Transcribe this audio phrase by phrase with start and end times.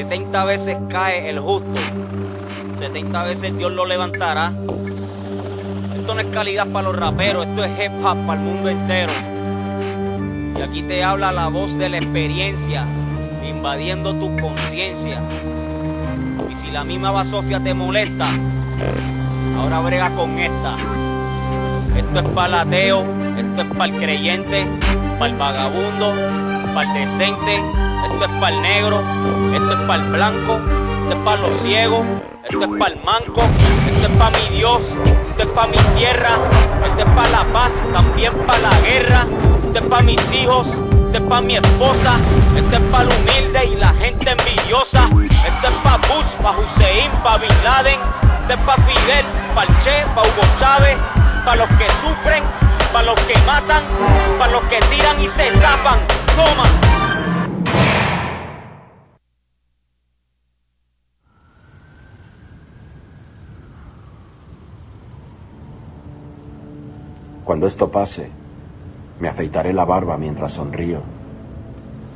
[0.00, 1.78] 70 veces cae el justo,
[2.78, 4.50] 70 veces Dios lo levantará.
[5.94, 9.12] Esto no es calidad para los raperos, esto es hip hop para el mundo entero.
[10.58, 12.86] Y aquí te habla la voz de la experiencia,
[13.46, 15.20] invadiendo tu conciencia.
[16.50, 18.26] Y si la misma basofia te molesta,
[19.58, 20.76] ahora brega con esta.
[21.94, 23.04] Esto es para el ateo,
[23.36, 24.66] esto es para el creyente,
[25.18, 26.14] para el vagabundo,
[26.74, 29.02] para el decente, esto es para el negro,
[29.54, 30.60] esto es para el blanco,
[31.02, 32.06] esto es para los ciegos,
[32.44, 34.82] esto es para el manco, esto es para mi Dios,
[35.30, 36.30] esto es para mi tierra,
[36.84, 39.26] esto es para la paz, también para la guerra,
[39.62, 42.16] esto es para mis hijos, esto es para mi esposa,
[42.56, 45.08] esto es para el humilde y la gente envidiosa,
[45.46, 48.00] esto es para Bush, para Hussein, para Bin Laden,
[48.40, 50.98] esto es para Fidel, para el Che, para Hugo Chávez,
[51.44, 52.42] para los que sufren,
[52.92, 53.84] para los que matan,
[54.38, 56.19] para los que tiran y se tapan.
[67.50, 68.30] Cuando esto pase,
[69.18, 71.00] me afeitaré la barba mientras sonrío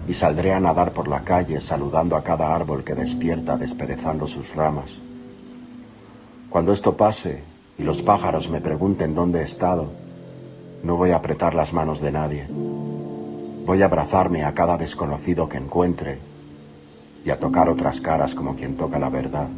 [0.06, 4.54] y saldré a nadar por la calle saludando a cada árbol que despierta desperezando sus
[4.54, 4.96] ramas.
[6.48, 7.42] Cuando esto pase
[7.76, 9.88] y los pájaros me pregunten dónde he estado,
[10.84, 12.46] no voy a apretar las manos de nadie.
[13.66, 16.18] Voy a abrazarme a cada desconocido que encuentre
[17.24, 19.48] y a tocar otras caras como quien toca la verdad.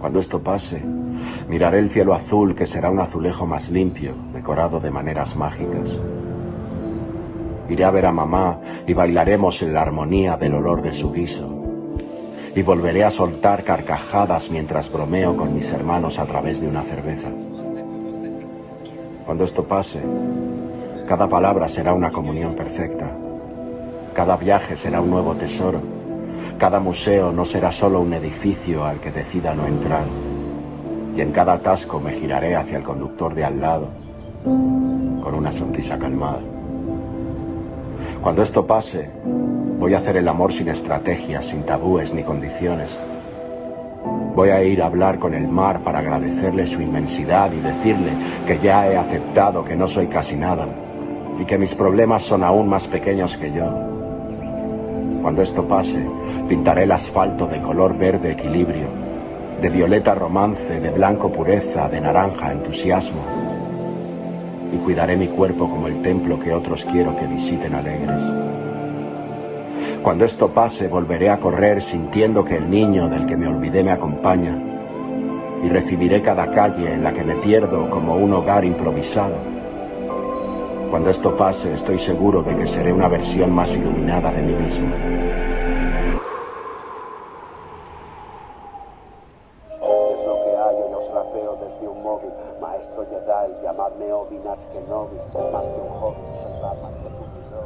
[0.00, 0.82] Cuando esto pase,
[1.48, 5.96] miraré el cielo azul que será un azulejo más limpio, decorado de maneras mágicas.
[7.68, 8.58] Iré a ver a mamá
[8.88, 11.48] y bailaremos en la armonía del olor de su guiso.
[12.56, 17.28] Y volveré a soltar carcajadas mientras bromeo con mis hermanos a través de una cerveza.
[19.24, 20.00] Cuando esto pase,
[21.06, 23.08] cada palabra será una comunión perfecta.
[24.12, 25.80] Cada viaje será un nuevo tesoro.
[26.58, 30.02] Cada museo no será solo un edificio al que decida no entrar.
[31.16, 33.88] Y en cada atasco me giraré hacia el conductor de al lado
[34.42, 36.40] con una sonrisa calmada.
[38.20, 39.08] Cuando esto pase,
[39.78, 42.96] voy a hacer el amor sin estrategias, sin tabúes ni condiciones.
[44.34, 48.10] Voy a ir a hablar con el mar para agradecerle su inmensidad y decirle
[48.44, 50.66] que ya he aceptado que no soy casi nada
[51.40, 53.66] y que mis problemas son aún más pequeños que yo.
[55.22, 56.06] Cuando esto pase,
[56.48, 58.86] pintaré el asfalto de color verde equilibrio,
[59.60, 63.20] de violeta romance, de blanco pureza, de naranja entusiasmo.
[64.72, 68.22] Y cuidaré mi cuerpo como el templo que otros quiero que visiten alegres.
[70.02, 73.90] Cuando esto pase, volveré a correr sintiendo que el niño del que me olvidé me
[73.90, 74.56] acompaña.
[75.64, 79.55] Y recibiré cada calle en la que me pierdo como un hogar improvisado.
[80.96, 84.86] Cuando esto pase, estoy seguro de que seré una versión más iluminada de mí mismo.
[84.86, 85.02] Es
[90.24, 92.30] lo que hay, hoy os rapeo desde un móvil.
[92.62, 94.38] Maestro Jedi, llamadme Obi
[94.72, 95.16] Kenobi.
[95.18, 97.60] Es más que un hobby, soy Batman, se publicó.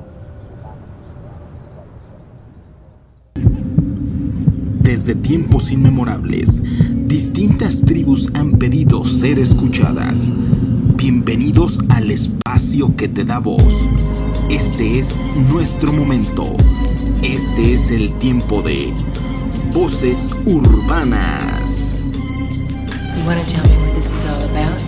[4.82, 6.64] Desde tiempos inmemorables,
[7.06, 10.32] distintas tribus han pedido ser escuchadas.
[11.00, 13.88] Bienvenidos al espacio que te da voz.
[14.50, 15.18] Este es
[15.50, 16.44] nuestro momento.
[17.22, 18.92] Este es el tiempo de
[19.72, 22.02] Voces Urbanas.
[23.16, 24.78] You want to tell me what this is all about?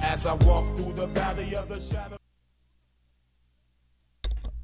[0.00, 2.15] As I walk through the valley of the shadow.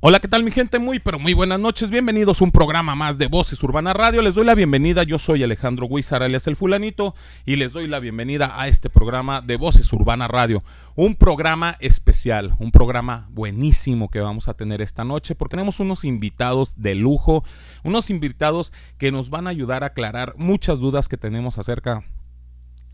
[0.04, 0.80] Hola, ¿qué tal mi gente?
[0.80, 1.88] Muy, pero muy buenas noches.
[1.88, 4.20] Bienvenidos a un programa más de Voces Urbana Radio.
[4.20, 5.04] Les doy la bienvenida.
[5.04, 7.14] Yo soy Alejandro Huizar, alias El Fulanito,
[7.46, 10.64] y les doy la bienvenida a este programa de Voces Urbana Radio.
[10.96, 16.04] Un programa especial, un programa buenísimo que vamos a tener esta noche porque tenemos unos
[16.04, 17.44] invitados de lujo,
[17.84, 22.02] unos invitados que nos van a ayudar a aclarar muchas dudas que tenemos acerca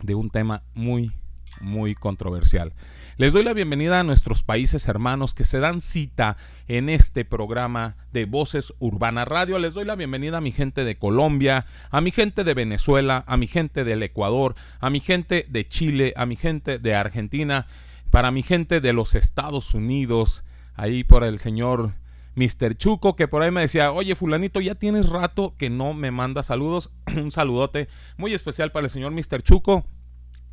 [0.03, 1.13] de un tema muy,
[1.61, 2.73] muy controversial.
[3.17, 6.37] Les doy la bienvenida a nuestros países hermanos que se dan cita
[6.69, 9.59] en este programa de Voces Urbana Radio.
[9.59, 13.37] Les doy la bienvenida a mi gente de Colombia, a mi gente de Venezuela, a
[13.37, 17.67] mi gente del Ecuador, a mi gente de Chile, a mi gente de Argentina,
[18.11, 20.45] para mi gente de los Estados Unidos,
[20.75, 21.95] ahí por el señor
[22.37, 22.77] Mr.
[22.77, 26.45] Chuco, que por ahí me decía, oye fulanito, ya tienes rato que no me manda
[26.45, 26.93] saludos.
[27.17, 29.43] Un saludote muy especial para el señor Mr.
[29.43, 29.85] Chuco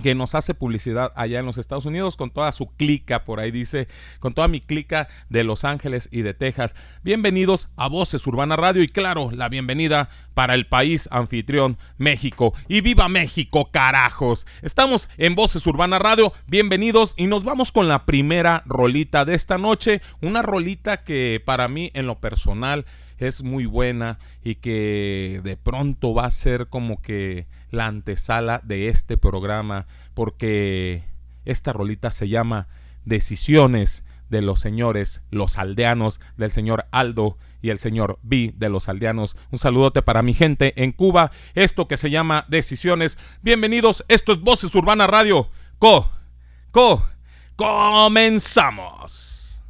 [0.02, 3.52] que nos hace publicidad allá en los Estados Unidos con toda su clica, por ahí
[3.52, 3.88] dice,
[4.20, 6.76] con toda mi clica de Los Ángeles y de Texas.
[7.04, 12.54] Bienvenidos a Voces Urbana Radio y claro, la bienvenida para el país anfitrión México.
[12.68, 14.46] Y viva México, carajos.
[14.62, 19.58] Estamos en Voces Urbana Radio, bienvenidos y nos vamos con la primera rolita de esta
[19.58, 22.86] noche, una rolita que para mí en lo personal
[23.18, 28.88] es muy buena y que de pronto va a ser como que la antesala de
[28.88, 31.04] este programa porque
[31.46, 32.68] esta rolita se llama
[33.04, 38.90] Decisiones de los señores, los aldeanos del señor Aldo y el señor B de los
[38.90, 39.38] aldeanos.
[39.52, 41.32] Un saludote para mi gente en Cuba.
[41.54, 43.20] Esto que se llama Decisiones.
[43.42, 44.04] Bienvenidos.
[44.08, 45.50] Esto es Voces Urbana Radio.
[45.78, 46.10] Co,
[46.72, 47.06] co,
[47.56, 49.62] comenzamos.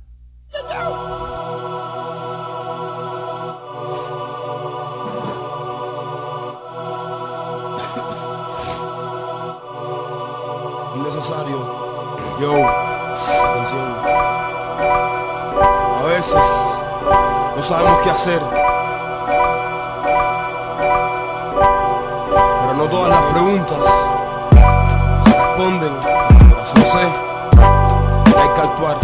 [11.16, 11.58] Necesario.
[12.40, 13.96] Yo, atención.
[16.00, 16.36] A veces
[17.56, 18.42] no sabemos qué hacer.
[22.62, 23.78] Pero no todas las preguntas
[25.24, 25.94] se responden.
[26.76, 27.08] No sé,
[28.38, 28.98] hay que actuar.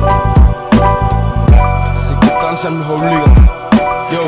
[1.95, 3.49] Las circunstancias nos obligan.
[4.11, 4.23] Yo.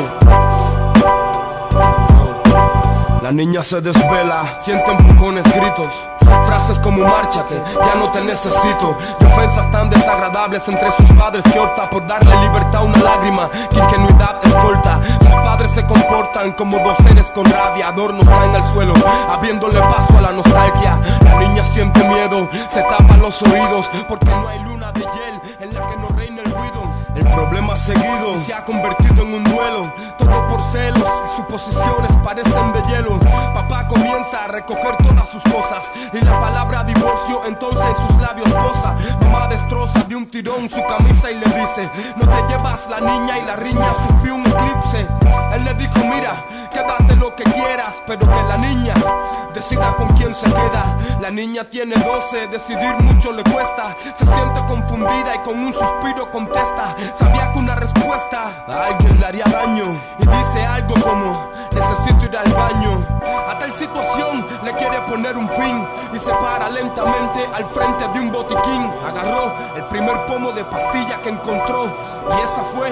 [3.22, 6.13] La niña se desvela, siente empujones, gritos.
[6.46, 8.96] Frases como márchate, ya no te necesito.
[9.20, 13.50] Y ofensas tan desagradables entre sus padres que opta por darle libertad a una lágrima.
[13.70, 15.00] Que ingenuidad escolta.
[15.20, 17.88] Sus padres se comportan como dos seres con rabia.
[17.88, 18.94] Adornos caen al suelo,
[19.30, 21.00] abriéndole paso a la nostalgia.
[21.24, 25.74] La niña siente miedo, se tapa los oídos porque no hay luna de hiel en
[25.74, 26.43] la que no reina
[27.34, 27.44] el ruido.
[27.44, 29.82] El problema seguido se ha convertido en un duelo.
[30.18, 33.18] Todo por celos, suposiciones parecen de hielo.
[33.54, 35.90] Papá comienza a recoger todas sus cosas.
[36.12, 38.96] Y la palabra divorcio entonces en sus labios posa.
[39.22, 43.38] Mamá destroza de un tirón su camisa y le dice: No te llevas la niña
[43.38, 45.06] y la riña sufrió un eclipse.
[45.64, 48.94] Le dijo: Mira, quédate lo que quieras, pero que la niña
[49.54, 50.98] decida con quién se queda.
[51.20, 53.96] La niña tiene 12, decidir mucho le cuesta.
[54.14, 56.94] Se siente confundida y con un suspiro contesta.
[57.16, 59.84] Sabía que una respuesta a alguien le haría daño.
[60.18, 63.06] Y dice algo como: Necesito ir al baño.
[63.48, 68.20] A tal situación le quiere poner un fin y se para lentamente al frente de
[68.20, 68.92] un botiquín.
[69.06, 71.84] Agarró el primer pomo de pastilla que encontró
[72.36, 72.90] y esa fue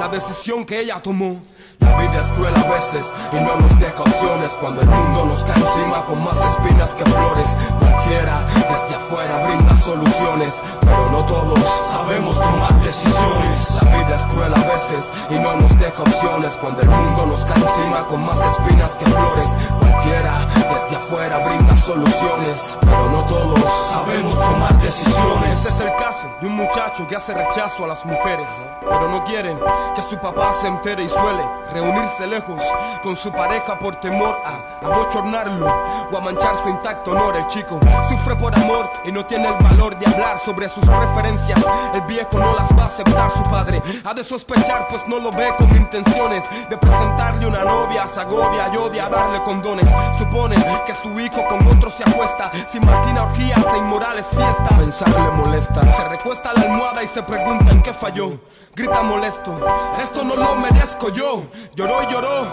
[0.00, 1.40] la decisión que ella tomó.
[1.84, 5.44] La vida es cruel a veces y no nos deja opciones cuando el mundo nos
[5.44, 7.56] cae encima con más espinas que flores.
[7.78, 11.60] Cualquiera desde afuera brinda soluciones, pero no todos
[11.92, 13.82] sabemos tomar decisiones.
[13.82, 17.44] La vida es cruel a veces y no nos deja opciones cuando el mundo nos
[17.44, 19.56] cae encima con más espinas que flores.
[19.80, 23.60] Cualquiera desde afuera brinda soluciones, pero no todos
[23.92, 25.58] sabemos tomar decisiones.
[25.58, 28.48] Este es el caso de un muchacho que hace rechazo a las mujeres,
[28.80, 29.58] pero no quieren
[29.94, 31.42] que su papá se entere y suele
[31.74, 32.62] reunirse lejos
[33.02, 35.66] con su pareja por temor a abochornarlo
[36.10, 37.36] o a manchar su intacto honor.
[37.36, 41.62] El chico sufre por amor y no tiene el valor de hablar sobre sus preferencias.
[41.92, 45.30] El viejo no las va a aceptar, su padre ha de sospechar, pues no lo
[45.32, 48.08] ve con intenciones de presentarle una novia.
[48.08, 49.88] Se agobia y odia darle condones.
[50.18, 50.56] Supone
[50.86, 54.72] que su hijo con otro se acuesta, se imagina orgías e inmorales fiestas.
[54.78, 58.38] Pensar le molesta, se recuesta a la almohada y se pregunta en qué falló.
[58.76, 59.56] Grita molesto,
[60.00, 61.44] esto no lo merezco yo.
[61.76, 62.48] Lloró y lloró,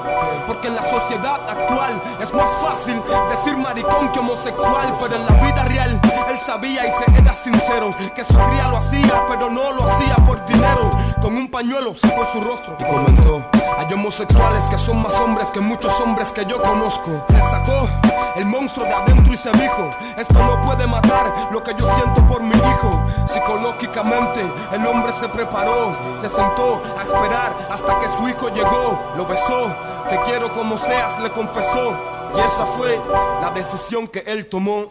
[0.45, 4.95] porque en la sociedad actual es más fácil decir maricón que homosexual.
[5.01, 8.77] Pero en la vida real, él sabía y se era sincero que su cría lo
[8.77, 10.91] hacía, pero no lo hacía por dinero.
[11.31, 13.41] Con un pañuelo secó su rostro y comentó:
[13.77, 17.23] Hay homosexuales que son más hombres que muchos hombres que yo conozco.
[17.29, 17.88] Se sacó
[18.35, 22.27] el monstruo de adentro y se dijo: Esto no puede matar lo que yo siento
[22.27, 23.01] por mi hijo.
[23.25, 24.41] Psicológicamente,
[24.73, 29.73] el hombre se preparó, se sentó a esperar hasta que su hijo llegó, lo besó,
[30.09, 31.95] te quiero como seas, le confesó.
[32.35, 33.00] Y esa fue
[33.41, 34.88] la decisión que él tomó.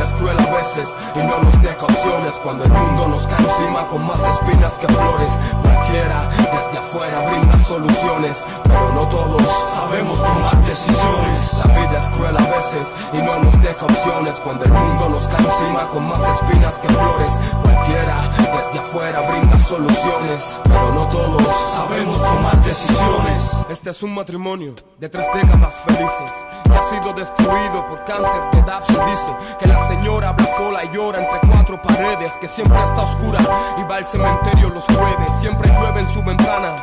[0.00, 3.86] Es cruel a veces y no nos deja opciones cuando el mundo nos cae encima
[3.88, 5.40] con más espinas que flores.
[5.62, 9.42] Cualquiera desde afuera brinda soluciones, pero no todos
[9.74, 11.64] sabemos tomar decisiones.
[11.64, 15.28] La vida es cruel a veces y no nos deja opciones cuando el mundo nos
[15.28, 17.40] cae encima con más espinas que flores.
[17.62, 23.50] Cualquiera desde afuera brinda soluciones, pero no todos sabemos tomar decisiones.
[23.70, 26.32] Este es un matrimonio de tres décadas felices
[26.64, 28.82] que ha sido destruido por cáncer de edad.
[28.84, 33.02] Se dice que la señora habla sola y llora entre cuatro paredes, que siempre está
[33.02, 33.38] oscura
[33.78, 35.30] y va al cementerio los jueves.
[35.40, 36.74] Siempre llueve en su ventana.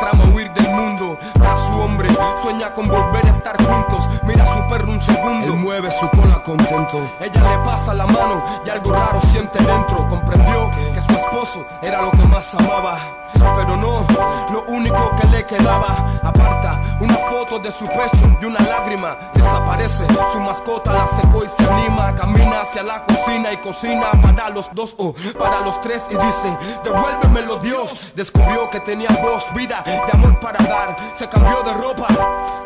[0.00, 2.08] Trama huir del mundo tras su hombre,
[2.42, 4.08] sueña con volver a estar juntos.
[4.24, 5.46] Mira a su perro un segundo.
[5.46, 6.98] Él mueve su cola contento.
[7.20, 10.08] Ella le pasa la mano y algo raro siente dentro.
[10.08, 12.98] Comprendió que su esposo era lo que más amaba.
[13.34, 14.06] Pero no,
[14.52, 16.20] lo único que le quedaba.
[16.22, 19.16] Aparta una foto de su pecho y una lágrima.
[19.34, 22.14] Desaparece, su mascota la secó y se anima.
[22.14, 26.06] Camina hacia la cocina y cocina para los dos o para los tres.
[26.10, 28.12] Y dice: Devuélvemelo, Dios.
[28.14, 30.96] Descubrió que tenía voz, vida de amor para dar.
[31.14, 32.06] Se cambió de ropa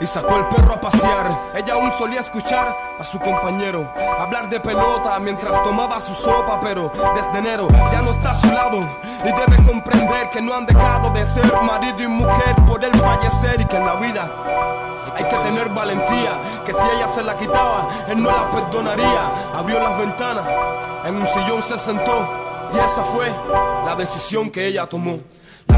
[0.00, 1.30] y sacó el perro a pasear.
[1.54, 6.60] Ella aún solía escuchar a su compañero hablar de pelota mientras tomaba su sopa.
[6.60, 8.80] Pero desde enero ya no está a su lado
[9.24, 13.60] y debe comprender que no han dejado de ser marido y mujer por él fallecer
[13.60, 14.30] y que en la vida
[15.16, 19.52] hay que tener valentía, que si ella se la quitaba, él no la perdonaría.
[19.54, 20.44] Abrió las ventanas,
[21.04, 22.28] en un sillón se sentó
[22.72, 23.32] y esa fue
[23.84, 25.18] la decisión que ella tomó.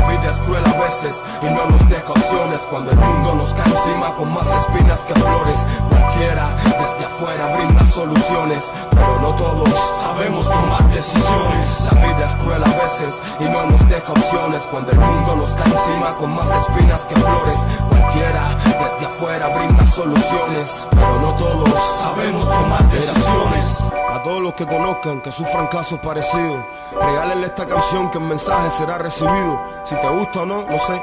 [0.02, 3.54] La vida es cruel a veces y no nos deja opciones cuando el mundo nos
[3.54, 5.64] cae encima con más espinas que flores.
[5.88, 9.70] Cualquiera desde afuera brinda soluciones, pero no todos
[10.02, 11.88] sabemos tomar decisiones.
[11.92, 15.54] La vida es cruel a veces y no nos deja opciones cuando el mundo nos
[15.54, 17.66] cae encima con más espinas que flores.
[17.88, 21.70] Cualquiera desde afuera brinda soluciones, pero no todos
[22.02, 24.01] sabemos tomar decisiones.
[24.12, 26.62] A todos los que conozcan que sufran casos parecidos,
[27.00, 29.58] regálenle esta canción que el mensaje será recibido.
[29.84, 31.02] Si te gusta o no, no sé.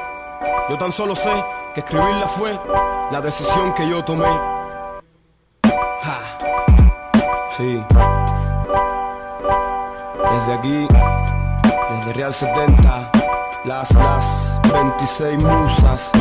[0.68, 2.56] Yo tan solo sé que escribirla fue
[3.10, 4.28] la decisión que yo tomé.
[6.02, 6.18] Ja.
[7.50, 7.84] Sí.
[10.32, 10.88] Desde aquí,
[11.90, 13.10] desde Real 70,
[13.64, 16.12] las, las 26 musas.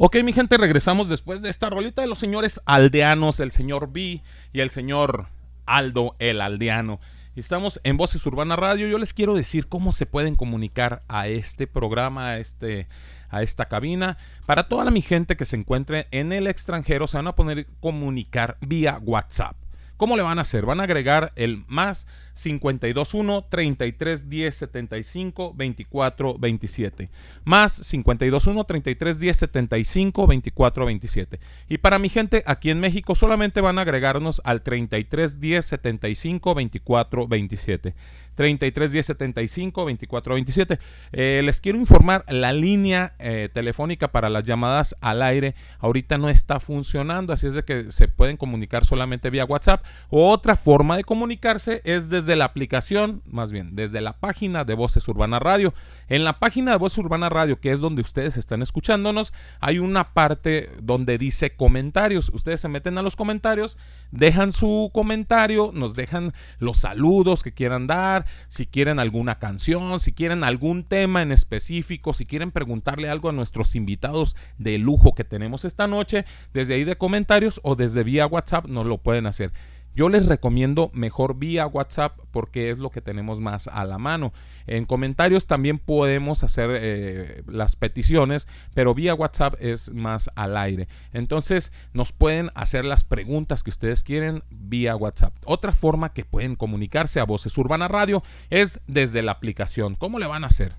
[0.00, 4.22] Ok, mi gente, regresamos después de esta rolita de los señores aldeanos, el señor B
[4.52, 5.26] y el señor
[5.66, 7.00] Aldo, el aldeano.
[7.34, 8.86] Estamos en Voces Urbana Radio.
[8.86, 12.86] Yo les quiero decir cómo se pueden comunicar a este programa, a, este,
[13.28, 14.18] a esta cabina.
[14.46, 17.66] Para toda la mi gente que se encuentre en el extranjero, se van a poner
[17.80, 19.56] comunicar vía WhatsApp.
[19.98, 20.64] ¿Cómo le van a hacer?
[20.64, 22.06] Van a agregar el más
[22.40, 27.10] 521 33 10 75 24 27.
[27.44, 31.40] Más 521 33 10 75 24 27.
[31.68, 36.54] Y para mi gente aquí en México solamente van a agregarnos al 33 10 75
[36.54, 37.94] 24 27.
[38.38, 40.78] 33 10 75 24 27.
[41.10, 46.28] Eh, les quiero informar, la línea eh, telefónica para las llamadas al aire ahorita no
[46.28, 49.84] está funcionando, así es de que se pueden comunicar solamente vía WhatsApp.
[50.08, 55.08] Otra forma de comunicarse es desde la aplicación, más bien, desde la página de Voces
[55.08, 55.74] Urbana Radio.
[56.08, 60.14] En la página de Voces Urbana Radio, que es donde ustedes están escuchándonos, hay una
[60.14, 62.30] parte donde dice comentarios.
[62.32, 63.78] Ustedes se meten a los comentarios,
[64.10, 70.12] dejan su comentario, nos dejan los saludos que quieran dar, si quieren alguna canción, si
[70.12, 75.24] quieren algún tema en específico, si quieren preguntarle algo a nuestros invitados de lujo que
[75.24, 79.52] tenemos esta noche, desde ahí de comentarios o desde vía WhatsApp nos lo pueden hacer.
[79.98, 84.32] Yo les recomiendo mejor vía WhatsApp porque es lo que tenemos más a la mano.
[84.68, 90.86] En comentarios también podemos hacer eh, las peticiones, pero vía WhatsApp es más al aire.
[91.12, 95.34] Entonces nos pueden hacer las preguntas que ustedes quieren vía WhatsApp.
[95.44, 99.96] Otra forma que pueden comunicarse a Voces Urbana Radio es desde la aplicación.
[99.96, 100.76] ¿Cómo le van a hacer?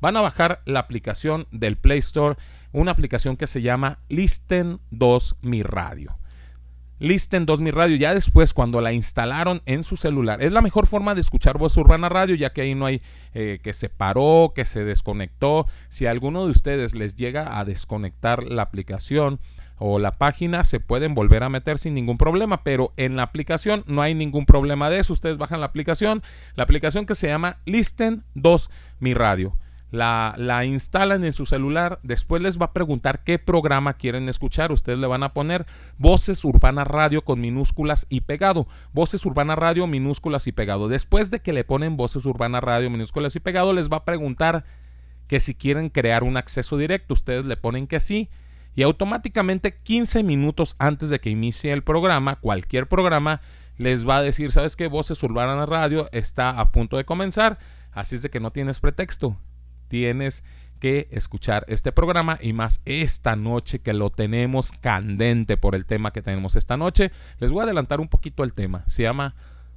[0.00, 2.36] Van a bajar la aplicación del Play Store,
[2.70, 6.19] una aplicación que se llama Listen 2 Mi Radio.
[7.00, 7.96] Listen 2000 Radio.
[7.96, 11.74] Ya después, cuando la instalaron en su celular, es la mejor forma de escuchar Voz
[11.78, 13.00] Urbana Radio, ya que ahí no hay
[13.32, 15.66] eh, que se paró, que se desconectó.
[15.88, 19.40] Si a alguno de ustedes les llega a desconectar la aplicación
[19.78, 23.82] o la página, se pueden volver a meter sin ningún problema, pero en la aplicación
[23.86, 25.14] no hay ningún problema de eso.
[25.14, 26.22] Ustedes bajan la aplicación,
[26.54, 29.56] la aplicación que se llama Listen 2 Mi Radio
[29.90, 34.70] la, la, instalan en su celular, después les va a preguntar qué programa quieren escuchar,
[34.70, 35.66] ustedes le van a poner
[35.98, 40.88] Voces Urbana Radio con minúsculas y pegado, Voces Urbana Radio minúsculas y pegado.
[40.88, 44.64] Después de que le ponen Voces Urbana Radio minúsculas y pegado, les va a preguntar
[45.26, 48.30] que si quieren crear un acceso directo, ustedes le ponen que sí.
[48.76, 53.40] Y automáticamente 15 minutos antes de que inicie el programa, cualquier programa,
[53.76, 54.86] les va a decir, ¿sabes qué?
[54.86, 57.58] Voces Urbana Radio está a punto de comenzar,
[57.90, 59.36] así es de que no tienes pretexto
[59.90, 60.44] tienes
[60.78, 66.12] que escuchar este programa y más esta noche que lo tenemos candente por el tema
[66.12, 67.10] que tenemos esta noche.
[67.38, 68.84] Les voy a adelantar un poquito el tema.
[68.86, 69.34] Se llama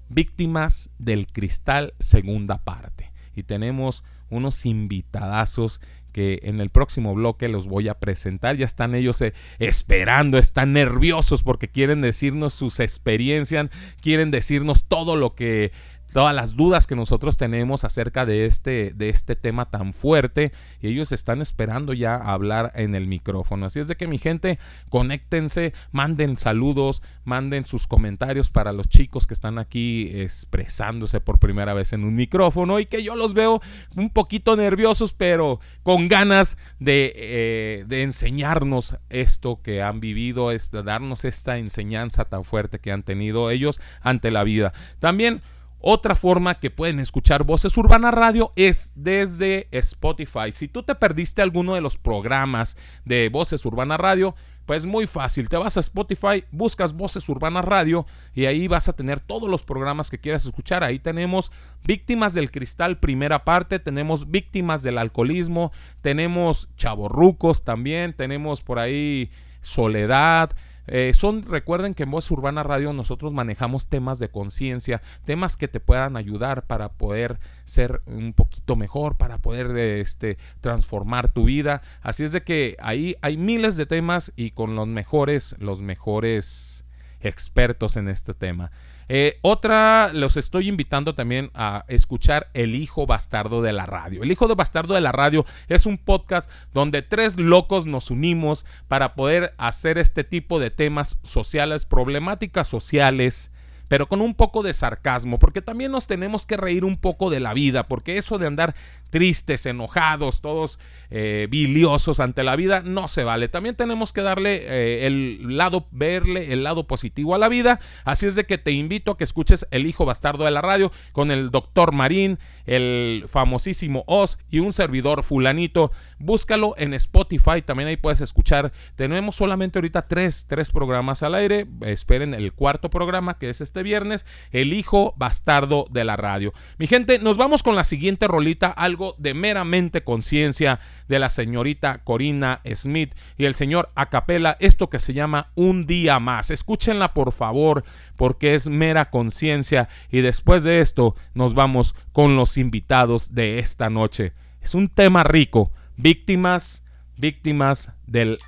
[0.08, 3.12] Víctimas del Cristal, segunda parte.
[3.36, 5.82] Y tenemos unos invitadazos
[6.13, 8.55] que en el próximo bloque los voy a presentar.
[8.55, 15.17] Ya están ellos eh, esperando, están nerviosos porque quieren decirnos sus experiencias, quieren decirnos todo
[15.17, 15.72] lo que
[16.13, 20.89] todas las dudas que nosotros tenemos acerca de este, de este tema tan fuerte y
[20.89, 23.65] ellos están esperando ya hablar en el micrófono.
[23.65, 29.27] Así es de que mi gente, conéctense, manden saludos, manden sus comentarios para los chicos
[29.27, 33.62] que están aquí expresándose por primera vez en un micrófono y que yo los veo
[33.96, 40.70] un poquito nerviosos, pero con ganas de, eh, de enseñarnos esto que han vivido, es
[40.72, 44.74] darnos esta enseñanza tan fuerte que han tenido ellos ante la vida.
[45.00, 45.41] También
[45.85, 50.53] otra forma que pueden escuchar Voces Urbana Radio es desde Spotify.
[50.53, 54.33] Si tú te perdiste alguno de los programas de Voces Urbana Radio,
[54.65, 58.93] pues muy fácil, te vas a Spotify, buscas Voces Urbana Radio y ahí vas a
[58.93, 60.85] tener todos los programas que quieras escuchar.
[60.85, 61.51] Ahí tenemos
[61.83, 69.31] Víctimas del Cristal, primera parte, tenemos Víctimas del Alcoholismo, tenemos Chavorrucos también, tenemos por ahí
[69.61, 70.51] Soledad,
[70.87, 75.67] eh, son, recuerden que en Voz Urbana Radio nosotros manejamos temas de conciencia, temas que
[75.67, 81.81] te puedan ayudar para poder ser un poquito mejor, para poder este, transformar tu vida.
[82.01, 86.85] Así es de que ahí hay miles de temas y con los mejores, los mejores
[87.21, 88.71] expertos en este tema.
[89.10, 94.24] Eh, otra, los estoy invitando también a escuchar El Hijo Bastardo de la Radio.
[94.24, 98.65] El Hijo de Bastardo de la Radio es un podcast donde tres locos nos unimos
[98.88, 103.51] para poder hacer este tipo de temas sociales, problemáticas sociales,
[103.88, 107.39] pero con un poco de sarcasmo, porque también nos tenemos que reír un poco de
[107.39, 108.75] la vida, porque eso de andar
[109.13, 110.79] tristes, enojados, todos
[111.11, 113.48] eh, biliosos ante la vida, no se vale.
[113.48, 117.79] También tenemos que darle eh, el lado, verle el lado positivo a la vida.
[118.05, 120.92] Así es de que te invito a que escuches El Hijo Bastardo de la Radio
[121.11, 125.92] con el doctor Marín, el famosísimo Oz y un servidor fulanito.
[126.18, 128.74] Búscalo en Spotify, también ahí puedes escuchar.
[128.96, 131.68] Tenemos solamente ahorita tres, tres programas al aire.
[131.81, 136.51] Esperen el cuarto programa que es este viernes, El Hijo Bastardo de la Radio.
[136.79, 142.03] Mi gente, nos vamos con la siguiente rolita, algo de meramente conciencia de la señorita
[142.03, 146.51] Corina Smith y el señor Acapela, esto que se llama Un día más.
[146.51, 147.83] Escúchenla por favor,
[148.16, 153.89] porque es mera conciencia y después de esto nos vamos con los invitados de esta
[153.89, 154.33] noche.
[154.61, 156.83] Es un tema rico, víctimas,
[157.18, 158.39] víctimas del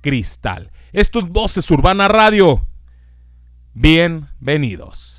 [0.00, 0.70] cristal.
[0.92, 2.66] Esto es Voces Urbana Radio.
[3.74, 5.13] Bienvenidos.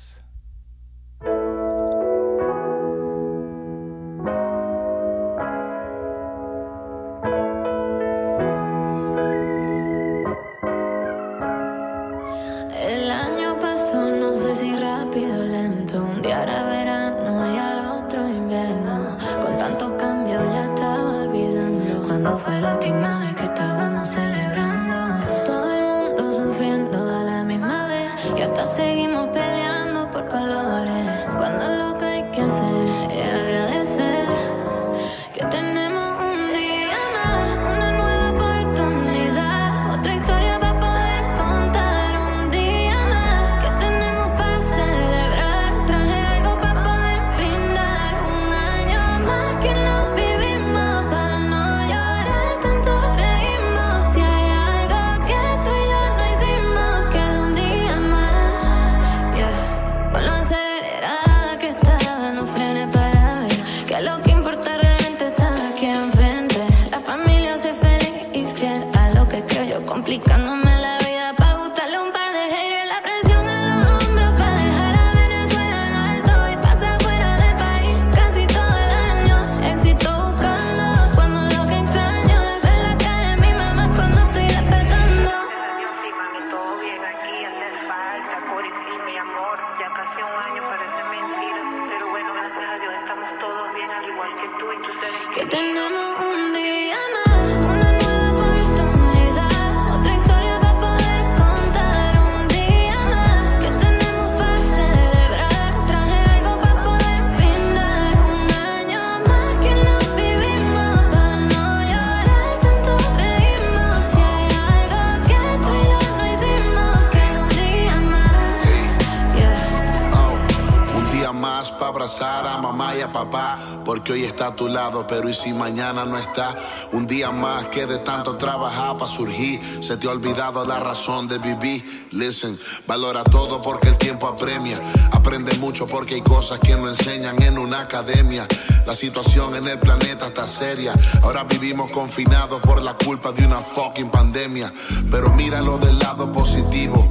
[125.36, 126.56] Si mañana no está,
[126.92, 131.28] un día más que de tanto trabajar para surgir, se te ha olvidado la razón
[131.28, 132.08] de vivir.
[132.12, 134.78] Listen, valora todo porque el tiempo apremia,
[135.12, 138.46] aprende mucho porque hay cosas que no enseñan en una academia.
[138.86, 143.58] La situación en el planeta está seria, ahora vivimos confinados por la culpa de una
[143.58, 144.72] fucking pandemia,
[145.10, 147.08] pero míralo del lado positivo.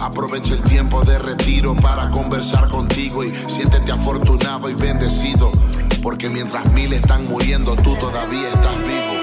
[0.00, 5.50] Aprovecha el tiempo de retiro para conversar contigo y siéntete afortunado y bendecido.
[6.02, 9.15] Porque mientras mil están muriendo, tú todavía estás vivo.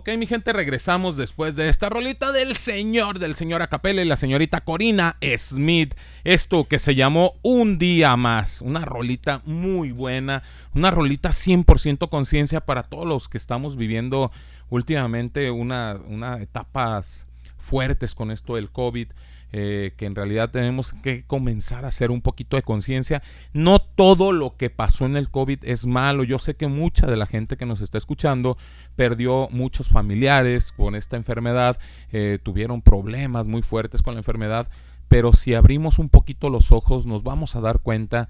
[0.00, 4.16] Ok, mi gente, regresamos después de esta rolita del señor, del señor Acapella y la
[4.16, 5.94] señorita Corina Smith.
[6.24, 8.62] Esto que se llamó Un Día Más.
[8.62, 10.42] Una rolita muy buena.
[10.74, 14.32] Una rolita 100% conciencia para todos los que estamos viviendo
[14.70, 17.26] últimamente una, una etapas
[17.58, 19.08] fuertes con esto del COVID.
[19.52, 23.22] Eh, que en realidad tenemos que comenzar a hacer un poquito de conciencia.
[23.52, 26.22] No todo lo que pasó en el COVID es malo.
[26.24, 28.56] Yo sé que mucha de la gente que nos está escuchando
[28.96, 31.78] perdió muchos familiares con esta enfermedad,
[32.12, 34.68] eh, tuvieron problemas muy fuertes con la enfermedad,
[35.08, 38.28] pero si abrimos un poquito los ojos nos vamos a dar cuenta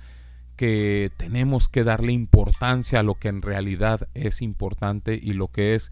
[0.56, 5.74] que tenemos que darle importancia a lo que en realidad es importante y lo que
[5.74, 5.90] es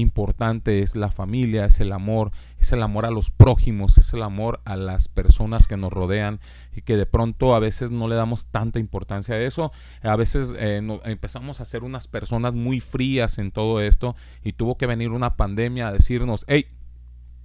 [0.00, 4.22] importante es la familia, es el amor, es el amor a los prójimos, es el
[4.22, 6.40] amor a las personas que nos rodean
[6.74, 9.72] y que de pronto a veces no le damos tanta importancia a eso.
[10.02, 14.76] A veces eh, empezamos a ser unas personas muy frías en todo esto y tuvo
[14.76, 16.66] que venir una pandemia a decirnos, hey,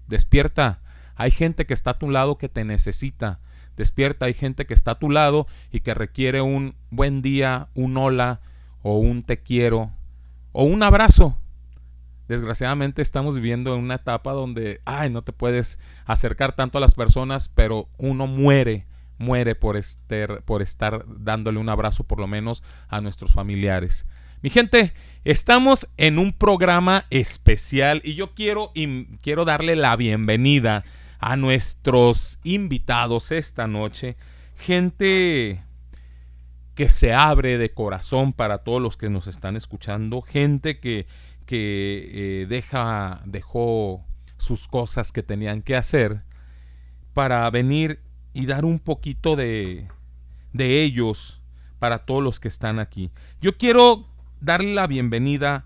[0.07, 0.81] despierta,
[1.15, 3.39] hay gente que está a tu lado que te necesita.
[3.77, 7.97] Despierta, hay gente que está a tu lado y que requiere un buen día, un
[7.97, 8.41] hola
[8.83, 9.91] o un te quiero
[10.51, 11.37] o un abrazo
[12.27, 16.95] desgraciadamente estamos viviendo en una etapa donde, ay, no te puedes acercar tanto a las
[16.95, 18.86] personas, pero uno muere,
[19.17, 24.05] muere por, ester- por estar dándole un abrazo por lo menos a nuestros familiares.
[24.41, 28.71] Mi gente, estamos en un programa especial y yo quiero,
[29.21, 30.84] quiero darle la bienvenida
[31.19, 34.17] a nuestros invitados esta noche.
[34.57, 35.63] Gente
[36.73, 41.05] que se abre de corazón para todos los que nos están escuchando, gente que,
[41.51, 44.05] que eh, deja, dejó
[44.37, 46.21] sus cosas que tenían que hacer
[47.13, 47.99] para venir
[48.31, 49.89] y dar un poquito de,
[50.53, 51.41] de ellos
[51.77, 53.11] para todos los que están aquí.
[53.41, 54.07] Yo quiero
[54.39, 55.65] darle la bienvenida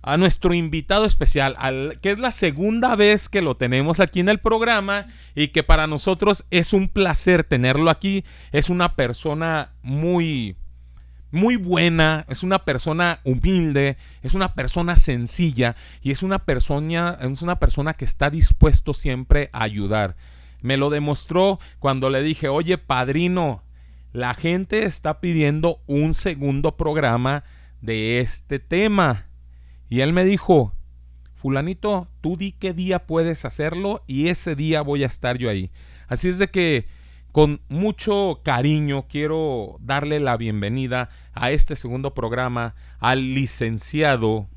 [0.00, 4.30] a nuestro invitado especial, al, que es la segunda vez que lo tenemos aquí en
[4.30, 8.24] el programa y que para nosotros es un placer tenerlo aquí.
[8.52, 10.56] Es una persona muy,
[11.32, 17.42] muy buena, es una persona humilde, es una persona sencilla y es una persona, es
[17.42, 20.14] una persona que está dispuesto siempre a ayudar.
[20.60, 23.64] Me lo demostró cuando le dije, oye, padrino,
[24.12, 27.44] la gente está pidiendo un segundo programa
[27.80, 29.26] de este tema.
[29.88, 30.74] Y él me dijo,
[31.34, 35.70] fulanito, tú di qué día puedes hacerlo y ese día voy a estar yo ahí.
[36.08, 36.86] Así es de que
[37.32, 44.48] con mucho cariño quiero darle la bienvenida a este segundo programa al licenciado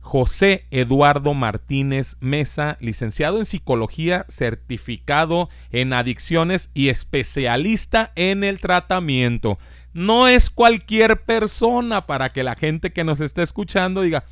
[0.00, 9.58] José Eduardo Martínez Mesa, licenciado en psicología, certificado en adicciones y especialista en el tratamiento.
[9.92, 14.24] No es cualquier persona para que la gente que nos esté escuchando diga,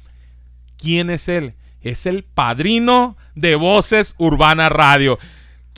[0.77, 1.55] ¿quién es él?
[1.81, 5.19] Es el padrino de Voces Urbana Radio.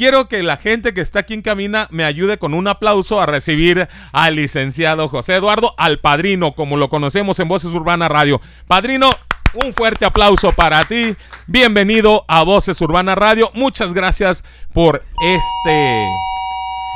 [0.02, 3.26] Quiero que la gente que está aquí en cabina me ayude con un aplauso a
[3.26, 8.40] recibir al licenciado José Eduardo, al padrino, como lo conocemos en Voces Urbana Radio.
[8.66, 9.08] Padrino,
[9.62, 11.14] un fuerte aplauso para ti.
[11.46, 13.52] Bienvenido a Voces Urbana Radio.
[13.54, 16.04] Muchas gracias por este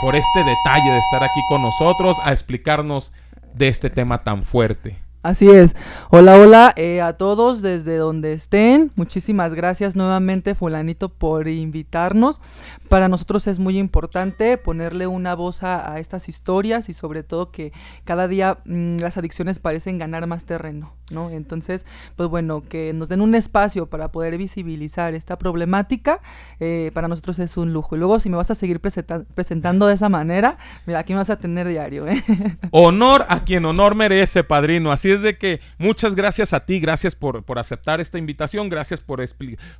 [0.03, 3.13] por este detalle de estar aquí con nosotros a explicarnos
[3.55, 5.06] de este tema tan fuerte.
[5.27, 5.75] Así es.
[6.11, 8.93] Hola, hola eh, a todos desde donde estén.
[8.95, 12.41] Muchísimas gracias nuevamente, fulanito, por invitarnos.
[12.89, 17.73] Para nosotros es muy importante ponerle una voz a, estas historias y sobre todo que
[18.05, 21.31] cada día mm, las adicciones parecen ganar más terreno, ¿no?
[21.31, 21.85] Entonces,
[22.15, 26.21] pues bueno, que nos den un espacio para poder visibilizar esta problemática,
[26.61, 27.97] eh, para nosotros es un lujo.
[27.97, 31.31] Y luego si me vas a seguir presenta- presentando de esa manera, mira, aquí vas
[31.31, 32.23] a tener diario, ¿eh?
[32.71, 34.93] Honor a quien honor merece, padrino.
[34.93, 39.01] Así es de que muchas gracias a ti, gracias por, por aceptar esta invitación, gracias
[39.01, 39.21] por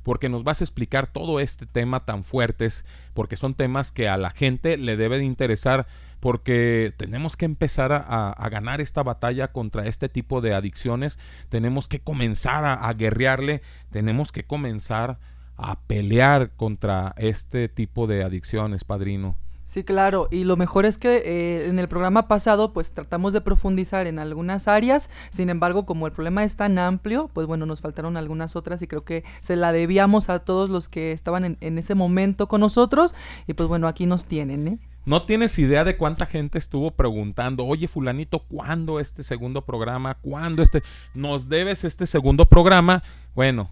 [0.03, 4.17] porque nos vas a explicar todo este tema tan fuertes, porque son temas que a
[4.17, 5.87] la gente le debe de interesar,
[6.19, 11.17] porque tenemos que empezar a, a- a ganar esta batalla contra este tipo de adicciones,
[11.49, 15.19] tenemos que comenzar a, a guerrearle, tenemos que comenzar
[15.55, 19.37] a pelear contra este tipo de adicciones, padrino.
[19.77, 20.27] Sí, claro.
[20.31, 24.17] Y lo mejor es que eh, en el programa pasado, pues tratamos de profundizar en
[24.17, 25.11] algunas áreas.
[25.29, 28.87] Sin embargo, como el problema es tan amplio, pues bueno, nos faltaron algunas otras y
[28.87, 33.13] creo que se la debíamos a todos los que estaban en, ese momento con nosotros.
[33.45, 34.79] Y pues bueno, aquí nos tienen, ¿eh?
[35.05, 40.15] No tienes idea de cuánta gente estuvo preguntando, oye fulanito, ¿cuándo este segundo programa?
[40.15, 40.81] ¿Cuándo este?
[41.13, 43.03] ¿Nos debes este segundo programa?
[43.35, 43.69] Bueno,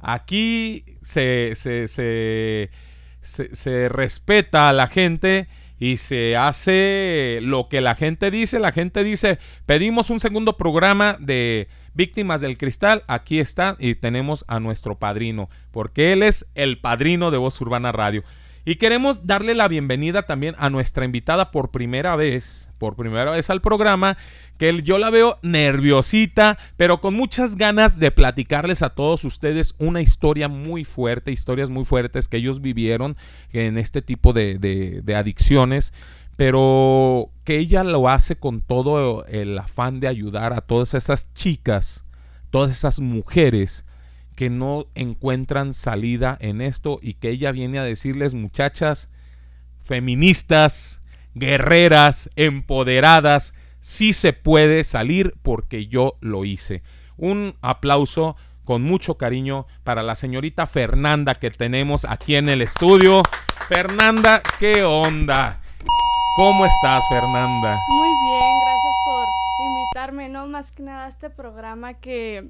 [0.00, 2.70] aquí se, se, se,
[3.22, 8.58] se, respeta a la gente y se hace lo que la gente dice.
[8.58, 13.02] La gente dice, pedimos un segundo programa de Víctimas del Cristal.
[13.06, 17.92] Aquí está y tenemos a nuestro padrino, porque él es el padrino de Voz Urbana
[17.92, 18.22] Radio.
[18.64, 23.50] Y queremos darle la bienvenida también a nuestra invitada por primera vez, por primera vez
[23.50, 24.16] al programa,
[24.56, 30.00] que yo la veo nerviosita, pero con muchas ganas de platicarles a todos ustedes una
[30.00, 33.16] historia muy fuerte, historias muy fuertes que ellos vivieron
[33.52, 35.92] en este tipo de, de- de adicciones,
[36.36, 42.04] pero que ella lo hace con todo el afán de ayudar a todas esas chicas,
[42.50, 43.84] todas esas mujeres
[44.34, 49.10] que no encuentran salida en esto y que ella viene a decirles, muchachas,
[49.82, 51.02] feministas,
[51.34, 56.82] guerreras, empoderadas, sí se puede salir porque yo lo hice.
[57.16, 63.22] Un aplauso con mucho cariño para la señorita Fernanda que tenemos aquí en el estudio.
[63.68, 65.60] Fernanda, ¿qué onda?
[66.36, 67.78] ¿Cómo estás, Fernanda?
[67.88, 69.26] Muy bien, gracias por
[69.66, 72.48] invitarme, no más que nada a este programa que,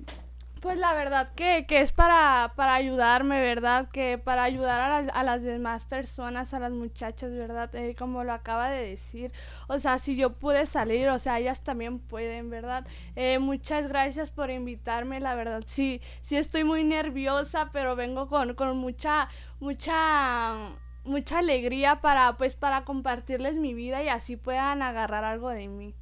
[0.63, 3.89] pues la verdad que, que es para, para ayudarme, ¿verdad?
[3.91, 7.75] Que para ayudar a las, a las demás personas, a las muchachas, ¿verdad?
[7.75, 9.33] Eh, como lo acaba de decir,
[9.69, 12.87] o sea, si yo pude salir, o sea, ellas también pueden, ¿verdad?
[13.17, 18.55] Eh, muchas gracias por invitarme, la verdad, sí, sí estoy muy nerviosa, pero vengo con,
[18.55, 19.29] con mucha,
[19.61, 20.57] mucha
[21.05, 25.95] mucha alegría para pues para compartirles mi vida y así puedan agarrar algo de mí.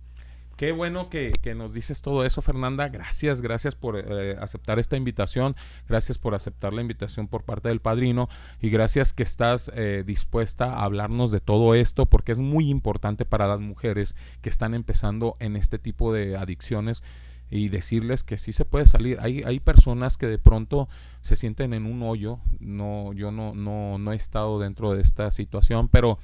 [0.60, 2.90] Qué bueno que, que nos dices todo eso, Fernanda.
[2.90, 5.56] Gracias, gracias por eh, aceptar esta invitación.
[5.88, 8.28] Gracias por aceptar la invitación por parte del padrino.
[8.60, 13.24] Y gracias que estás eh, dispuesta a hablarnos de todo esto, porque es muy importante
[13.24, 17.02] para las mujeres que están empezando en este tipo de adicciones
[17.50, 19.18] y decirles que sí se puede salir.
[19.20, 20.90] Hay, hay personas que de pronto
[21.22, 22.38] se sienten en un hoyo.
[22.58, 26.18] No, yo no, no, no he estado dentro de esta situación, pero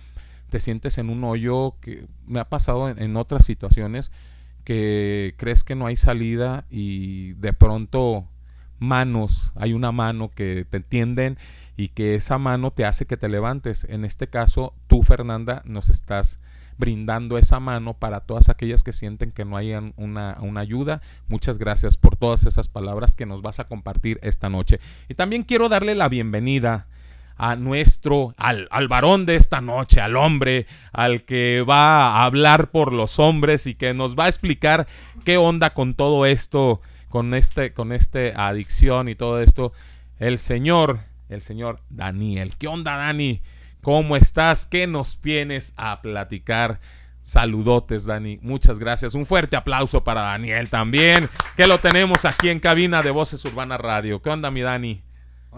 [0.51, 4.13] te sientes en un hoyo que me ha pasado en, otras situaciones
[4.65, 8.27] que crees que no hay salida y de pronto
[8.79, 11.39] manos, hay una mano que te tienden
[11.77, 13.87] y que esa mano te hace que te levantes.
[13.89, 16.41] En este caso, tú, Fernanda, nos estás
[16.79, 21.01] brindando esa mano para todas aquellas que sienten que no hay una, una, ayuda.
[21.29, 24.81] Muchas gracias por todas esas palabras que nos vas a compartir esta noche.
[25.09, 26.87] Y también quiero darle la bienvenida
[27.37, 32.71] a nuestro, al, al, varón de esta noche, al hombre, al que va a hablar
[32.71, 34.87] por los hombres y que nos va a explicar
[35.25, 39.73] qué onda con todo esto, con este, con este adicción y todo esto.
[40.19, 42.55] El señor, el señor Daniel.
[42.57, 43.43] ¿Qué onda, Dani?
[43.83, 44.67] ¿Cómo estás?
[44.67, 46.81] ¿Qué nos vienes a platicar?
[47.23, 48.39] Saludotes, Dani.
[48.41, 49.15] Muchas gracias.
[49.15, 53.77] Un fuerte aplauso para Daniel también, que lo tenemos aquí en cabina de Voces Urbana
[53.77, 54.23] Radio.
[54.23, 55.06] ¿Qué onda, mi Dani?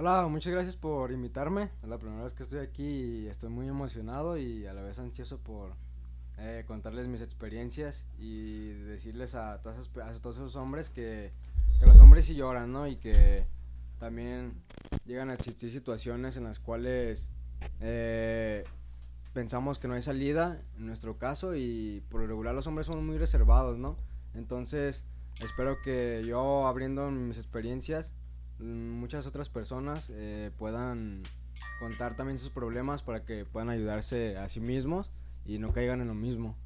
[0.00, 1.70] Hola, muchas gracias por invitarme.
[1.82, 5.00] Es la primera vez que estoy aquí y estoy muy emocionado y a la vez
[5.00, 5.72] ansioso por
[6.38, 11.32] eh, contarles mis experiencias y decirles a, todas esas, a todos esos hombres que,
[11.80, 12.86] que, los hombres sí lloran, ¿no?
[12.86, 13.44] Y que
[13.98, 14.62] también
[15.04, 17.28] llegan a existir situaciones en las cuales
[17.80, 18.62] eh,
[19.32, 23.04] pensamos que no hay salida, en nuestro caso, y por lo regular los hombres son
[23.04, 23.96] muy reservados, ¿no?
[24.34, 25.04] Entonces,
[25.42, 28.12] espero que yo abriendo mis experiencias
[28.58, 31.22] muchas otras personas eh, puedan
[31.80, 35.10] contar también sus problemas para que puedan ayudarse a sí mismos
[35.44, 36.56] y no caigan en lo mismo.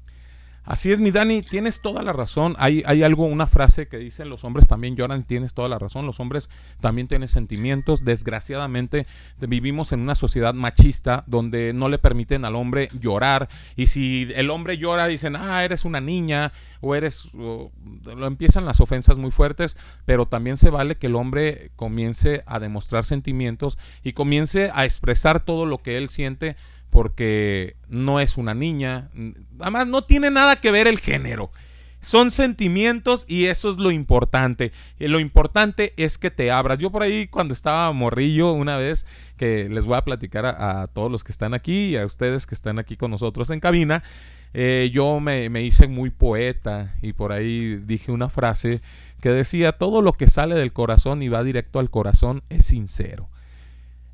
[0.65, 2.55] Así es, mi Dani, tienes toda la razón.
[2.57, 6.05] Hay, hay algo, una frase que dicen los hombres también lloran, tienes toda la razón.
[6.05, 6.49] Los hombres
[6.79, 8.05] también tienen sentimientos.
[8.05, 9.05] Desgraciadamente
[9.39, 13.49] vivimos en una sociedad machista donde no le permiten al hombre llorar.
[13.75, 17.29] Y si el hombre llora, dicen, ah, eres una niña o eres...
[17.33, 17.71] lo
[18.25, 23.03] empiezan las ofensas muy fuertes, pero también se vale que el hombre comience a demostrar
[23.03, 26.55] sentimientos y comience a expresar todo lo que él siente
[26.93, 29.09] porque no es una niña.
[29.59, 31.51] Además, no tiene nada que ver el género.
[32.01, 34.71] Son sentimientos y eso es lo importante.
[34.99, 36.77] Y lo importante es que te abras.
[36.77, 41.11] Yo por ahí cuando estaba morrillo una vez, que les voy a platicar a, todos
[41.11, 44.03] los que están aquí y a ustedes que están aquí con nosotros en cabina,
[44.53, 48.81] eh, yo me hice muy poeta y por ahí dije una frase
[49.19, 53.29] que decía, todo lo que sale del corazón y va directo al corazón es sincero.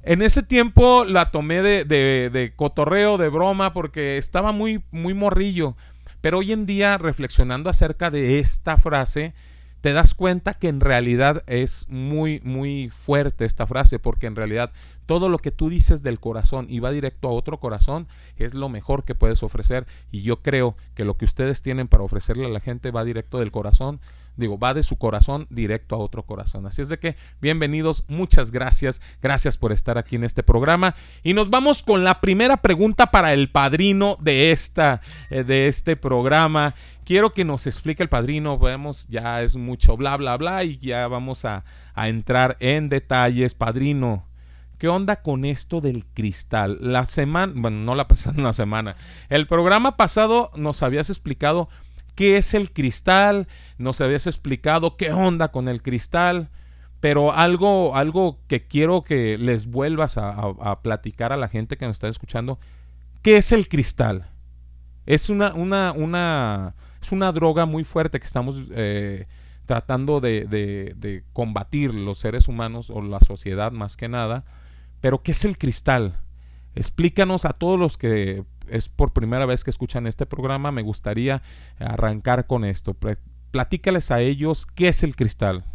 [0.04, 5.76] En ese tiempo la tomé de, cotorreo, de broma, porque estaba muy, muy morrillo.
[6.22, 9.34] Pero hoy en día, reflexionando acerca de esta frase,
[9.82, 14.72] te das cuenta que en realidad es muy, muy fuerte esta frase, porque en realidad
[15.06, 18.70] todo lo que tú dices del corazón y va directo a otro corazón es lo
[18.70, 19.86] mejor que puedes ofrecer.
[20.12, 23.40] Y yo creo que lo que ustedes tienen para ofrecerle a la gente va directo
[23.40, 24.02] del corazón
[24.40, 26.66] digo, va de su corazón directo a otro corazón.
[26.66, 30.96] Así es de que, bienvenidos, muchas gracias, gracias por estar aquí en este programa.
[31.24, 35.96] Y nos vamos con la primera pregunta para el padrino de, esta, eh, de este
[35.96, 36.74] programa.
[37.04, 41.08] Quiero que nos explique el padrino, vemos, ya es mucho bla, bla, bla, y ya
[41.08, 43.54] vamos a, a entrar en detalles.
[43.54, 44.30] Padrino,
[44.80, 46.78] ¿Qué onda con esto del cristal?
[46.80, 48.96] La semana, bueno, no la pasada una semana.
[49.28, 51.68] El programa pasado nos habías explicado
[52.20, 56.50] qué es el cristal, nos habías explicado qué onda con el cristal,
[57.00, 61.96] pero algo, algo que quiero que les vuelvas a, platicar a la gente que nos
[61.96, 62.60] está escuchando,
[63.22, 64.28] ¿qué es el cristal?
[65.06, 69.26] Es una, una, una, es una droga muy fuerte que estamos eh,
[69.66, 74.44] tratando de- de combatir los seres humanos o la sociedad más que nada.
[75.00, 76.20] Pero ¿qué es el cristal?
[76.76, 80.72] Explícanos a todos los que es por primera vez que escuchan este programa.
[80.72, 81.42] Me gustaría
[81.80, 82.96] arrancar con esto.
[83.52, 85.66] Platícales a ellos qué es el cristal.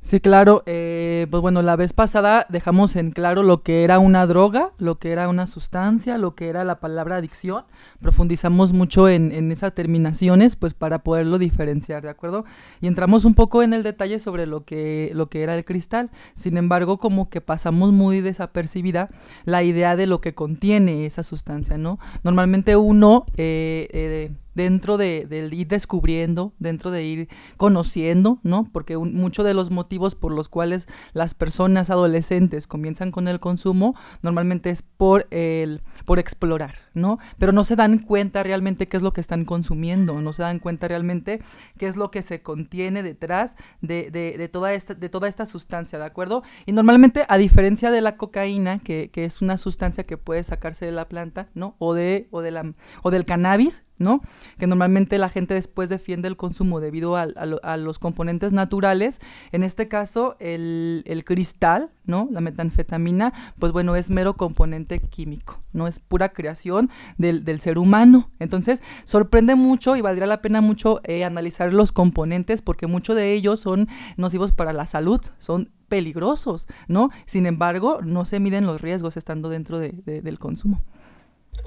[0.00, 0.62] Sí, claro.
[0.64, 4.98] eh, pues bueno, la vez pasada dejamos en claro lo que era una droga, lo
[4.98, 7.64] que era una sustancia, lo que era la palabra adicción.
[8.00, 12.46] Profundizamos mucho en, en esas terminaciones, pues para poderlo diferenciar, ¿de acuerdo?
[12.80, 16.10] Y entramos un poco en el detalle sobre lo que, lo que era el cristal.
[16.34, 19.10] Sin embargo, como que pasamos muy desapercibida
[19.44, 21.98] la idea de lo que contiene esa sustancia, ¿no?
[22.22, 23.26] Normalmente uno...
[23.36, 28.68] eh, eh, dentro de, ir descubriendo, dentro de ir conociendo, ¿no?
[28.72, 33.38] Porque un- muchos de los motivos por los cuales las personas adolescentes comienzan con el
[33.38, 37.18] consumo normalmente es por el por explorar, ¿no?
[37.38, 40.58] Pero no se dan cuenta realmente qué es lo que están consumiendo, no se dan
[40.58, 41.42] cuenta realmente
[41.76, 45.98] qué es lo que se contiene detrás de, de- toda esta de toda esta sustancia,
[45.98, 46.42] ¿de acuerdo?
[46.64, 50.86] Y normalmente a diferencia de la cocaína, que, que es una sustancia que puede sacarse
[50.86, 51.76] de la planta, ¿no?
[51.78, 54.22] O de o la o del cannabis, ¿no?
[54.58, 59.20] Que normalmente la gente después defiende el consumo debido a, lo- a los componentes naturales.
[59.52, 62.28] En este caso, el, el cristal, ¿no?
[62.30, 65.86] La metanfetamina, pues bueno, es mero componente químico, ¿no?
[65.86, 68.30] Es pura creación del, del ser humano.
[68.38, 73.32] Entonces, sorprende mucho y valdría la pena mucho eh, analizar los componentes porque muchos de
[73.32, 77.10] ellos son nocivos para la salud, son peligrosos, ¿no?
[77.26, 80.82] Sin embargo, no se miden los riesgos estando dentro de- de- del consumo.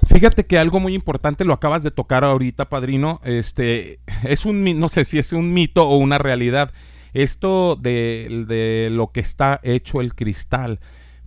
[0.06, 3.20] Fíjate que algo muy importante lo acabas de tocar ahorita, padrino.
[3.24, 6.72] Este es un no sé si es un mito o una realidad.
[7.12, 10.80] Esto de, de lo que está hecho el cristal.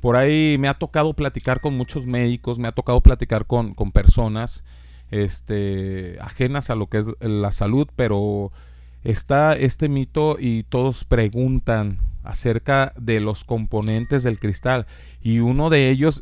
[0.05, 3.91] Por ahí me ha tocado platicar con muchos médicos, me ha tocado platicar con, con
[3.91, 4.63] personas
[5.09, 8.51] este, ajenas a lo que es la salud, pero
[9.03, 14.85] está este mito y todos preguntan acerca de los componentes del cristal.
[15.23, 16.21] Y uno de ellos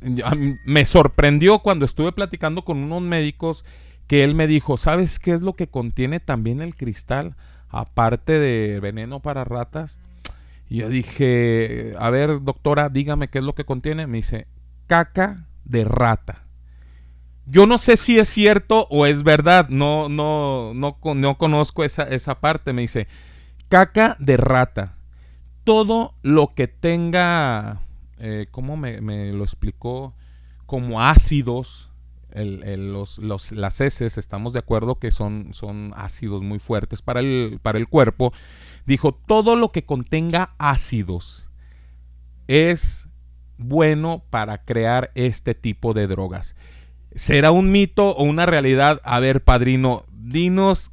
[0.63, 3.65] me sorprendió cuando estuve platicando con unos médicos
[4.07, 7.35] que él me dijo, ¿sabes qué es lo que contiene también el cristal?
[7.67, 9.99] Aparte de veneno para ratas.
[10.73, 14.07] Y yo dije, a ver, doctora, dígame qué es lo que contiene.
[14.07, 14.47] Me dice,
[14.87, 16.47] caca de rata.
[17.45, 19.69] Yo no sé si es cierto o es verdad.
[19.69, 22.73] No, no, no, no conozco esa, esa parte.
[22.73, 23.07] Me dice,
[23.69, 24.95] caca de rata.
[25.63, 27.83] Todo lo que tenga,
[28.17, 30.15] eh, ¿cómo me, me lo explicó?
[30.65, 31.91] Como ácidos,
[32.33, 37.59] los, los- las heces, estamos de acuerdo que son, son ácidos muy fuertes para el,
[37.61, 38.33] para el cuerpo.
[38.85, 41.49] Dijo, todo lo que contenga ácidos
[42.47, 43.07] es
[43.57, 46.55] bueno para crear este tipo de drogas.
[47.15, 48.99] ¿Será un mito o una realidad?
[49.03, 50.91] A ver, padrino, dinos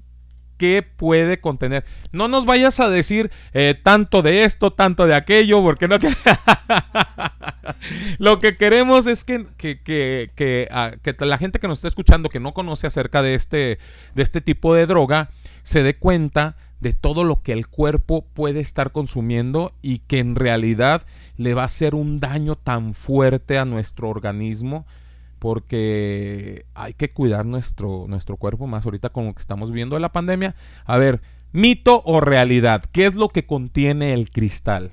[0.61, 1.87] qué puede contener.
[2.13, 5.97] No nos vayas a decir eh, tanto de esto, tanto de aquello, porque no...
[8.19, 11.89] Lo que queremos es que, que, que, que, ah, que la gente que nos está
[11.89, 13.79] escuchando, que no conoce acerca de este,
[14.15, 15.31] de este tipo de droga,
[15.63, 20.35] se dé cuenta de todo lo que el cuerpo puede estar consumiendo y que en
[20.35, 21.03] realidad
[21.37, 24.87] le va a hacer un daño tan fuerte a nuestro organismo
[25.39, 30.01] porque hay que cuidar nuestro, nuestro cuerpo más ahorita con lo que estamos viendo de
[30.01, 30.55] la pandemia.
[30.85, 31.23] A ver,
[31.53, 34.91] mito o realidad, ¿qué es lo que contiene el cristal?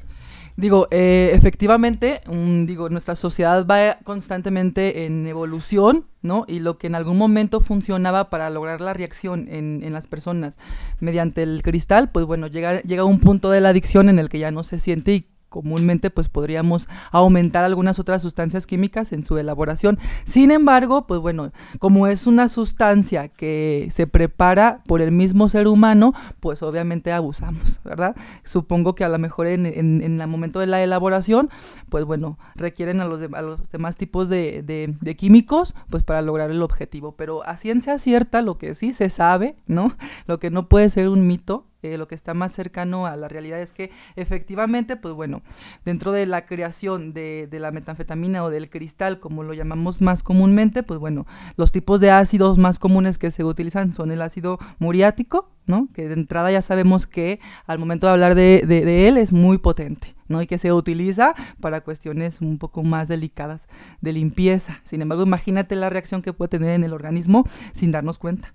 [0.57, 6.45] Digo, eh, efectivamente, mm, digo, nuestra sociedad va constantemente en evolución, ¿no?
[6.47, 10.57] Y lo que en algún momento funcionaba para lograr la reacción en, en las personas
[10.99, 14.39] mediante el cristal, pues bueno, llega, llega un punto de la adicción en el que
[14.39, 19.37] ya no se siente y comúnmente pues podríamos aumentar algunas otras sustancias químicas en su
[19.37, 19.99] elaboración.
[20.25, 25.67] Sin embargo, pues bueno, como es una sustancia que se prepara por el mismo ser
[25.67, 28.15] humano, pues obviamente abusamos, ¿verdad?
[28.43, 31.49] Supongo que a lo mejor en, en, el momento de la elaboración,
[31.89, 36.03] pues bueno, requieren a los, de, a los demás tipos de, de, de, químicos, pues
[36.03, 37.15] para lograr el objetivo.
[37.15, 39.95] Pero a ciencia cierta, lo que sí se sabe, ¿no?
[40.27, 43.27] Lo que no puede ser un mito, eh, lo que está más cercano a la
[43.27, 45.41] realidad es que efectivamente, pues bueno,
[45.85, 50.23] dentro de la creación de, de, la metanfetamina o del cristal, como lo llamamos más
[50.23, 54.57] comúnmente, pues bueno, los tipos de ácidos más comunes que se utilizan son el ácido
[54.79, 55.87] muriático, ¿no?
[55.93, 59.31] Que de entrada ya sabemos que al momento de hablar de, de, de él es
[59.33, 60.15] muy potente.
[60.27, 60.41] ¿no?
[60.41, 63.67] Y que se utiliza para cuestiones un poco más delicadas
[64.01, 64.81] de limpieza.
[64.83, 68.51] Sin embargo, imagínate la reacción que puede tener en el organismo sin darnos cuenta.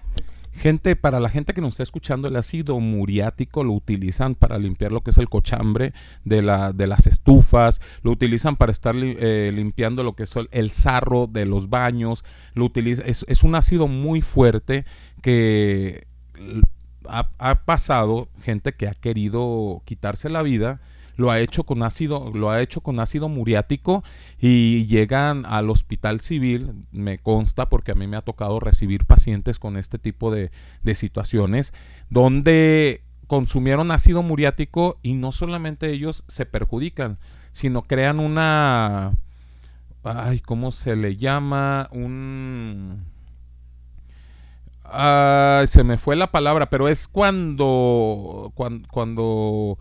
[0.52, 4.92] Gente, para la gente que nos está escuchando, el ácido muriático lo utilizan para limpiar
[4.92, 5.92] lo que es el cochambre
[6.24, 10.48] de, la, de las estufas, lo utilizan para estar eh, limpiando lo que es el,
[10.52, 12.24] el, sarro de los baños,
[12.54, 14.84] lo utiliza, es, es un ácido muy fuerte
[15.22, 16.06] que
[17.08, 20.80] ha, ha, pasado gente que ha querido quitarse la vida
[21.16, 24.02] lo ha hecho con ácido, lo ha hecho con ácido muriático
[24.38, 29.58] y llegan al hospital civil, me consta porque a mí me ha tocado recibir pacientes
[29.58, 30.50] con este tipo de,
[30.82, 31.72] de situaciones,
[32.10, 37.18] donde consumieron ácido muriático y no solamente ellos se perjudican,
[37.52, 39.12] sino crean una
[40.04, 41.88] ay, ¿cómo se le llama?
[41.92, 43.06] un
[44.84, 49.78] uh, se me fue la palabra, pero es cuando cuando, cuando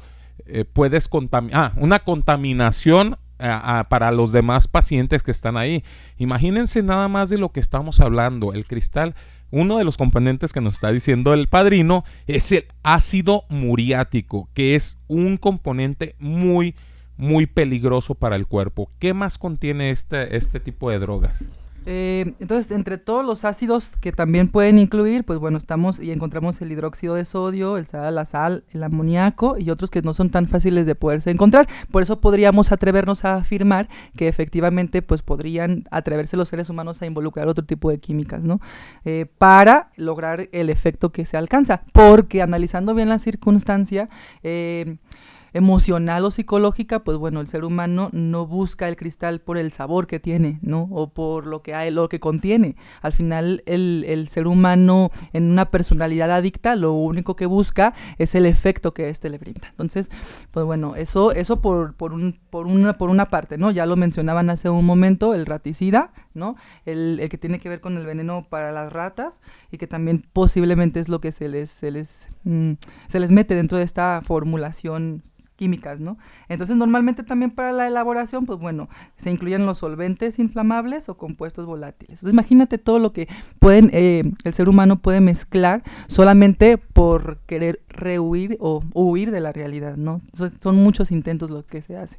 [0.51, 5.83] eh, puedes contaminar, ah, una contaminación a, para los demás pacientes que están ahí.
[6.17, 8.53] Imagínense nada más de lo que estamos hablando.
[8.53, 9.15] El cristal,
[9.49, 14.75] uno de los componentes que nos está diciendo el padrino es el ácido muriático, que
[14.75, 16.75] es un componente muy,
[17.17, 18.89] muy peligroso para el cuerpo.
[18.99, 21.43] ¿Qué más contiene este, este tipo de drogas?
[21.85, 26.61] Eh, entonces, entre todos los ácidos que también pueden incluir, pues bueno, estamos y encontramos
[26.61, 30.29] el hidróxido de sodio, el sal, la sal, el amoníaco y otros que no son
[30.29, 31.67] tan fáciles de poderse encontrar.
[31.91, 37.05] Por eso podríamos atrevernos a afirmar que efectivamente, pues podrían atreverse los seres humanos a
[37.05, 38.59] involucrar otro tipo de químicas, ¿no?
[39.05, 41.83] Eh, para lograr el efecto que se alcanza.
[41.93, 44.09] Porque analizando bien la circunstancia,
[44.43, 44.97] eh,
[45.53, 50.07] emocional o psicológica, pues bueno, el ser humano no busca el cristal por el sabor
[50.07, 50.87] que tiene, ¿no?
[50.91, 52.75] O por lo que hay, lo que contiene.
[53.01, 58.35] Al final, el, el ser humano en una personalidad adicta, lo único que busca es
[58.35, 59.67] el efecto que éste le brinda.
[59.69, 60.09] Entonces,
[60.51, 63.71] pues bueno, eso, eso por, por, un, por, una, por una parte, ¿no?
[63.71, 66.55] Ya lo mencionaban hace un momento, el raticida, ¿no?
[66.85, 69.41] El, el, que tiene que ver con el veneno para las ratas
[69.71, 72.73] y que también posiblemente es lo que se les, se les, mm,
[73.07, 75.21] se les mete dentro de esta formulación
[75.61, 76.17] químicas, ¿no?
[76.49, 81.67] Entonces, normalmente también para la elaboración, pues bueno, se incluyen los solventes inflamables o compuestos
[81.67, 82.13] volátiles.
[82.13, 83.27] Entonces, imagínate todo lo que
[83.59, 89.53] pueden, eh, el ser humano puede mezclar solamente por querer rehuir o huir de la
[89.53, 90.21] realidad, ¿no?
[90.33, 92.17] Son, son muchos intentos los que se hacen.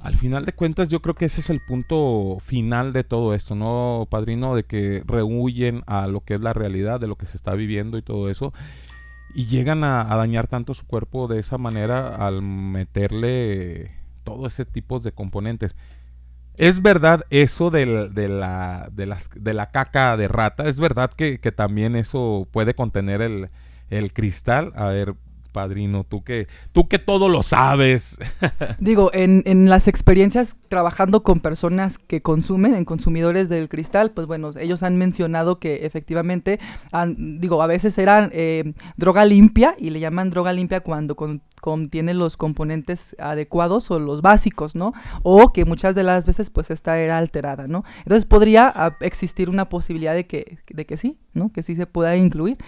[0.00, 3.54] Al final de cuentas, yo creo que ese es el punto final de todo esto,
[3.54, 4.56] ¿no, padrino?
[4.56, 7.96] De que rehuyen a lo que es la realidad, de lo que se está viviendo
[7.96, 8.52] y todo eso
[9.34, 13.92] y llegan a, dañar tanto su cuerpo de esa manera al meterle
[14.24, 15.76] todo ese tipo de componentes.
[16.56, 21.50] Es verdad eso de, la, de, de la caca de rata, es verdad que, que
[21.50, 23.48] también eso puede contener el,
[23.88, 24.72] el, cristal.
[24.76, 25.14] A ver,
[25.52, 26.04] padrino?
[26.04, 28.18] Tú que, tú que todo lo sabes.
[28.78, 34.26] Digo, en, en las experiencias trabajando con personas que consumen, en consumidores del cristal, pues
[34.26, 36.58] bueno, ellos han mencionado que efectivamente,
[36.90, 41.42] han- digo, a veces eran eh, droga limpia y le llaman droga limpia cuando con-
[41.60, 44.92] contiene los componentes adecuados o los básicos, ¿no?
[45.22, 47.84] O que muchas de las veces pues esta era alterada, ¿no?
[47.98, 51.52] Entonces podría ah, existir una posibilidad de que, de que sí, ¿no?
[51.52, 52.58] Que sí se pueda incluir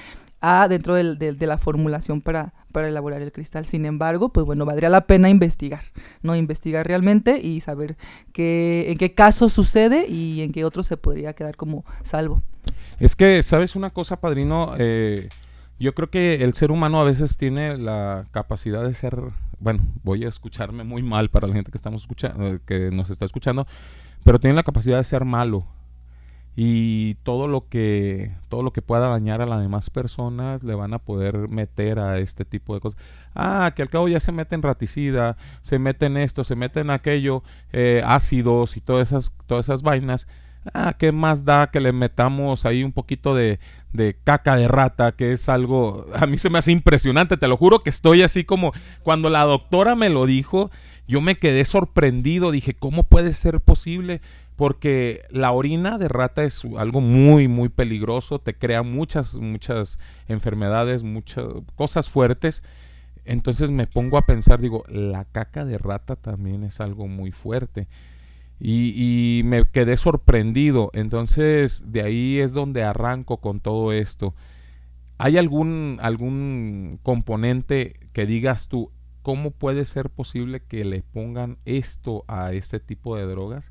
[0.45, 3.67] a dentro del- de la formulación para, para elaborar el cristal.
[3.67, 5.83] Sin embargo, pues bueno, valdría la pena investigar,
[6.23, 6.37] ¿no?
[6.37, 7.97] Investigar realmente y saber
[8.33, 12.43] qué, en qué caso sucede y en qué otro se podría quedar como salvo.
[12.99, 14.75] Es que, ¿sabes una cosa, padrino?
[14.79, 15.29] Eh,
[15.79, 19.17] yo creo que el ser humano a veces tiene la capacidad de ser,
[19.59, 23.25] bueno, voy a escucharme muy mal para la gente que estamos escuchando, que nos está
[23.25, 23.67] escuchando,
[24.25, 25.67] pero tiene la capacidad de ser malo
[26.57, 30.95] y todo lo que todo lo que pueda dañar a las demás personas le van
[30.95, 33.01] a poder meter a este tipo de cosas.
[33.35, 36.81] Ah, que al cabo ya se mete en raticida, se mete en esto, se mete
[36.81, 37.43] en aquello,
[37.73, 40.29] eh, ácidos y todas esas todas esas vainas.
[40.73, 43.59] Ah, ¿qué más da que le metamos ahí un poquito de,
[43.93, 45.13] de caca de rata?
[45.13, 48.45] Que es algo, a mí se me hace impresionante, te lo juro que estoy así
[48.45, 50.71] como, cuando la doctora me lo dijo,
[51.07, 54.23] yo me quedé sorprendido, dije, ¿cómo puede ser posible?
[54.57, 59.99] Porque la orina de rata es algo muy, muy peligroso, te crea muchas, muchas
[60.29, 62.63] enfermedades, muchas cosas fuertes.
[63.25, 67.89] Entonces me pongo a pensar, digo, la caca de rata también es algo muy fuerte.
[68.61, 70.91] Y, me quedé sorprendido.
[70.95, 74.35] Entonces, de ahí es donde arranco con todo esto.
[75.19, 78.91] ¿Hay algún, algún componente que digas tú,
[79.23, 83.71] cómo puede ser posible que le pongan esto a este tipo de drogas?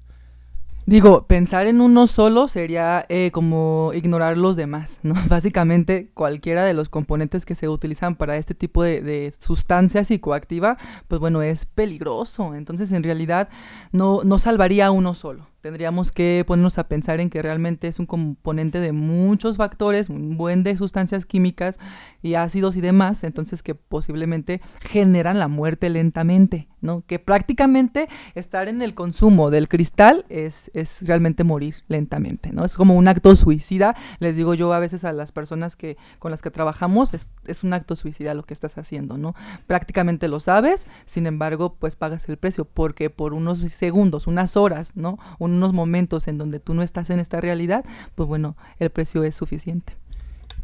[0.86, 5.16] Digo, pensar en uno solo sería eh, como ignorar los demás, ¿no?
[5.30, 10.78] Básicamente cualquiera de los componentes que se utilizan para este tipo de, sustancia psicoactiva,
[11.08, 12.54] pues bueno, es peligroso.
[12.54, 13.48] Entonces, en realidad,
[13.94, 15.53] no, no salvaría a uno solo.
[15.64, 20.36] Tendríamos que ponernos a pensar en que realmente es un componente de muchos factores, un
[20.36, 21.80] buen de sustancias químicas
[22.22, 27.06] y ácidos y demás, entonces que posiblemente generan la muerte lentamente, ¿no?
[27.08, 32.66] Que prácticamente estar en el consumo del cristal es, es realmente morir lentamente, ¿no?
[32.66, 36.32] Es como un acto suicida, les digo yo a veces a las personas que con
[36.32, 39.34] las que trabajamos, es, es un acto suicida lo que estás haciendo, ¿no?
[39.66, 44.92] Prácticamente lo sabes, sin embargo, pues pagas el precio, porque por unos segundos, unas horas,
[44.96, 45.20] ¿no?
[45.54, 47.86] Unos momentos en donde tú no estás en esta realidad,
[48.16, 49.96] pues bueno, el precio es suficiente.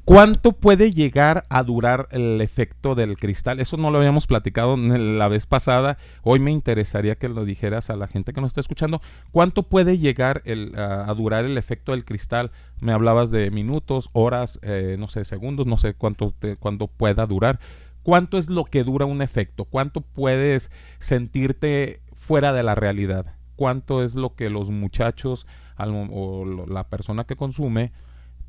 [0.09, 3.59] ¿Cuánto puede llegar a durar el efecto del cristal?
[3.59, 5.99] Eso no lo habíamos platicado la vez pasada.
[6.23, 9.03] Hoy me interesaría que lo dijeras a la gente que nos está escuchando.
[9.29, 10.41] ¿Cuánto puede llegar
[10.75, 12.49] a durar el efecto del cristal?
[12.79, 17.27] Me hablabas de minutos, horas, eh, no sé, segundos, no sé cuánto, te, cuánto pueda
[17.27, 17.59] durar.
[18.01, 19.65] ¿Cuánto es lo que dura un efecto?
[19.65, 23.35] ¿Cuánto puedes sentirte fuera de la realidad?
[23.59, 25.45] ¿Cuánto es lo que los muchachos
[25.77, 27.91] o lo, la persona que consume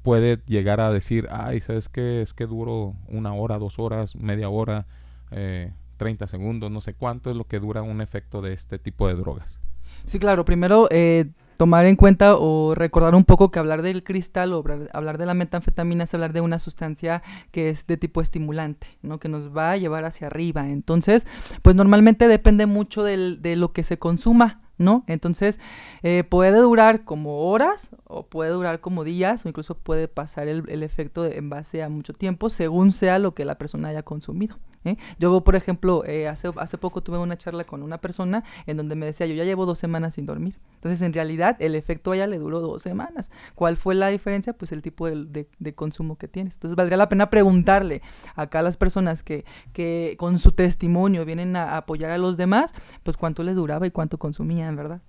[0.04, 2.22] puede llegar a decir, ay, ¿sabes qué?
[2.22, 4.86] Es que duro una hora, dos horas, media hora,
[5.32, 9.08] eh, 30 segundos, no sé cuánto es lo que dura un efecto de este tipo
[9.08, 9.58] de drogas.
[10.06, 14.52] Sí, claro, primero eh, tomar en cuenta o recordar un poco que hablar del cristal
[14.52, 18.86] o hablar, de la metanfetamina es hablar de una sustancia que es de tipo estimulante,
[19.02, 19.18] ¿no?
[19.18, 20.68] Que nos va a llevar hacia arriba.
[20.68, 21.26] Entonces,
[21.62, 24.59] pues normalmente depende mucho de lo que se consuma.
[24.80, 25.04] ¿No?
[25.06, 25.60] Entonces,
[26.02, 30.68] eh, puede durar como horas o puede durar como días o incluso puede pasar el,
[30.68, 34.02] el efecto de, en base a mucho tiempo según sea lo que la persona haya
[34.02, 34.58] consumido.
[34.84, 34.96] ¿Eh?
[35.18, 38.94] Yo, por ejemplo, eh, hace, hace poco tuve una charla con una persona en donde
[38.94, 40.58] me decía, yo ya llevo dos semanas sin dormir.
[40.76, 43.30] Entonces, en realidad, el efecto a ella le duró dos semanas.
[43.54, 44.52] ¿Cuál fue la diferencia?
[44.52, 46.54] Pues el tipo de, de, de consumo que tienes.
[46.54, 48.02] Entonces, valdría la pena preguntarle
[48.34, 52.72] acá a las personas que, que con su testimonio vienen a apoyar a los demás,
[53.02, 55.00] pues cuánto les duraba y cuánto consumían, ¿verdad?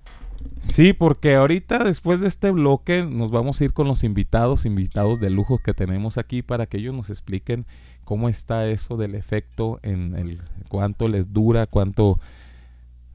[0.60, 5.20] Sí, porque ahorita después de este bloque nos vamos a ir con los invitados, invitados
[5.20, 7.66] de lujo que tenemos aquí para que ellos nos expliquen
[8.04, 12.16] cómo está eso del efecto en el cuánto les dura, cuánto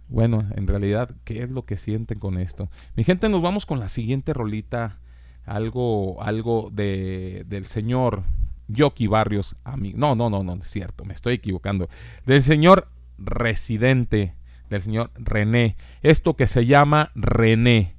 [0.08, 2.68] bueno, en realidad qué es lo que sienten con esto.
[2.94, 4.98] Mi gente, nos vamos con la siguiente rolita,
[5.44, 8.22] algo algo de del señor
[8.68, 9.98] Yoki Barrios, amigo.
[9.98, 11.88] No, no, no, no, es cierto, me estoy equivocando.
[12.24, 14.34] Del señor Residente,
[14.70, 15.76] del señor René.
[16.02, 17.94] Esto que se llama René.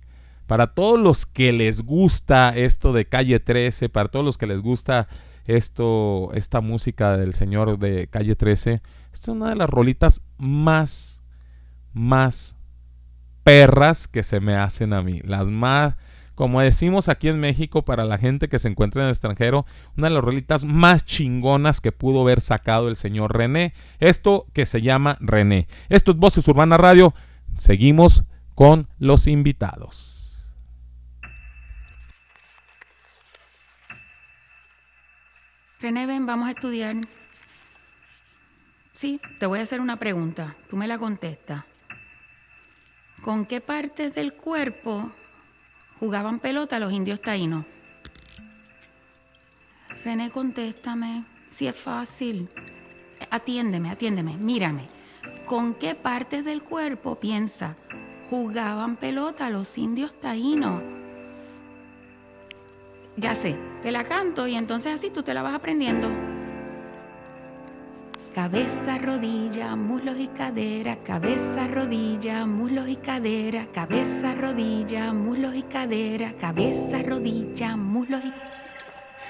[0.46, 4.62] Para todos los que les gusta esto de Calle 13, para todos los que les
[4.62, 5.08] gusta
[5.48, 8.82] esto, esta música del señor de Calle 13,
[9.14, 11.22] esta es una de las rolitas más,
[11.94, 12.58] más
[13.44, 15.22] perras que se me hacen a mí.
[15.24, 15.96] Las más,
[16.36, 20.10] como decimos aquí en México para la gente que se encuentra en el extranjero, una
[20.10, 23.74] de las rolitas más chingonas que pudo haber sacado el señor René.
[24.00, 25.68] Esto que se llama René.
[25.88, 27.14] Esto es Voces Urbana Radio.
[27.58, 30.17] Seguimos con los invitados.
[35.80, 36.96] René, ven, vamos a estudiar.
[38.94, 40.56] Sí, te voy a hacer una pregunta.
[40.70, 41.64] Tú me la contestas.
[43.22, 45.12] ¿Con qué partes del cuerpo
[46.00, 47.64] jugaban pelota los indios taínos?
[50.04, 51.26] René, contéstame.
[51.48, 52.50] Si es fácil.
[53.30, 54.90] Atiéndeme, atiéndeme, mírame.
[55.46, 57.76] ¿Con qué partes del cuerpo piensa
[58.32, 60.82] jugaban pelota los indios taínos?
[63.16, 63.58] Ya sé,
[63.92, 66.10] la canto y entonces así tú te la vas aprendiendo.
[68.34, 76.34] Cabeza, rodilla, muslos y cadera, cabeza, rodilla, muslos y cadera, cabeza, rodilla, muslos y cadera,
[76.34, 78.32] cabeza, rodilla, muslos y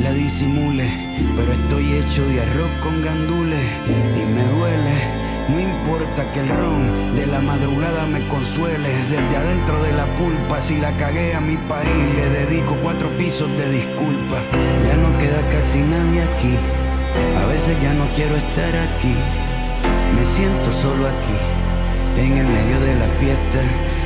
[0.00, 0.90] la disimule,
[1.36, 5.24] pero estoy hecho de arroz con gandules y me duele.
[5.48, 10.60] No importa que el ron de la madrugada me consuele, desde adentro de la pulpa,
[10.60, 14.40] si la cagué a mi país, le dedico cuatro pisos de disculpa.
[14.86, 16.56] Ya no queda casi nadie aquí,
[17.38, 19.14] a veces ya no quiero estar aquí.
[20.16, 23.60] Me siento solo aquí, en el medio de la fiesta.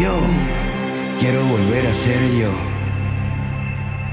[0.00, 0.16] Yo
[1.18, 2.52] quiero volver a ser yo.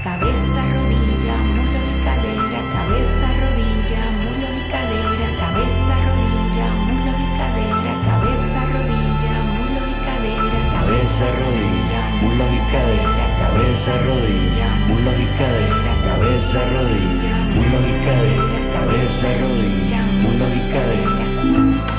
[0.04, 7.92] Cabeza, rodilla, muslo y cadera, cabeza, rodilla, muslo y cadera, cabeza, rodilla, muslo y cadera,
[8.04, 15.92] cabeza, rodilla, muslo y cadera, Cabeza, rodilla, muslos y cadera, cabeza, rodilla, muslos y cadera,
[16.04, 21.97] cabeza, rodilla, muslos y cadera, cabeza, rodilla, muslos y cadera.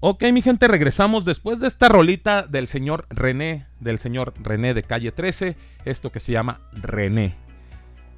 [0.00, 4.82] Ok, mi gente, regresamos después de esta rolita del señor René, del señor René de
[4.82, 7.34] calle 13, esto que se llama René.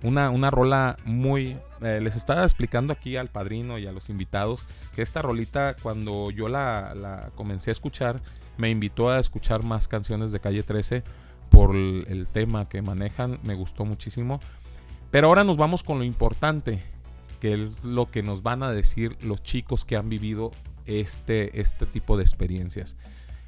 [0.02, 1.56] Una, una rola muy...
[1.80, 4.66] eh, les estaba explicando aquí al padrino y a los invitados
[4.96, 8.20] que esta rolita cuando yo la, la comencé a escuchar,
[8.56, 11.04] me invitó a escuchar más canciones de calle 13
[11.48, 14.40] por el, el tema que manejan, me gustó muchísimo.
[15.12, 16.82] Pero ahora nos vamos con lo importante,
[17.40, 20.50] que es lo que nos van a decir los chicos que han vivido
[20.88, 22.96] este, este tipo de experiencias.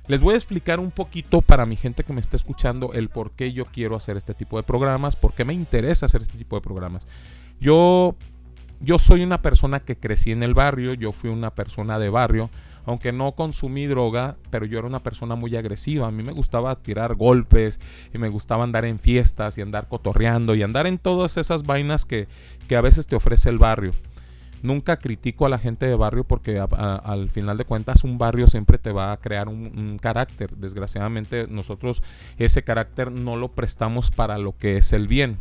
[0.07, 3.31] Les voy a explicar un poquito para mi gente que me está escuchando el por
[3.33, 6.57] qué yo quiero hacer este tipo de programas, por qué me interesa hacer este tipo
[6.57, 7.07] de programas.
[7.61, 8.17] Yo,
[8.81, 12.51] yo soy una persona que crecí en el barrio, yo fui una persona de barrio,
[12.87, 16.09] aunque no consumí droga, pero yo era una persona muy agresiva.
[16.09, 17.79] A mí me gustaba tirar golpes
[18.13, 22.05] y me gustaba andar en fiestas y andar cotorreando y andar en todas esas vainas
[22.05, 22.27] que,
[22.69, 23.93] que a veces te ofrece el barrio.
[24.63, 28.79] Nunca critico a la gente de barrio porque al final de cuentas un barrio siempre
[28.79, 30.57] te va a crear un, carácter.
[30.57, 32.03] Desgraciadamente nosotros
[32.39, 35.39] ese carácter no lo prestamos para lo que es el bien.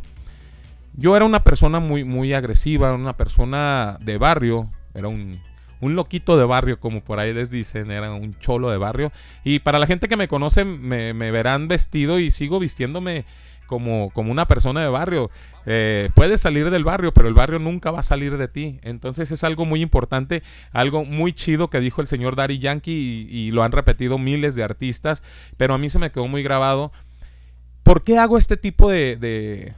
[0.94, 5.40] Yo era una persona muy, muy agresiva, una persona de barrio, era un,
[5.80, 9.12] un loquito de barrio, como por ahí les dicen, era un cholo de barrio.
[9.44, 13.24] Y para la gente que me conoce, me verán vestido y sigo vistiéndome
[13.70, 15.30] como, como una persona de barrio.
[15.64, 18.80] Eh, puedes salir del barrio, pero el barrio nunca va a salir de ti.
[18.82, 20.42] Entonces es algo muy importante,
[20.72, 24.64] algo muy chido que dijo el señor Daddy Yankee y, lo han repetido miles de
[24.64, 25.22] artistas,
[25.56, 26.90] pero a mí se me quedó muy grabado.
[27.84, 29.74] ¿Por qué hago este tipo de, de,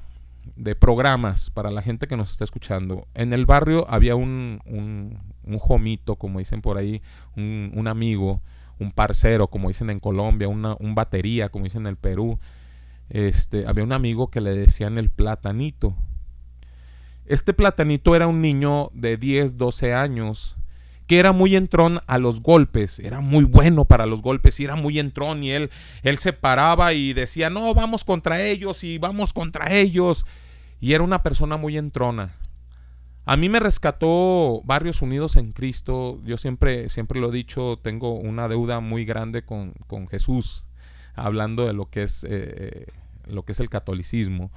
[0.57, 3.07] de programas para la gente que nos está escuchando?
[3.13, 7.03] En el barrio había un, un, un jomito, como dicen por ahí,
[7.37, 8.41] un, un amigo,
[8.79, 12.39] un parcero, como dicen en Colombia, una, un batería, como dicen en el Perú.
[13.13, 15.95] Este, había un amigo que le decían el platanito.
[17.27, 20.57] Este platanito era un niño de 10, 12 años
[21.07, 24.77] que era muy entrón a los golpes, era muy bueno para los golpes y era
[24.77, 25.71] muy entrón y él,
[26.03, 30.25] él se paraba y decía, no, vamos contra ellos y vamos contra ellos.
[30.81, 32.37] Y era una persona muy entrona.
[33.27, 36.19] A mí me rescató Barrios Unidos en Cristo.
[36.25, 40.65] Yo siempre, siempre lo he dicho, tengo una deuda muy grande con, con Jesús,
[41.15, 42.87] hablando de lo que es, eh,
[43.27, 44.51] lo que es el catolicismo.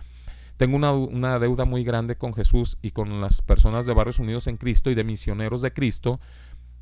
[0.57, 4.47] Tengo una, una, deuda muy grande con Jesús y con las personas de Barrios Unidos
[4.47, 6.19] en Cristo y de misioneros de Cristo.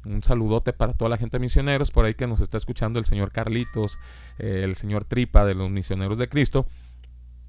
[0.06, 3.06] Un saludote para toda la gente de misioneros, por ahí que nos está escuchando el
[3.06, 3.98] señor Carlitos,
[4.38, 6.68] eh, el señor Tripa de los misioneros de Cristo.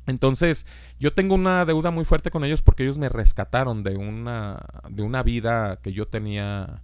[0.07, 0.67] Entonces,
[1.01, 5.03] yo tengo una deuda muy fuerte con ellos porque ellos me rescataron de una, de
[5.03, 6.83] una vida que yo tenía,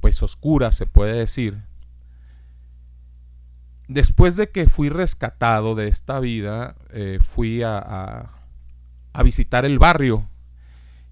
[0.00, 1.58] pues oscura, se puede decir.
[3.88, 8.30] Después de que fui rescatado de esta vida, eh, fui a,
[9.12, 10.28] a, visitar el barrio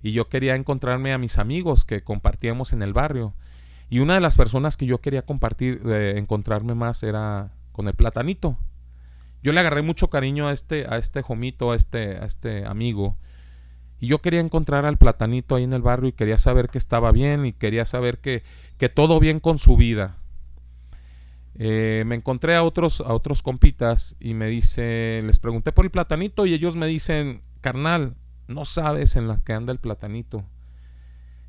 [0.02, 3.34] y yo quería encontrarme a mis amigos que compartíamos en el barrio.
[3.88, 7.94] Y una de las personas que yo quería compartir, eh, encontrarme más era con el
[7.94, 8.58] platanito
[9.44, 13.18] yo le agarré mucho cariño a este, a este jomito, a este, a este amigo.
[14.00, 17.12] Y yo quería encontrar al platanito ahí en el barrio y quería saber que estaba
[17.12, 18.42] bien y quería saber que,
[18.78, 20.16] que todo bien con su vida.
[21.56, 25.90] Eh, me encontré a otros, a otros compitas y me dice, les pregunté por el
[25.90, 28.16] platanito y ellos me dicen, carnal,
[28.48, 30.44] no sabes en la que anda el platanito.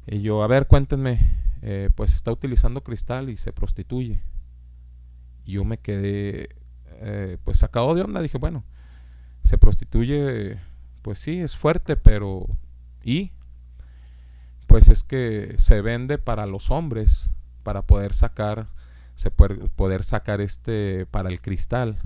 [0.07, 1.19] Y yo, a ver, cuéntenme,
[1.61, 4.21] eh, pues está utilizando cristal y se prostituye.
[5.45, 6.49] Y yo me quedé
[7.01, 8.63] eh, pues sacado de onda, dije, bueno,
[9.43, 10.59] se prostituye,
[11.01, 12.47] pues sí, es fuerte, pero
[13.03, 13.31] ¿y?
[14.67, 17.33] Pues es que se vende para los hombres,
[17.63, 18.67] para poder sacar,
[19.15, 21.97] se puede, poder sacar este para el cristal.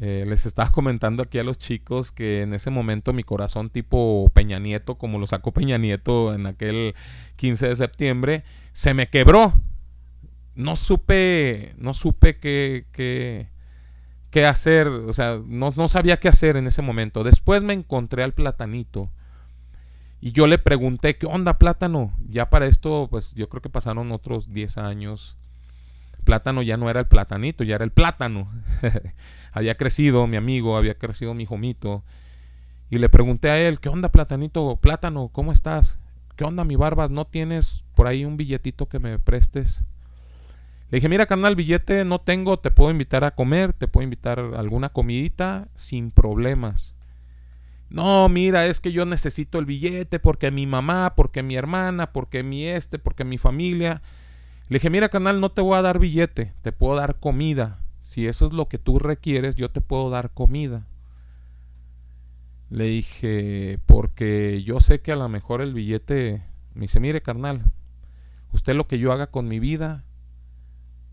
[0.00, 4.30] Eh, les estaba comentando aquí a los chicos que en ese momento mi corazón tipo
[4.32, 6.94] Peña Nieto, como lo sacó Peña Nieto en aquel
[7.36, 9.52] 15 de septiembre, se me quebró
[10.54, 13.48] no supe, no supe qué, qué,
[14.30, 17.24] qué hacer, o sea, no, no, sabía qué hacer en ese momento.
[17.24, 19.10] Después me encontré al platanito
[20.20, 22.12] y yo le pregunté, ¿qué onda plátano?
[22.28, 25.38] Ya para esto, pues yo creo que pasaron otros 10 años.
[26.24, 28.50] Plátano ya no era el platanito, ya era el plátano.
[29.52, 32.04] había crecido mi amigo, había crecido mi jomito.
[32.90, 34.76] Y le pregunté a él, ¿qué onda platanito?
[34.76, 35.98] Plátano, ¿cómo estás?
[36.36, 37.10] ¿Qué onda mi barbas?
[37.10, 39.84] ¿No tienes por ahí un billetito que me prestes?
[40.90, 44.40] Le dije, mira, canal, billete no tengo, te puedo invitar a comer, te puedo invitar
[44.40, 46.96] a alguna comidita sin problemas.
[47.90, 52.44] No, mira, es que yo necesito el billete porque mi mamá, porque mi hermana, porque
[52.44, 54.00] mi este, porque mi familia.
[54.68, 57.80] Le dije, mira, canal, no te voy a dar billete, te puedo dar comida.
[58.00, 60.86] Si eso es lo que tú requieres, yo te puedo dar comida.
[62.70, 67.64] Le dije, porque yo sé que a lo mejor el billete me dice, mire, carnal,
[68.52, 70.04] usted lo que yo haga con mi vida,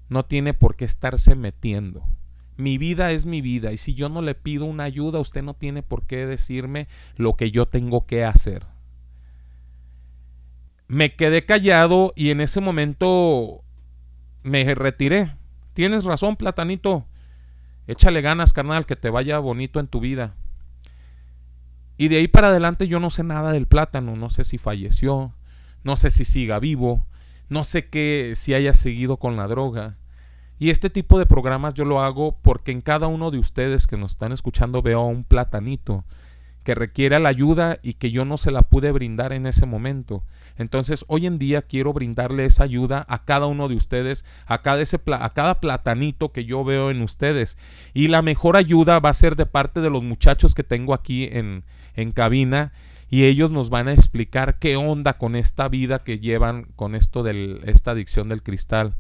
[0.09, 2.03] no tiene por qué estarse metiendo.
[2.58, 5.53] Mi vida es mi vida y si yo no le pido una ayuda, usted no
[5.53, 8.66] tiene por qué decirme lo que yo tengo que hacer.
[10.88, 13.64] Me quedé callado y en ese momento
[14.41, 15.36] me retiré.
[15.74, 17.05] Tienes razón, platanito.
[17.86, 20.36] Échale ganas, carnal, que te vaya bonito en tu vida.
[21.97, 25.34] Y de ahí para adelante yo no sé nada del plátano, no sé si falleció,
[25.84, 27.05] no sé si siga vivo,
[27.49, 29.97] no sé qué si haya seguido con la droga.
[30.60, 33.97] Y este tipo de programas yo lo hago porque en cada uno de ustedes que
[33.97, 36.03] nos están escuchando veo a un platanito
[36.64, 40.24] que requiere la ayuda y que yo no se la pude brindar en ese momento.
[40.58, 44.82] Entonces hoy en día quiero brindarle esa ayuda a cada uno de ustedes, a cada,
[44.82, 47.58] ese a cada platanito que yo veo en ustedes.
[47.93, 51.30] Y la mejor ayuda va a ser de parte de los muchachos que tengo aquí
[51.32, 51.64] en,
[51.95, 52.74] en cabina
[53.10, 57.24] y ellos nos van a explicar qué onda con esta vida que llevan con esto
[57.24, 58.95] de esta adicción del cristal.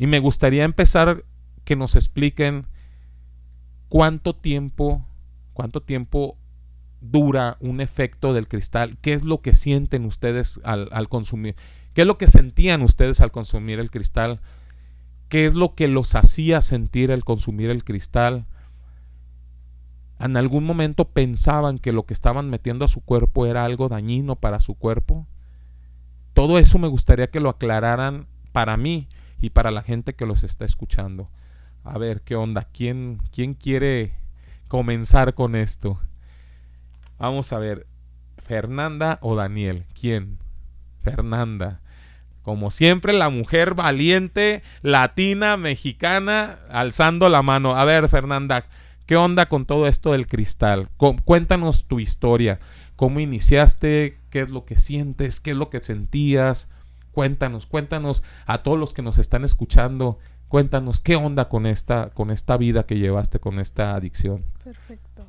[0.00, 1.26] Y me gustaría empezar
[1.62, 2.64] que nos expliquen
[3.90, 5.04] cuánto tiempo,
[5.52, 6.38] cuánto tiempo
[7.02, 11.54] dura un efecto del cristal, qué es lo que sienten ustedes al, al consumir,
[11.92, 14.40] qué es lo que sentían ustedes al consumir el cristal,
[15.28, 18.46] qué es lo que los hacía sentir al consumir el cristal,
[20.18, 24.36] en algún momento pensaban que lo que estaban metiendo a su cuerpo era algo dañino
[24.36, 25.26] para su cuerpo.
[26.32, 29.06] Todo eso me gustaría que lo aclararan para mí
[29.40, 31.30] y para la gente que los está escuchando.
[31.84, 32.68] A ver, ¿qué onda?
[32.72, 34.14] ¿Quién, quién quiere
[34.68, 36.00] comenzar con esto?
[37.18, 37.86] Vamos a ver,
[38.38, 39.84] Fernanda o Daniel.
[39.98, 40.38] ¿Quién?
[41.02, 41.80] Fernanda.
[42.42, 47.76] Como siempre, la mujer valiente, latina, mexicana, alzando la mano.
[47.76, 48.66] A ver, Fernanda,
[49.10, 50.88] ¿Qué onda con todo esto del cristal?
[51.24, 52.60] Cuéntanos tu historia.
[52.94, 54.20] ¿Cómo iniciaste?
[54.30, 55.40] ¿Qué es lo que sientes?
[55.40, 56.68] ¿Qué es lo que sentías?
[57.12, 62.30] Cuéntanos, cuéntanos a todos los que nos están escuchando, cuéntanos qué onda con esta, con
[62.30, 64.44] esta vida que llevaste, con esta adicción.
[64.62, 65.26] Perfecto.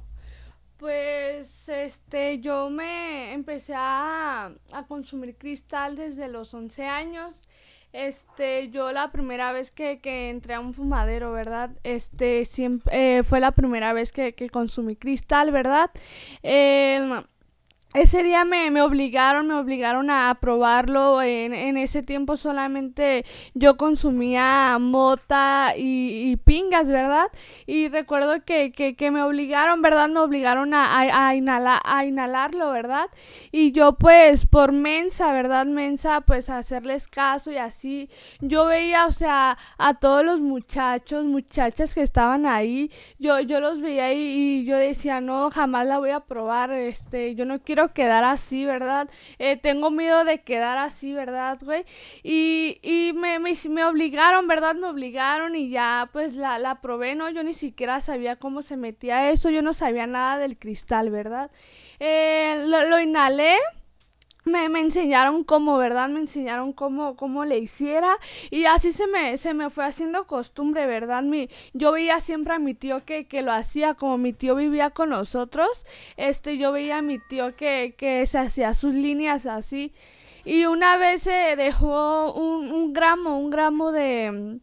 [0.81, 4.51] Pues este, yo me empecé a,
[4.87, 7.35] consumir cristal desde los 11 años.
[7.93, 11.69] Este, yo la primera vez que, que entré a un fumadero, ¿verdad?
[11.83, 15.91] Este, siempre, eh, fue la primera vez que, que consumí cristal, ¿verdad?
[16.41, 17.21] Eh,
[17.93, 21.21] ese día me, me obligaron, me obligaron a probarlo.
[21.21, 27.27] En, en ese tiempo solamente yo consumía mota y, pingas, ¿verdad?
[27.65, 30.09] Y recuerdo que, que, que me obligaron, ¿verdad?
[30.09, 33.07] Me obligaron a, a, a inhala- a inhalarlo, ¿verdad?
[33.51, 35.65] Y yo pues por mensa, ¿verdad?
[35.65, 38.09] Mensa, pues a hacerles caso y así.
[38.39, 42.91] Yo veía, o sea, a todos los muchachos, muchachas que estaban ahí.
[43.19, 46.71] Yo, yo los veía y, y yo decía, no, jamás la voy a probar.
[46.71, 49.09] Este, yo no quiero quedar así, ¿verdad?
[49.39, 51.85] Eh, tengo miedo de quedar así, ¿verdad, güey?
[52.23, 54.75] Y, y me, me, me obligaron, ¿verdad?
[54.75, 57.29] Me obligaron y ya pues la, la probé, ¿no?
[57.29, 61.51] Yo ni siquiera sabía cómo se metía eso, yo no sabía nada del cristal, ¿verdad?
[61.99, 63.55] Eh, lo, lo inhalé.
[64.43, 66.09] Me, me enseñaron cómo, ¿verdad?
[66.09, 68.17] Me enseñaron cómo, cómo le hiciera
[68.49, 71.23] y así se me, se me fue haciendo costumbre, ¿verdad?
[71.23, 74.89] Mi, yo veía siempre a mi tío que, que lo hacía, como mi tío vivía
[74.89, 75.85] con nosotros,
[76.17, 79.93] este, yo veía a mi tío que, que se hacía sus líneas así
[80.43, 84.59] y una vez se dejó un, un gramo, un gramo de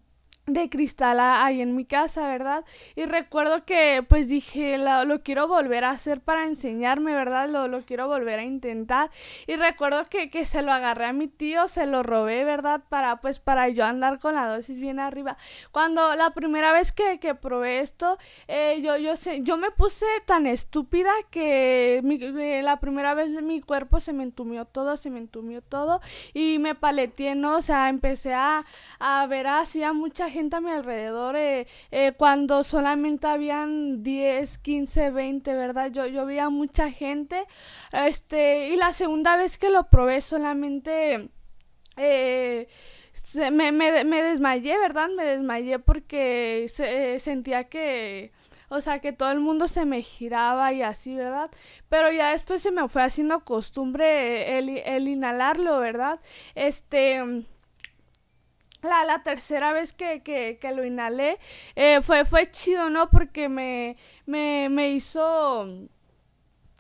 [0.49, 2.65] de cristal ahí en mi casa, ¿verdad?
[2.97, 7.49] Y recuerdo que pues dije, lo, quiero volver a hacer para enseñarme, ¿verdad?
[7.49, 9.11] Lo, lo quiero volver a intentar.
[9.47, 12.83] Y recuerdo que, que se lo agarré a mi tío, se lo robé, ¿verdad?
[12.89, 15.37] Para pues para yo andar con la dosis bien arriba.
[15.73, 18.19] Cuando la primera vez que, que probé esto,
[18.49, 23.31] eh, yo, yo, sé, yo me puse tan estúpida que mi- eh, la primera vez
[23.43, 26.01] mi cuerpo se me entumió todo, se me entumió todo
[26.35, 27.57] y me paleteé, ¿no?
[27.57, 28.65] O sea, empecé a,
[28.99, 34.59] a ver así a mucha gente a mi alrededor eh, eh, cuando solamente habían 10,
[34.59, 35.91] 15, 20, ¿verdad?
[35.93, 37.45] Yo, yo vi a mucha gente.
[37.93, 41.29] Este, y la segunda vez que lo probé solamente
[41.97, 42.69] eh,
[43.53, 45.09] me, me, desmayé, ¿verdad?
[45.17, 48.33] Me desmayé porque se- sentía que,
[48.69, 51.51] o sea, que todo el mundo se me giraba y así, ¿verdad?
[51.89, 56.21] Pero ya después se me fue haciendo costumbre el, el inhalarlo, ¿verdad?
[56.55, 57.45] Este...
[58.89, 61.39] La, la tercera vez que, que, lo inhalé
[61.77, 63.11] eh, fue, fue chido, ¿no?
[63.11, 65.67] Porque me, me, me hizo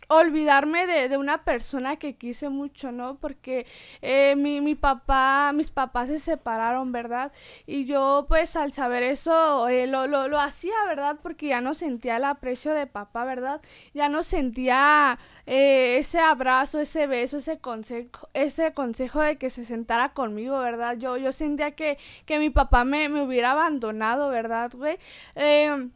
[0.08, 3.16] olvidarme de, de una persona que quise mucho, ¿no?
[3.18, 3.66] Porque
[4.02, 7.32] eh, mi, mi papá, mis papás se separaron, ¿verdad?
[7.66, 11.18] Y yo pues al saber eso eh, lo, lo, lo hacía, ¿verdad?
[11.22, 13.60] Porque ya no sentía el aprecio de papá, ¿verdad?
[13.94, 19.64] Ya no sentía eh, ese abrazo, ese beso, ese consejo, ese consejo de que se
[19.64, 20.96] sentara conmigo, ¿verdad?
[20.98, 24.98] Yo, yo sentía que, que mi papá me, me hubiera abandonado, ¿verdad, güey?
[25.34, 25.88] Eh,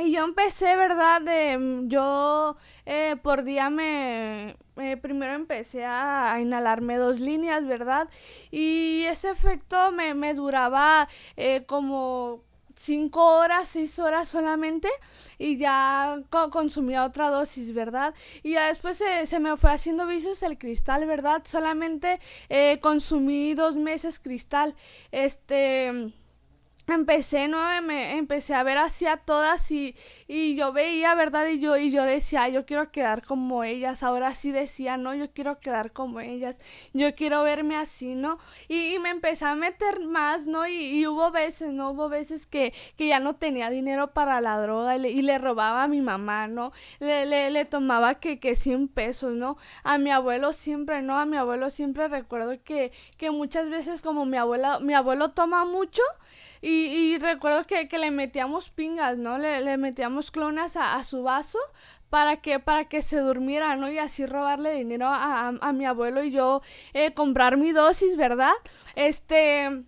[0.00, 1.22] y yo empecé, ¿verdad?
[1.58, 4.56] Mm, yo eh, por día me...
[5.02, 8.08] primero empecé a, inhalarme dos líneas, ¿verdad?
[8.50, 12.42] Y ese efecto me, me duraba eh, como
[12.76, 14.88] cinco horas, seis horas solamente
[15.38, 18.14] y ya co- consumía otra dosis, ¿verdad?
[18.42, 21.42] Y ya después se, se me fue haciendo vicios el cristal, ¿verdad?
[21.44, 24.74] Solamente eh, consumí dos meses cristal.
[25.12, 26.12] Este
[26.94, 27.58] empecé, ¿no?
[27.82, 29.94] Me empecé a ver así a todas y,
[30.28, 31.46] y yo veía, ¿verdad?
[31.48, 34.02] Y yo, y yo decía, "Ay, yo quiero quedar como ellas.
[34.02, 36.58] Ahora sí decía, no, yo quiero quedar como ellas.
[36.92, 38.38] Yo quiero verme así, ¿no?
[38.68, 40.66] Y, me empecé a meter más, ¿no?
[40.66, 41.90] Y, hubo veces, ¿no?
[41.90, 45.38] Hubo veces que, que ya no tenía dinero para la droga y le, y le
[45.38, 46.72] robaba a mi mamá, ¿no?
[47.00, 49.56] Le, le, le tomaba que, que 100 pesos, ¿no?
[49.84, 51.18] A mi abuelo siempre, ¿no?
[51.18, 55.64] A mi abuelo siempre recuerdo que, que muchas veces como mi abuela, mi abuelo toma
[55.64, 56.02] mucho,
[56.60, 59.38] y, y recuerdo que, que le metíamos pingas, ¿no?
[59.38, 61.58] Le, metíamos clonas a, a su vaso
[62.10, 63.90] para que, para que se durmiera, ¿no?
[63.90, 68.16] Y así robarle dinero a, a, a mi abuelo y yo eh, comprar mi dosis,
[68.16, 68.52] ¿verdad?
[68.94, 69.84] Este...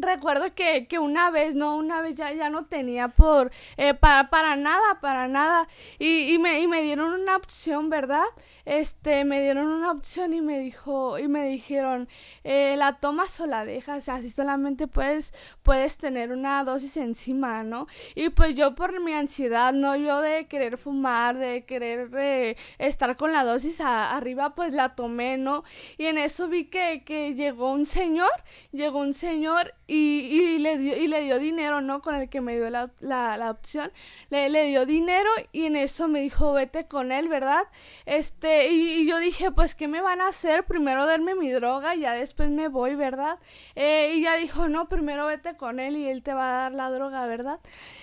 [0.00, 4.30] Recuerdo que, que una vez, no, una vez ya, ya no tenía por, eh, para,
[4.30, 5.66] para nada, para nada.
[5.98, 8.22] Y, y, me, y me dieron una opción, ¿verdad?
[8.68, 12.06] Este, me dieron una opción y me dijo, y me dijeron,
[12.44, 17.86] eh, la tomas o la dejas, así solamente puedes, puedes tener una dosis encima, ¿no?
[18.14, 23.16] Y pues yo por mi ansiedad, no yo de querer fumar, de querer eh, estar
[23.16, 25.64] con la dosis arriba, pues la tomé, ¿no?
[25.96, 28.30] Y en eso vi que, que llegó un señor,
[28.72, 32.02] llegó un señor y, le dio, y le dio dinero, ¿no?
[32.02, 33.90] Con el que me dio la, la, la opción.
[34.30, 37.64] Le, le dio dinero y en eso me dijo, vete con él, ¿verdad?
[38.06, 40.64] Este, y, y yo dije, pues, ¿qué me van a hacer?
[40.66, 43.38] Primero darme mi droga y ya después me voy, ¿verdad?
[43.74, 46.72] Eh, y ya dijo, no, primero vete con él y él te va a dar
[46.72, 47.60] la droga, ¿verdad?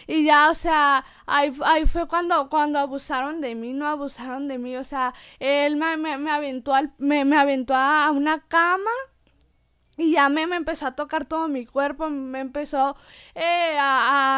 [0.08, 4.58] Y ya, o sea, ahí, ahí fue cuando, cuando abusaron de mí, no abusaron de
[4.58, 8.92] mí, o sea, él me, me, me aventó, al, me, me aventó a una cama
[9.98, 12.96] y ya me, me empezó a tocar todo mi cuerpo, me empezó
[13.36, 14.38] eh, a,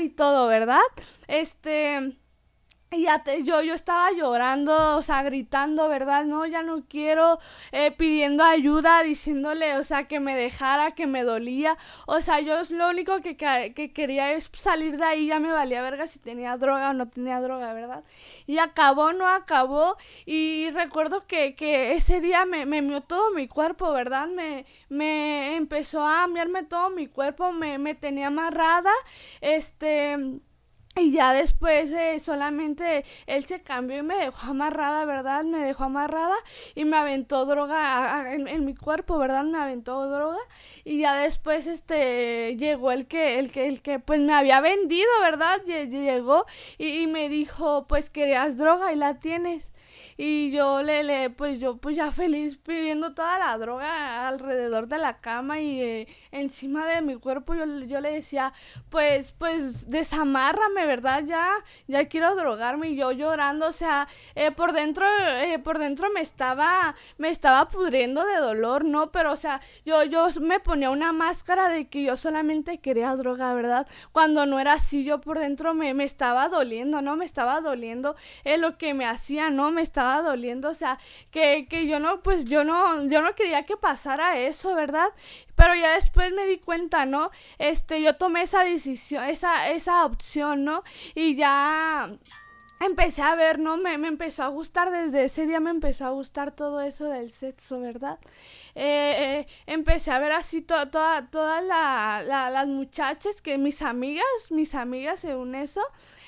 [0.00, 0.80] y todo, ¿verdad?
[1.28, 2.17] Este...
[2.90, 6.24] Y ya yo, yo estaba llorando, o sea, gritando, ¿verdad?
[6.24, 7.38] No, ya no quiero,
[7.70, 11.76] eh, pidiendo ayuda, diciéndole, o sea, que me dejara, que me dolía.
[12.06, 15.52] O sea, yo lo único que, que, que quería es salir de ahí, ya me
[15.52, 18.04] valía verga si tenía droga o no tenía droga, ¿verdad?
[18.46, 19.96] Y acabó, no acabó.
[20.24, 24.28] Y recuerdo que, que ese día me, me mió todo mi cuerpo, ¿verdad?
[24.28, 28.92] Me, me empezó a miarme todo mi cuerpo, me, me tenía amarrada,
[29.42, 30.40] este...
[30.98, 35.44] Y ya después eh, solamente él se cambió y me dejó amarrada, ¿verdad?
[35.44, 36.34] Me dejó amarrada
[36.74, 39.44] y me aventó droga en, mi cuerpo, ¿verdad?
[39.44, 40.38] Me aventó droga
[40.84, 45.08] y ya después este llegó el que el que el que pues me había vendido,
[45.22, 45.60] ¿verdad?
[45.66, 46.46] Lle- Llegó
[46.78, 49.70] y, y me dijo, "Pues querías droga y la tienes."
[50.20, 54.98] Y yo le, le, pues yo pues ya feliz pidiendo toda la droga alrededor de
[54.98, 58.52] la cama y eh, encima de mi cuerpo yo, yo le decía,
[58.90, 61.22] pues, pues desamárrame, ¿verdad?
[61.24, 61.48] Ya,
[61.86, 65.06] ya quiero drogarme y yo llorando, o sea, eh, por dentro,
[65.40, 69.12] eh, por dentro me estaba, me estaba pudriendo de dolor, ¿no?
[69.12, 73.54] Pero, o sea, yo, yo me ponía una máscara de que yo solamente quería droga,
[73.54, 73.86] ¿verdad?
[74.10, 77.14] Cuando no era así, yo por dentro me, me estaba doliendo, ¿no?
[77.14, 79.70] Me estaba doliendo eh, lo que me hacía, ¿no?
[79.70, 80.98] Me estaba doliendo, o sea,
[81.30, 85.08] que, que yo no, pues yo no, yo no quería que pasara eso, ¿verdad?
[85.54, 87.30] Pero ya después me di cuenta, ¿no?
[87.58, 90.82] Este, yo tomé esa decisión, esa, esa opción, ¿no?
[91.14, 92.10] Y ya
[92.80, 93.76] empecé a ver, ¿no?
[93.76, 97.32] Me, me empezó a gustar, desde ese día me empezó a gustar todo eso del
[97.32, 98.18] sexo, ¿verdad?
[98.74, 103.82] Eh, eh, empecé a ver así to- toda, todas la- la- las muchachas, que mis
[103.82, 105.82] amigas, mis amigas según eso,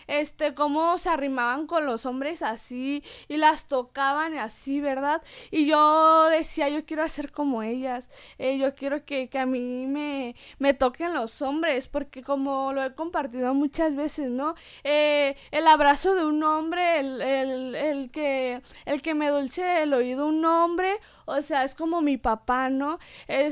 [0.06, 5.22] este, cómo se arrimaban con los hombres así y las tocaban así, ¿verdad?
[5.50, 9.86] Y yo decía, yo quiero hacer como ellas, eh, yo quiero que, que a mí
[9.86, 14.54] me, me toquen los hombres, porque como lo he compartido muchas veces, ¿no?
[14.84, 19.94] Eh, el abrazo de un hombre, el, el, el que, el que me dulce el
[19.94, 20.98] oído un hombre,
[21.30, 22.98] o sea, es como mi papá, ¿no?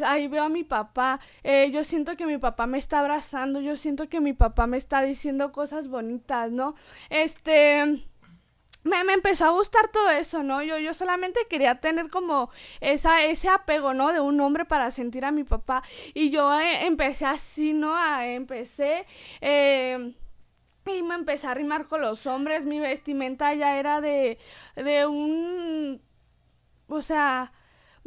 [0.04, 1.20] Ahí veo a mi papá.
[1.44, 3.60] eh, yo siento que mi papá me está abrazando.
[3.60, 6.74] Yo siento que mi papá me está diciendo cosas bonitas, ¿no?
[7.10, 8.04] Este.
[8.84, 10.62] Me, me empezó a gustar todo eso, ¿no?
[10.62, 12.50] Yo, yo solamente quería tener como
[12.80, 14.12] esa, ese apego, ¿no?
[14.12, 15.82] De un hombre para sentir a mi papá.
[16.14, 17.94] Y yo eh, empecé así, ¿no?
[17.96, 19.06] A, empecé.
[19.40, 20.14] eh,
[20.86, 22.64] y me empecé a rimar con los hombres.
[22.64, 24.38] Mi vestimenta ya era de,
[24.76, 26.00] de un.
[26.88, 27.52] O sea,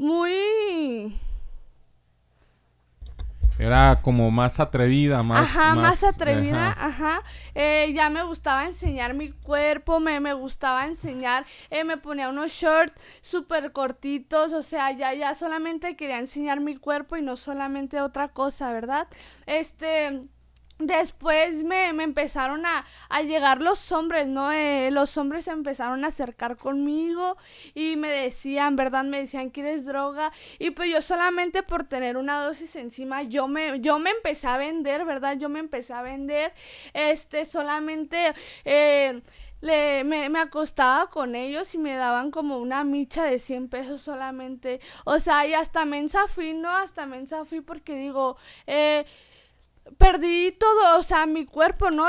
[0.02, 1.20] muy.
[3.60, 5.56] Era como más atrevida, más...
[5.56, 6.88] Ajá, más, atrevida, ajá.
[7.18, 7.24] ajá.
[7.54, 12.52] Eh, ya me gustaba enseñar mi cuerpo, me, me gustaba enseñar, eh, me ponía unos
[12.52, 18.02] shorts súper cortitos, o sea, ya, ya solamente quería enseñar mi cuerpo y no solamente
[18.02, 19.08] otra cosa, ¿verdad?
[19.46, 20.22] Este...
[20.82, 24.52] Después me, me empezaron a, a llegar los hombres, ¿no?
[24.52, 27.38] Eh, los hombres se empezaron a acercar conmigo
[27.74, 29.04] y me decían, ¿verdad?
[29.04, 30.32] Me decían, ¿quieres droga?
[30.60, 34.58] Y pues yo solamente por tener una dosis encima, yo me, yo me empecé a
[34.58, 35.38] vender, ¿verdad?
[35.38, 36.54] Yo me empecé a vender,
[36.94, 38.34] este, solamente...
[38.66, 39.22] Eh,
[39.62, 44.02] le, me, me acostaba con ellos y me daban como una micha de 100 pesos
[44.02, 44.80] solamente.
[45.06, 46.70] O sea, y hasta mensa fui, ¿no?
[46.70, 49.06] Hasta mensa fui porque digo, eh,
[49.98, 52.06] perdí todo, o sea, mi cuerpo, ¿no?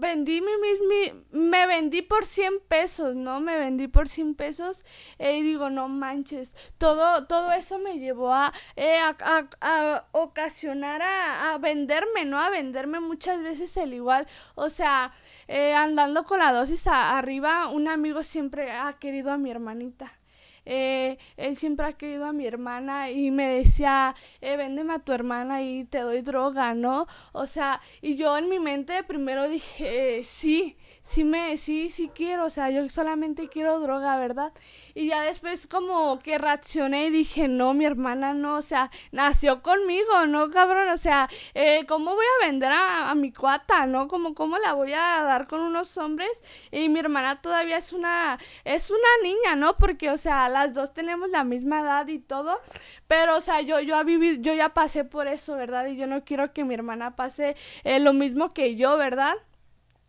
[0.00, 0.52] Vendí mi,
[0.88, 3.40] mi, me vendí por 100 pesos, ¿no?
[3.40, 4.84] Me vendí por 100 pesos
[5.18, 9.16] eh, y digo, no manches, todo, todo eso me llevó a, eh, a,
[9.60, 12.38] a- ocasionar a, venderme, ¿no?
[12.40, 15.12] A venderme muchas veces el igual, o sea,
[15.48, 20.12] eh, andando con la dosis arriba, un amigo siempre ha querido a mi hermanita
[20.66, 25.12] eh, él siempre ha querido a mi hermana y me decía, eh, véndeme a tu
[25.12, 27.06] hermana y te doy droga, ¿no?
[27.32, 30.76] O sea, y yo en mi mente primero dije, sí,
[31.06, 34.52] sí me, sí, sí quiero, o sea, yo solamente quiero droga, ¿verdad?
[34.94, 39.62] Y ya después como que reaccioné y dije, no, mi hermana no, o sea, nació
[39.62, 40.88] conmigo, ¿no, cabrón?
[40.88, 44.08] O sea, eh, ¿cómo voy a vender a, mi cuata, no?
[44.08, 46.42] ¿Cómo, ¿Cómo la voy a dar con unos hombres?
[46.72, 49.76] Y mi hermana todavía es una, es una niña, ¿no?
[49.76, 52.60] Porque, o sea, las dos tenemos la misma edad y todo,
[53.06, 55.86] pero, o sea, yo, yo, vivido, yo ya pasé por eso, ¿verdad?
[55.86, 59.36] Y yo no quiero que mi hermana pase eh, lo mismo que yo, ¿verdad?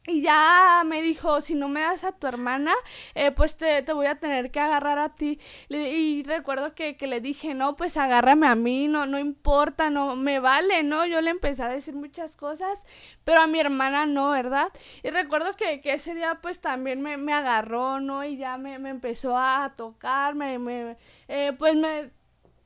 [0.10, 2.74] Y ya me dijo, si no me das a tu hermana,
[3.14, 5.38] eh, pues te, te, voy a tener que agarrar a ti.
[5.68, 10.16] Y recuerdo que, que, le dije, no, pues agárrame a mí, no, no importa, no,
[10.16, 11.06] me vale, ¿no?
[11.06, 12.82] Yo le empecé a decir muchas cosas,
[13.26, 14.72] pero a mi hermana no, ¿verdad?
[15.04, 18.24] Y recuerdo que, que ese día pues también me, me, agarró, ¿no?
[18.24, 20.96] Y ya me, me empezó a tocar, me, me
[21.28, 22.12] eh, pues me,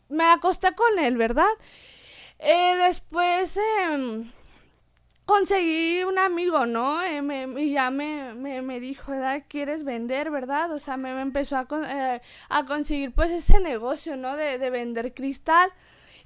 [0.09, 1.49] me acosté con él, ¿verdad?
[2.38, 3.59] Eh, después...
[5.26, 7.02] Conseguí un amigo, ¿no?
[7.03, 9.14] Eh, me, y ya me, me, me, dijo.
[9.48, 10.72] ¿Quieres vender, verdad?
[10.73, 14.35] O sea, me, me empezó a, eh, a, conseguir pues ese negocio, ¿no?
[14.35, 15.72] De, de, vender cristal.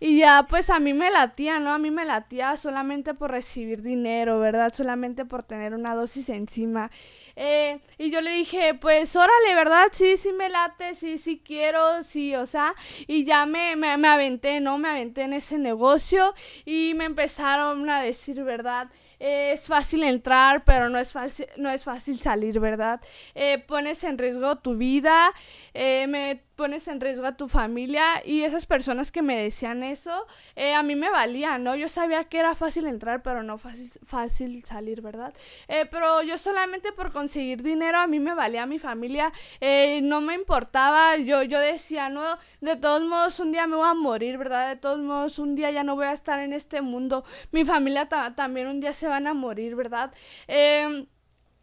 [0.05, 1.73] Y ya pues a mí me latía, ¿no?
[1.73, 4.71] A mí me latía solamente por recibir dinero, ¿verdad?
[4.71, 6.91] Solamente por tener una dosis encima.
[7.35, 9.87] Eh, y yo le dije, pues órale, ¿verdad?
[9.93, 12.75] Sí, sí me late, sí, sí quiero, sí, o sea,
[13.07, 14.77] y ya me, me, aventé, ¿no?
[14.77, 18.89] Me aventé en ese negocio y me empezaron a decir, ¿verdad?
[19.19, 23.01] Eh, es fácil entrar, pero no es fácil, no es fácil salir, ¿verdad?
[23.33, 25.33] Eh, pones en riesgo tu vida,
[25.73, 30.25] eh, me pones en riesgo a tu familia y esas personas que me decían eso,
[30.55, 31.75] eh, a mí me valía, ¿no?
[31.75, 35.33] Yo sabía que era fácil entrar, pero no fácil, fácil salir, ¿verdad?
[35.67, 40.21] Eh, pero yo solamente por conseguir dinero a mí me valía mi familia, eh, no
[40.21, 42.23] me importaba, yo, yo decía, no,
[42.61, 44.69] de todos modos un día me voy a morir, ¿verdad?
[44.69, 48.07] De todos modos un día ya no voy a estar en este mundo, mi familia
[48.35, 50.13] también un día se van a morir, ¿verdad?
[50.47, 51.05] Eh,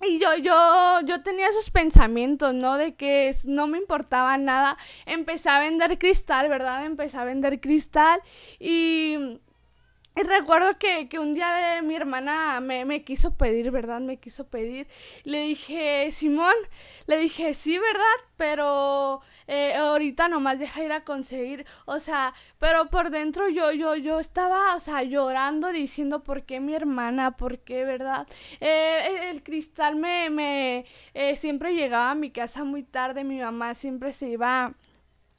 [0.03, 2.77] y yo, yo, yo tenía esos pensamientos, ¿no?
[2.77, 4.77] De que no me importaba nada.
[5.07, 6.85] Empecé a vender cristal, ¿verdad?
[6.85, 8.21] Empecé a vender cristal
[8.59, 9.41] y,
[10.15, 14.01] y recuerdo que, que, un día mi hermana me, me, quiso pedir, ¿verdad?
[14.01, 14.87] Me quiso pedir.
[15.25, 16.55] Le dije, Simón,
[17.07, 18.03] le dije, sí, ¿verdad?
[18.37, 21.65] Pero eh, ahorita nomás deja ir a conseguir.
[21.87, 26.61] O sea, pero por dentro yo, yo, yo estaba, o sea, llorando diciendo por qué
[26.61, 28.27] mi hermana, por qué, ¿verdad?
[28.61, 30.85] Eh, el cristal me, me
[31.15, 33.25] eh, siempre llegaba a mi casa muy tarde.
[33.25, 34.75] Mi mamá siempre se iba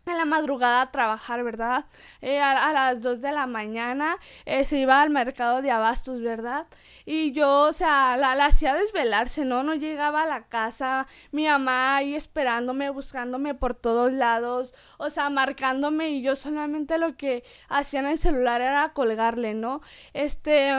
[0.06, 1.86] en la madrugada a trabajar, ¿verdad?
[2.22, 6.68] Eh, a, las 2 de la mañana eh, se iba al mercado de abastos, ¿verdad?
[7.06, 9.64] Y yo, o sea, la, la, hacía desvelarse, ¿no?
[9.64, 15.30] No llegaba a la casa, mi mamá ahí esperándome, buscándome por todos lados, o sea,
[15.30, 19.82] marcándome y yo solamente lo que hacía en el celular era colgarle, ¿no?
[20.14, 20.72] Este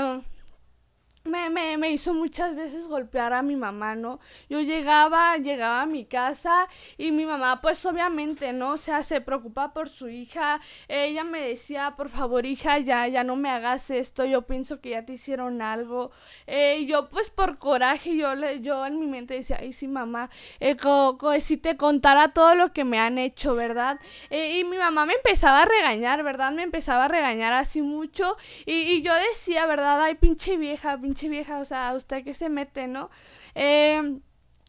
[1.25, 4.21] me, me, hizo muchas veces golpear a mi mamá, ¿no?
[4.51, 6.69] Yo llegaba, llegaba a mi casa
[6.99, 8.73] y mi mamá, pues obviamente, ¿no?
[8.73, 10.61] O sea, se preocupa por su hija.
[10.87, 14.27] Ella me decía, por favor, hija, ya, ya no me hagas esto.
[14.27, 16.11] Yo pienso que ya te hicieron algo.
[16.47, 20.29] Eh, yo, pues por coraje, yo, le, yo en mi mente decía, ay, sí, mamá,
[20.61, 23.99] eh, co, co, si te contara todo lo que me han hecho, ¿verdad?
[24.31, 26.53] Eh, y mi mamá me empezaba a regañar, ¿verdad?
[26.53, 28.37] Me empezaba a regañar así mucho.
[28.67, 30.03] Y, y yo decía, ¿verdad?
[30.03, 33.11] Ay, pinche vieja, pinche vieja, o sea, usted que se mete, ¿no?
[33.55, 34.19] Eh,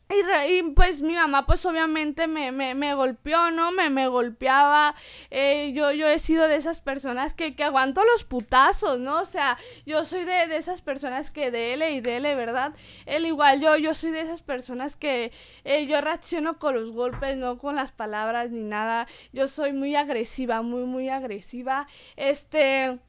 [0.07, 3.71] y, pues mi mamá pues obviamente me, me, me golpeó, ¿no?
[3.71, 4.93] Me, me golpeaba.
[5.31, 9.21] Eh, yo, yo he sido de esas personas que, que aguanto los putazos, ¿no?
[9.21, 12.75] O sea, yo soy de, de esas personas que dele y dele, ¿verdad?
[13.07, 15.31] Él igual, yo, yo soy de esas personas que
[15.63, 19.07] eh, yo reacciono con los golpes, no con las palabras ni nada.
[19.33, 21.87] Yo soy muy agresiva, muy, muy agresiva.
[22.15, 22.99] Este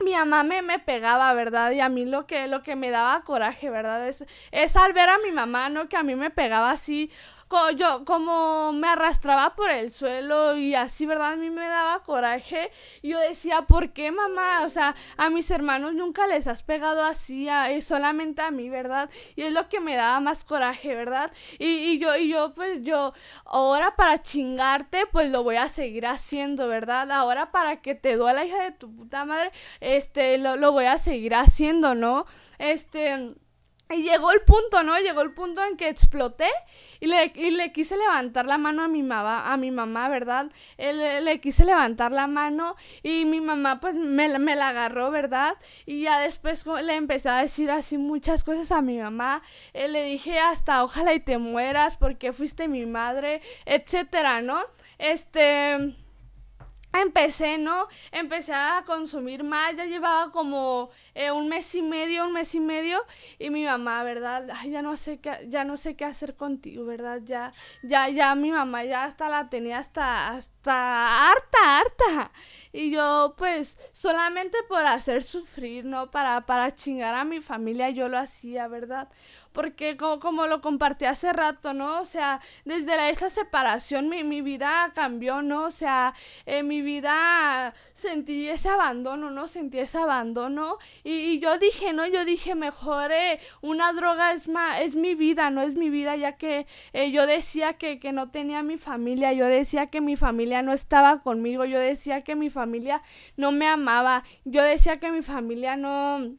[0.00, 1.72] mi mamá me, me, pegaba, ¿verdad?
[1.72, 4.08] Y a mí lo que, lo que me daba coraje, ¿verdad?
[4.08, 5.88] Es, es al ver a mi mamá, ¿no?
[5.88, 7.10] Que a mí me pegaba así,
[7.76, 11.32] yo, como me arrastraba por el suelo y así, ¿verdad?
[11.32, 12.70] A mí me daba coraje.
[13.02, 14.62] Y yo decía, ¿por qué, mamá?
[14.66, 19.10] O sea, a mis hermanos nunca les has pegado así, a, solamente a mí, ¿verdad?
[19.36, 21.32] Y es lo que me daba más coraje, ¿verdad?
[21.58, 23.12] Y, y yo, y yo, pues yo,
[23.44, 27.10] ahora para chingarte, pues lo voy a seguir haciendo, ¿verdad?
[27.10, 30.98] Ahora para que te duela, hija de tu puta madre, este, lo, lo voy a
[30.98, 32.26] seguir haciendo, ¿no?
[32.58, 33.34] Este...
[33.90, 34.98] Y llegó el punto, ¿no?
[35.00, 36.50] Llegó el punto en que exploté
[37.00, 40.50] y le, y le quise levantar la mano a mi mamá, a mi mamá, ¿verdad?
[40.78, 45.56] Le, le quise levantar la mano y mi mamá pues me, me, la agarró, ¿verdad?
[45.86, 49.42] Y ya después le empecé a decir así muchas cosas a mi mamá.
[49.74, 54.60] Eh, le dije hasta ojalá y te mueras porque fuiste mi madre, etcétera, ¿no?
[54.98, 55.94] Este...
[57.02, 57.88] empecé, ¿no?
[58.12, 62.60] Empecé a consumir más, ya llevaba como eh, un mes y medio, un mes y
[62.60, 63.00] medio,
[63.38, 64.48] y mi mamá, ¿verdad?
[64.54, 67.20] Ay, ya no sé qué, ya no sé qué hacer contigo, ¿verdad?
[67.24, 67.52] Ya,
[67.82, 72.32] ya, ya mi mamá ya hasta la tenía hasta, hasta harta, harta.
[72.72, 76.10] Y yo, pues, solamente por hacer sufrir, ¿no?
[76.10, 79.08] Para, para chingar a mi familia, yo lo hacía, ¿verdad?
[79.52, 82.00] Porque como, como, lo compartí hace rato, ¿no?
[82.00, 85.64] O sea, desde la, esa separación mi, mi, vida cambió, ¿no?
[85.64, 86.14] O sea,
[86.46, 89.48] en mi vida sentí ese abandono, ¿no?
[89.48, 92.06] Sentí ese abandono y, y yo dije, ¿no?
[92.06, 96.16] Yo dije, mejor eh, una droga es, ma, es mi vida, no es mi vida,
[96.16, 100.16] ya que eh, yo decía que, que no tenía mi familia, yo decía que mi
[100.16, 103.02] familia no estaba conmigo, yo decía que mi familia
[103.36, 106.36] no me amaba, yo decía que mi familia no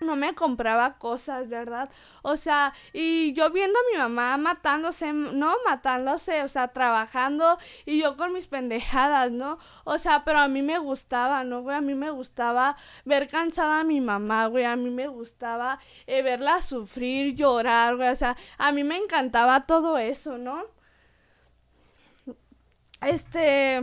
[0.00, 1.90] no me compraba cosas, ¿verdad?
[2.22, 5.54] O sea, y yo viendo a mi mamá matándose, ¿no?
[5.64, 9.58] Matándose, o sea, trabajando y yo con mis pendejadas, ¿no?
[9.84, 11.76] O sea, pero a mí me gustaba, ¿no, güey?
[11.76, 14.64] A mí me gustaba ver cansada a mi mamá, güey.
[14.64, 18.08] A mí me gustaba eh, verla sufrir, llorar, güey.
[18.08, 20.64] O sea, a mí me encantaba todo eso, ¿no?
[23.00, 23.82] Este...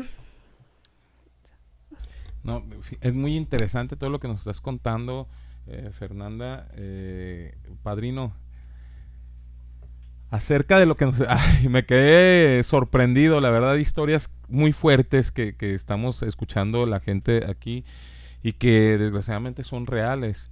[2.44, 2.62] No,
[3.00, 5.30] es muy interesante todo lo que nos estás contando
[5.68, 8.34] eh, Fernanda, eh, padrino,
[10.30, 11.22] acerca de lo que nos...
[11.28, 17.46] Ay, me quedé sorprendido, la verdad, historias muy fuertes que, que, estamos escuchando la gente
[17.50, 17.86] aquí
[18.42, 20.52] y que desgraciadamente son reales.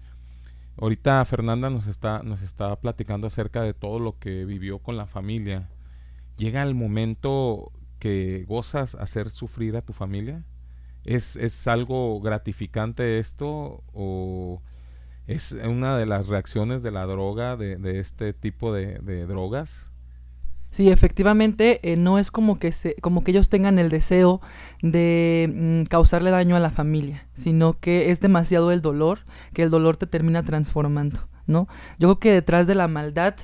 [0.78, 5.06] Ahorita Fernanda nos está, nos está platicando acerca de todo lo que vivió con la
[5.06, 5.70] familia.
[6.38, 10.44] ¿Llega el momento que gozas hacer sufrir a tu familia?
[11.04, 14.62] ¿Es, es algo gratificante esto o
[15.32, 19.90] es una de las reacciones de la droga, de, de este tipo de, de, drogas.
[20.72, 24.42] Sí, efectivamente, eh, no es como que, se, como que ellos tengan el deseo
[24.82, 29.20] de mm, causarle daño a la familia, sino que es demasiado el dolor,
[29.54, 31.31] que el dolor te termina transformando.
[31.48, 31.68] ¿No?
[32.00, 33.36] Yo creo que detrás de la maldad,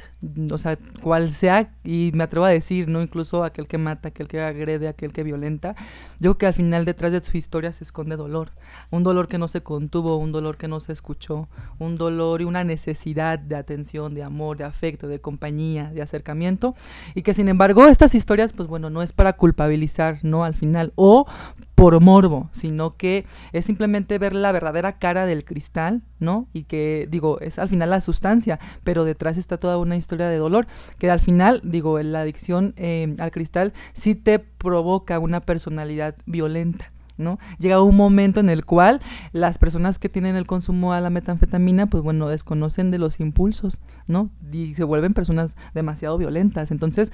[0.52, 3.02] o sea, cual sea, y me atrevo a decir, ¿no?
[3.02, 5.76] Incluso aquel que mata, aquel que agrede, aquel que violenta,
[6.20, 8.52] yo creo que al final detrás de su historia se esconde dolor.
[8.92, 11.48] Un dolor que no se contuvo, un dolor que no se escuchó,
[11.80, 16.76] un dolor y una necesidad de atención, de amor, de afecto, de compañía, de acercamiento,
[17.14, 20.44] y que sin embargo estas historias, pues bueno, no es para culpabilizar, ¿no?
[20.44, 21.28] Al final, o
[21.76, 26.48] por morbo, sino que es simplemente ver la verdadera cara del cristal, ¿no?
[26.52, 30.38] Y que, digo, es al final la sustancia, pero detrás está toda una historia de
[30.38, 36.16] dolor, que al final, digo, la adicción eh, al cristal sí te provoca una personalidad
[36.26, 36.92] violenta.
[37.18, 37.40] ¿No?
[37.60, 41.88] Llega un momento en el cual las personas que tienen el consumo a la metanfetamina,
[41.88, 44.30] pues bueno, desconocen de los impulsos, ¿no?
[44.52, 46.72] Y se vuelven personas demasiado violentas.
[46.72, 47.12] Entonces,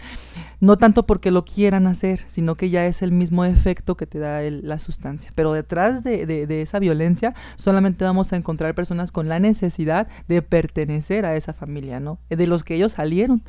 [0.60, 4.20] no tanto porque lo quieran hacer, sino que ya es el mismo efecto que te
[4.20, 5.32] da la sustancia.
[5.36, 10.08] Pero detrás de, de, de esa violencia, solamente vamos a encontrar personas con la necesidad
[10.28, 12.20] de pertenecer a esa familia, ¿no?
[12.30, 13.44] De los que ellos salieron.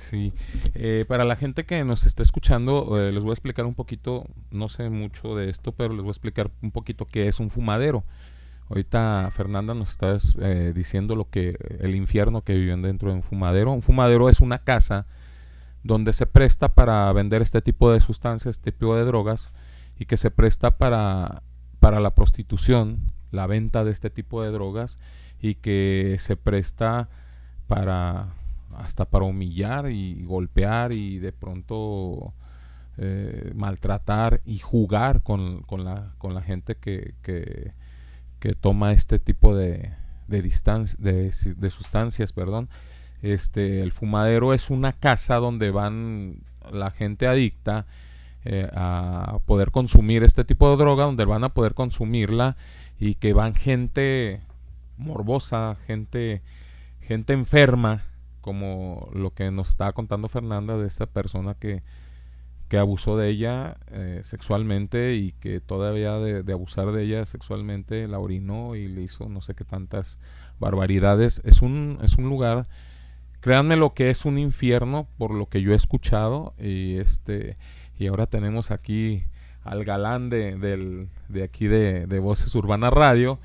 [0.00, 0.32] Sí,
[0.74, 4.24] eh, para la gente que nos está escuchando, eh, les voy a explicar un poquito,
[4.50, 7.50] no sé mucho de esto, pero les voy a explicar un poquito qué es un
[7.50, 8.02] fumadero.
[8.70, 13.22] Ahorita Fernanda nos está eh, diciendo lo que el infierno que viven dentro de un
[13.22, 13.72] fumadero.
[13.72, 15.06] Un fumadero es una casa
[15.82, 19.54] donde se presta para vender este tipo de sustancias, este tipo de drogas,
[19.98, 21.42] y que se presta para,
[21.78, 24.98] para la prostitución, la venta de este tipo de drogas,
[25.42, 27.08] y que se presta
[27.66, 28.39] para
[28.76, 32.32] hasta para humillar y golpear y de pronto
[32.98, 37.70] eh, maltratar y jugar con, con, la, con la gente que, que,
[38.38, 39.92] que toma este tipo de,
[40.28, 40.42] de,
[40.98, 42.32] de, sustancias.
[42.32, 42.68] Perdón.
[43.22, 46.42] Este, el fumadero es una casa donde van
[46.72, 47.86] la gente adicta
[48.44, 52.56] eh, a poder consumir este tipo de droga, donde van a poder consumirla
[52.98, 54.40] y que van gente
[54.96, 56.42] morbosa, gente,
[57.00, 58.04] gente enferma
[58.40, 61.80] como lo que nos estaba contando Fernanda de esta persona que,
[62.68, 68.18] que abusó de ella eh, sexualmente y que todavía de, abusar de ella sexualmente la
[68.18, 70.18] orinó y le hizo no sé qué tantas
[70.58, 71.42] barbaridades.
[71.44, 72.68] Es un, es un lugar,
[73.40, 77.56] créanme lo que es un infierno por lo que yo he escuchado y este
[77.98, 79.24] y ahora tenemos aquí
[79.62, 83.38] al galán de, del, de aquí de, de Voces Urbana Radio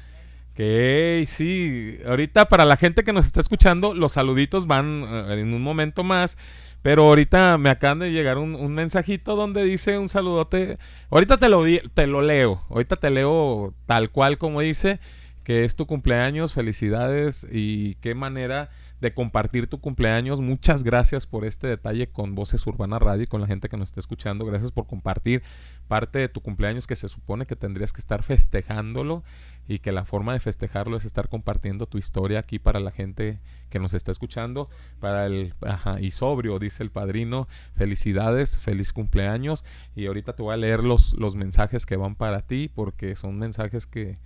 [0.56, 5.54] que sí, ahorita para la gente que nos está escuchando, los saluditos van uh, en
[5.54, 6.38] un momento más.
[6.82, 10.78] Pero ahorita me acaban de llegar un, un, mensajito donde dice un saludote.
[11.10, 11.64] Ahorita te lo,
[11.96, 12.64] te lo leo.
[12.70, 15.00] Ahorita te leo tal cual como dice
[15.44, 16.54] que es tu cumpleaños.
[16.54, 18.70] Felicidades y qué manera
[19.02, 20.40] de compartir tu cumpleaños.
[20.40, 23.90] Muchas gracias por este detalle con Voces Urbana Radio y con la gente que nos
[23.90, 24.46] está escuchando.
[24.46, 25.44] Gracias por compartir
[25.88, 29.24] parte de tu cumpleaños que se supone que tendrías que estar festejándolo
[29.68, 33.40] y que la forma de festejarlo es estar compartiendo tu historia aquí para la gente
[33.70, 34.70] que nos está escuchando,
[35.00, 39.66] para el ajá, y sobrio, dice el padrino, felicidades, feliz cumpleaños
[39.96, 43.38] y ahorita te voy a leer los, los mensajes que van para ti porque son
[43.38, 44.18] mensajes que,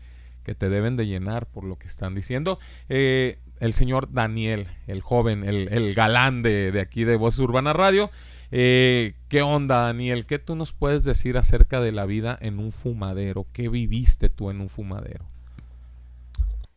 [0.44, 2.60] que te deben de llenar por lo que están diciendo.
[2.90, 8.10] Eh, el señor Daniel, el joven, el, galán de, aquí de Voces Urbana Radio,
[8.52, 10.26] eh, ¿Qué onda, Daniel?
[10.26, 13.46] ¿Qué tú nos puedes decir acerca de la vida en un fumadero?
[13.54, 15.26] ¿Qué viviste tú en un fumadero?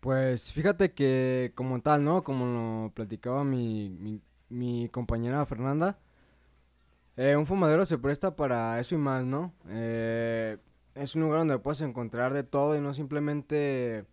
[0.00, 2.24] Pues fíjate que como tal, ¿no?
[2.24, 5.98] Como lo platicaba mi, mi, mi compañera Fernanda,
[7.16, 9.54] eh, un fumadero se presta para eso y más, ¿no?
[9.68, 10.58] Eh,
[10.94, 14.04] es un lugar donde puedes encontrar de todo y no simplemente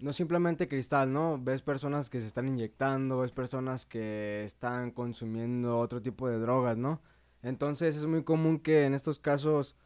[0.00, 1.38] no simplemente cristal, ¿no?
[1.42, 6.76] Ves personas que se están inyectando, ves personas que están consumiendo otro tipo de drogas,
[6.76, 7.00] ¿no?
[7.42, 9.76] Entonces es muy común que en estos casos,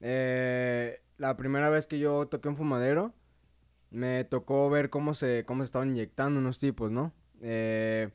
[0.00, 3.14] eh, la primera vez que yo toqué un fumadero,
[3.90, 7.12] me tocó ver cómo se, cómo estaban inyectando unos tipos, ¿no?
[7.42, 8.10] Eh,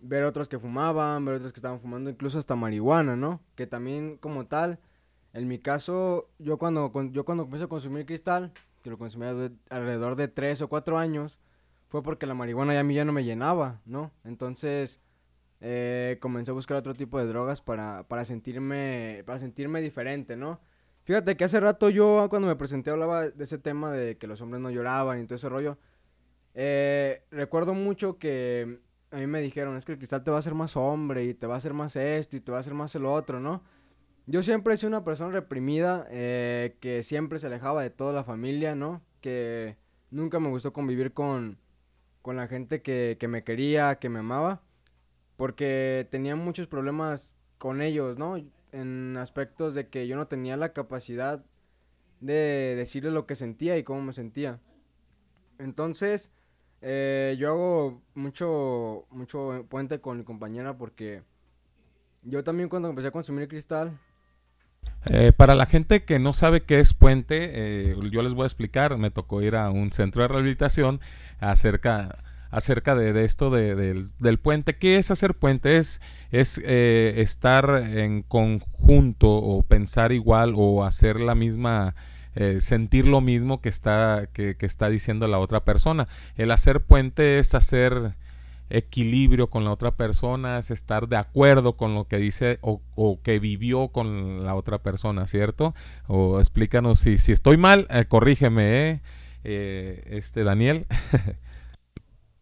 [0.00, 3.40] ver otros que fumaban, ver otros que estaban fumando incluso hasta marihuana, ¿no?
[3.54, 4.78] Que también como tal,
[5.32, 8.52] en mi caso, yo cuando, yo cuando empecé a consumir cristal,
[8.82, 11.38] que lo consumía de- alrededor de 3 o 4 años,
[11.88, 14.12] fue porque la marihuana ya a mí ya no me llenaba, ¿no?
[14.24, 15.00] Entonces
[15.60, 20.60] eh, comencé a buscar otro tipo de drogas para, para, sentirme, para sentirme diferente, ¿no?
[21.04, 24.40] Fíjate que hace rato yo cuando me presenté hablaba de ese tema de que los
[24.40, 25.76] hombres no lloraban y todo ese rollo.
[26.54, 28.80] Eh, recuerdo mucho que
[29.10, 31.34] a mí me dijeron, es que el cristal te va a hacer más hombre y
[31.34, 33.62] te va a hacer más esto y te va a hacer más el otro, ¿no?
[34.30, 38.22] Yo siempre he sido una persona reprimida, eh, que siempre se alejaba de toda la
[38.22, 39.02] familia, ¿no?
[39.20, 39.76] Que
[40.12, 41.58] nunca me gustó convivir con,
[42.22, 44.62] con la gente que, que me quería, que me amaba,
[45.36, 48.36] porque tenía muchos problemas con ellos, ¿no?
[48.70, 51.44] En aspectos de que yo no tenía la capacidad
[52.20, 54.60] de decirles lo que sentía y cómo me sentía.
[55.58, 56.30] Entonces,
[56.82, 61.24] eh, yo hago mucho, mucho puente con mi compañera porque
[62.22, 63.98] yo también cuando empecé a consumir cristal,
[65.06, 68.46] Eh, para la gente que no sabe qué es puente, eh, yo les voy a
[68.46, 68.98] explicar.
[68.98, 71.00] Me tocó ir a un centro de rehabilitación
[71.40, 72.18] acerca,
[72.50, 73.74] acerca de, esto de-
[74.18, 74.76] del, puente.
[74.76, 75.78] ¿Qué es hacer puente?
[75.78, 76.00] Es,
[76.30, 81.94] es eh, estar en conjunto o pensar igual o hacer la misma,
[82.60, 86.08] sentir lo mismo que está, que está diciendo la otra persona.
[86.36, 88.14] El hacer puente es hacer
[88.70, 92.80] equilibrio con la otra persona, es estar de acuerdo con lo que dice o,
[93.22, 95.74] que vivió con la otra persona, ¿cierto?
[96.06, 99.02] O explícanos si, si estoy mal, eh, corrígeme, ¿eh?
[99.44, 100.86] Eh, este Daniel.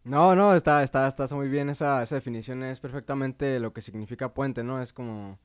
[0.05, 4.33] No, no, está, está, está muy bien esa, esa definición, es perfectamente lo que significa
[4.33, 4.81] puente, ¿no?
[4.81, 5.37] Es como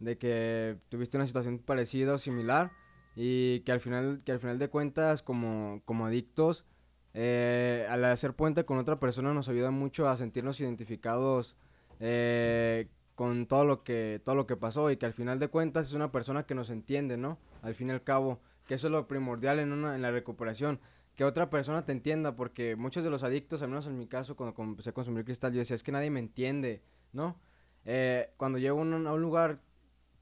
[0.00, 2.72] de que tuviste una situación parecida o similar
[3.16, 6.66] y que al final, que al final de cuentas como, como adictos,
[7.14, 11.56] eh, al hacer puente con otra persona nos ayuda mucho a sentirnos identificados
[12.00, 15.88] eh, con todo lo que todo lo que pasó y que al final de cuentas
[15.88, 17.38] es una persona que nos entiende, ¿no?
[17.62, 20.80] Al fin y al cabo, que eso es lo primordial en una en la recuperación,
[21.14, 24.34] que otra persona te entienda, porque muchos de los adictos, al menos en mi caso,
[24.34, 26.82] cuando empecé a consumir cristal, yo decía, es que nadie me entiende,
[27.12, 27.38] ¿no?
[27.84, 29.60] Eh, cuando llego a un, a un lugar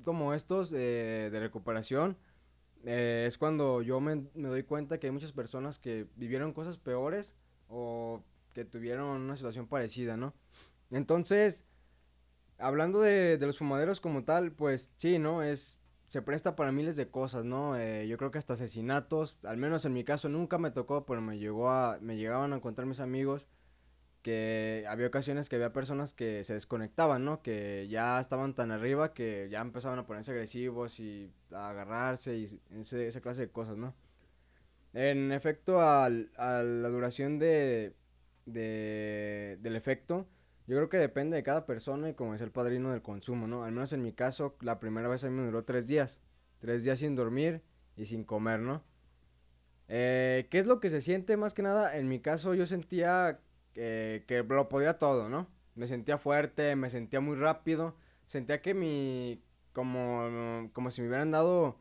[0.05, 2.17] como estos eh, de recuperación,
[2.85, 6.79] eh, es cuando yo me, me doy cuenta que hay muchas personas que vivieron cosas
[6.79, 7.35] peores
[7.69, 10.35] o que tuvieron una situación parecida, ¿no?
[10.91, 11.65] Entonces,
[12.59, 15.43] hablando de, de los fumaderos como tal, pues sí, ¿no?
[15.43, 15.79] Es,
[16.09, 17.77] se presta para miles de cosas, ¿no?
[17.79, 21.21] Eh, yo creo que hasta asesinatos, al menos en mi caso nunca me tocó, pero
[21.21, 23.47] me llegó a, me llegaban a contar mis amigos
[24.23, 27.43] que había ocasiones que había personas que se desconectaban, ¿no?
[27.43, 32.61] Que ya estaban tan arriba que ya empezaban a ponerse agresivos y a agarrarse y
[32.79, 33.95] ese, esa clase de cosas, ¿no?
[34.93, 37.95] En efecto, al, a la duración de,
[38.47, 40.27] de, del efecto,
[40.67, 43.65] yo creo que depende de cada persona y como es el padrino del consumo, ¿no?
[43.65, 46.19] Al menos en mi caso, la primera vez a mí me duró tres días.
[46.61, 47.63] Tres días sin dormir
[47.97, 48.85] y sin comer, ¿no?
[49.89, 51.97] Eh, ¿Qué es lo que se siente más que nada?
[51.97, 53.41] En mi caso yo sentía
[53.73, 55.47] que, lo podía todo, ¿no?
[55.75, 59.43] Me sentía fuerte, me sentía muy rápido, sentía que mi...
[59.73, 61.79] como, como si me hubieran dado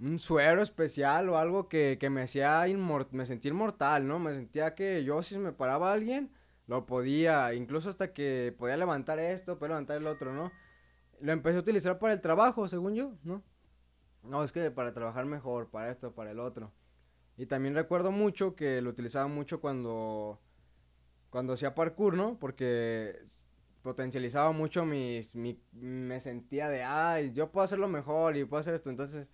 [0.00, 2.64] un suero especial o algo que, que me hacía
[3.12, 4.18] me sentía inmortal, ¿no?
[4.18, 6.32] Me sentía que yo si me paraba alguien,
[6.66, 10.50] lo podía, incluso hasta que podía levantar esto, podía levantar el otro, ¿no?
[11.20, 13.42] Lo empecé a utilizar para el trabajo, según yo, ¿no?
[14.24, 16.72] No, es que para trabajar mejor, para esto, para el otro.
[17.36, 20.40] Y también recuerdo mucho que lo utilizaba mucho cuando
[21.32, 22.38] cuando hacía parkour, ¿no?
[22.38, 23.24] Porque
[23.80, 28.74] potencializaba mucho mis, mi, me sentía de, ay, yo puedo hacerlo mejor y puedo hacer
[28.74, 28.90] esto.
[28.90, 29.26] Entonces,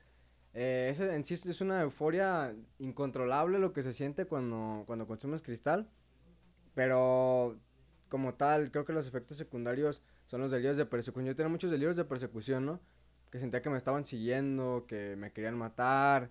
[0.55, 5.43] eh, ese en sí es una euforia incontrolable lo que se siente cuando, cuando consumes
[5.43, 5.91] cristal.
[6.73, 7.59] Pero
[8.09, 11.27] como tal, creo que los efectos secundarios son los delirios de persecución.
[11.27, 12.81] Yo tenía muchos delirios de persecución, ¿no?
[13.33, 16.31] Que sentía que me estaban siguiendo, que me querían matar,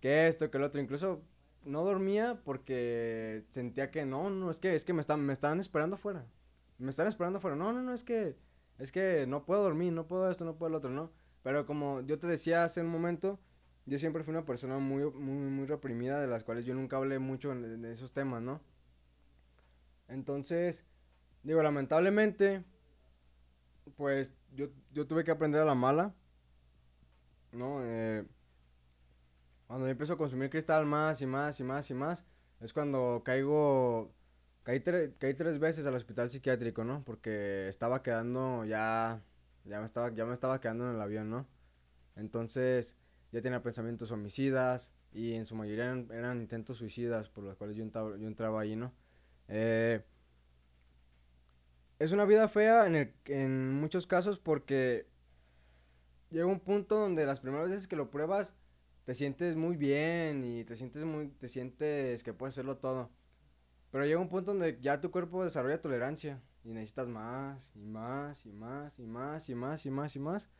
[0.00, 0.80] que esto, que el otro.
[0.80, 1.24] Incluso
[1.64, 5.60] no dormía porque sentía que no, no, es que, es que me, están, me estaban
[5.60, 6.24] esperando afuera.
[6.78, 7.56] Me están esperando afuera.
[7.56, 8.36] No, no, no, es que,
[8.78, 11.10] es que no puedo dormir, no puedo esto, no puedo el otro, ¿no?
[11.42, 13.38] Pero como yo te decía hace un momento,
[13.86, 17.18] yo siempre fui una persona muy, muy, muy reprimida, de las cuales yo nunca hablé
[17.18, 18.60] mucho de esos temas, ¿no?
[20.08, 20.84] Entonces,
[21.42, 22.64] digo, lamentablemente,
[23.96, 26.14] pues yo, yo tuve que aprender a la mala,
[27.52, 27.80] ¿no?
[27.82, 28.24] Eh,
[29.68, 32.26] cuando yo empiezo a consumir cristal más y más y más y más,
[32.60, 34.12] es cuando caigo,
[34.64, 37.04] caí, tre- caí tres veces al hospital psiquiátrico, ¿no?
[37.04, 39.22] Porque estaba quedando ya,
[39.66, 41.48] ya me estaba, ya me estaba quedando en el avión, ¿no?
[42.16, 42.98] Entonces,
[43.32, 47.84] ya tenía pensamientos homicidas y en su mayoría eran, intentos suicidas por los cuales yo
[47.84, 48.92] entraba, yo entraba ahí, ¿no?
[49.48, 50.04] Eh,
[51.98, 55.06] es una vida fea en, el- en muchos casos porque
[56.30, 58.54] llega un punto donde las primeras veces que lo pruebas
[59.08, 63.08] te sientes muy bien y te sientes muy te sientes que puedes hacerlo todo.
[63.90, 68.44] Pero llega un punto donde ya tu cuerpo desarrolla tolerancia y necesitas más y más
[68.44, 70.50] y más y más y más y más y más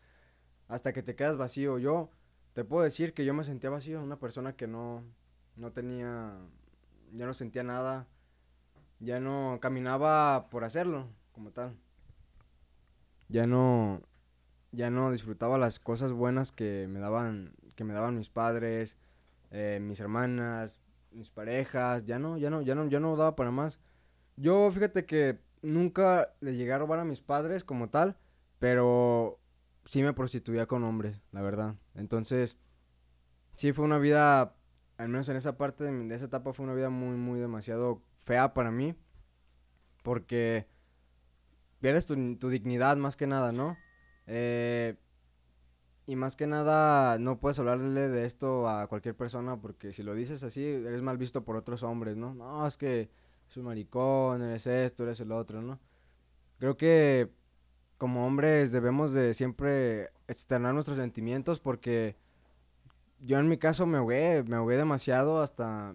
[0.67, 1.79] hasta que te quedas vacío.
[1.79, 2.11] Yo
[2.55, 5.05] te puedo decir que yo me sentía vacío, una persona que no
[5.57, 6.39] no tenía
[7.13, 8.09] ya no sentía nada,
[8.99, 11.77] ya no caminaba por hacerlo como tal.
[13.29, 14.01] Ya no
[14.73, 18.99] ya no disfrutaba las cosas buenas que me daban que me daban mis padres,
[19.53, 20.81] eh, mis hermanas,
[21.13, 23.79] mis parejas, ya no, ya no, ya no, ya no daba para más.
[24.35, 28.17] Yo fíjate que nunca le llegué a robar a mis padres como tal,
[28.59, 29.39] pero
[29.85, 31.77] sí me prostituía con hombres, la verdad.
[31.95, 32.57] Entonces,
[33.55, 34.57] sí fue una vida,
[34.97, 38.55] al menos en esa parte de, esa etapa fue una vida muy, muy demasiado fea
[38.55, 38.97] para mí,
[40.03, 40.67] porque
[41.79, 43.77] pierdes tu, tu dignidad más que nada, ¿no?
[44.27, 44.97] Eh,
[46.09, 50.15] y más que nada, no puedes hablarle de esto a cualquier persona porque si lo
[50.15, 52.33] dices así, eres mal visto por otros hombres, ¿no?
[52.33, 53.11] No, es que
[53.47, 55.79] es un maricón, eres esto, eres el otro, ¿no?
[56.59, 57.31] Creo que
[57.99, 62.17] como hombres debemos de siempre externar nuestros sentimientos porque
[63.21, 65.95] yo en mi caso me ahogué, me ahogué demasiado hasta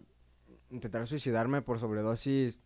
[0.69, 2.60] intentar suicidarme por sobredosis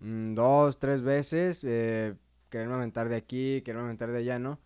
[0.00, 2.16] mm, dos, tres veces, eh,
[2.50, 4.58] quererme aventar de aquí, quererme aventar de allá, ¿no?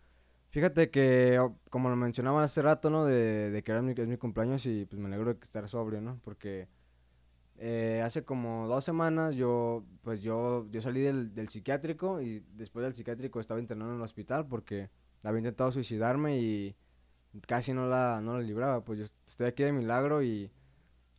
[0.53, 3.05] Fíjate que, o- como lo mencionaba hace rato, ¿no?
[3.05, 6.19] De, que era mi, es mi cumpleaños y pues me alegro de estar sobrio, ¿no?
[6.23, 6.67] Porque
[7.57, 12.83] eh, hace como dos semanas yo, pues yo, yo salí del, del psiquiátrico y después
[12.85, 14.89] del psiquiátrico estaba internado en el hospital porque
[15.23, 16.75] había intentado suicidarme y
[17.47, 18.83] casi no la, no la libraba.
[18.85, 20.51] Pues yo estoy aquí de milagro y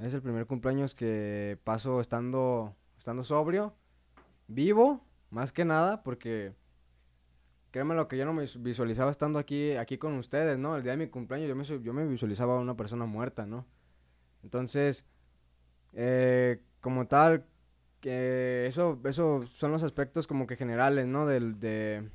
[0.01, 3.74] es el primer cumpleaños que paso estando, estando sobrio,
[4.48, 6.55] vivo, más que nada, porque
[7.74, 10.76] créeme lo que yo no me vis- visualizaba estando aquí, aquí con ustedes, ¿no?
[10.76, 13.66] El día de mi cumpleaños yo me, yo me visualizaba una persona muerta, ¿no?
[14.44, 15.05] Entonces,
[15.94, 17.46] eh, como tal,
[18.01, 21.26] que eso, eso son los aspectos como que generales, ¿no?
[21.26, 22.10] Del, de,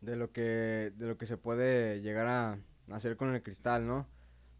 [0.00, 2.58] de lo que, de lo que se puede llegar a
[2.94, 4.06] hacer con el cristal, ¿no?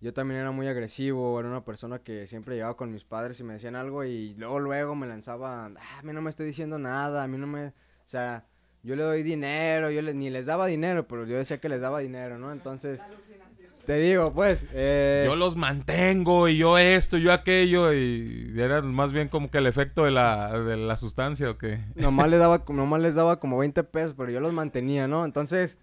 [0.00, 3.44] Yo también era muy agresivo, era una persona que siempre llegaba con mis padres y
[3.44, 6.78] me decían algo y luego luego me lanzaba, "Ah, a mí no me esté diciendo
[6.78, 7.72] nada, a mí no me, o
[8.06, 8.46] sea,
[8.84, 11.80] yo le doy dinero, yo le- ni les daba dinero, pero yo decía que les
[11.80, 12.52] daba dinero, ¿no?
[12.52, 13.02] Entonces,
[13.84, 19.12] te digo, pues, eh, Yo los mantengo y yo esto, yo aquello y era más
[19.12, 21.80] bien como que el efecto de la, de la sustancia o que...
[21.96, 25.24] nomás les daba, nomás les daba como 20 pesos, pero yo los mantenía, ¿no?
[25.26, 25.78] Entonces,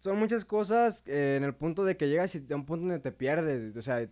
[0.00, 2.98] son muchas cosas eh, en el punto de que llegas y a un punto donde
[3.00, 4.08] te pierdes, o sea,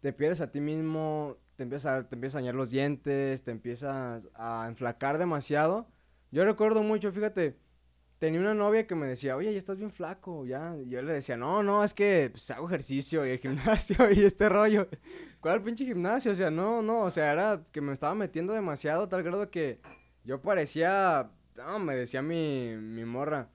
[0.00, 3.50] te pierdes a ti mismo, te empiezas a, te empiezas a dañar los dientes, te
[3.50, 5.86] empiezas a enflacar demasiado.
[6.32, 7.58] Yo recuerdo mucho, fíjate,
[8.18, 10.76] tenía una novia que me decía, oye, ya estás bien flaco, ya.
[10.78, 14.24] Y yo le decía, no, no, es que pues, hago ejercicio y el gimnasio y
[14.24, 14.88] este rollo.
[15.40, 16.32] ¿Cuál pinche gimnasio?
[16.32, 19.80] O sea, no, no, o sea, era que me estaba metiendo demasiado, tal grado que
[20.24, 23.50] yo parecía, no, me decía mi, mi morra,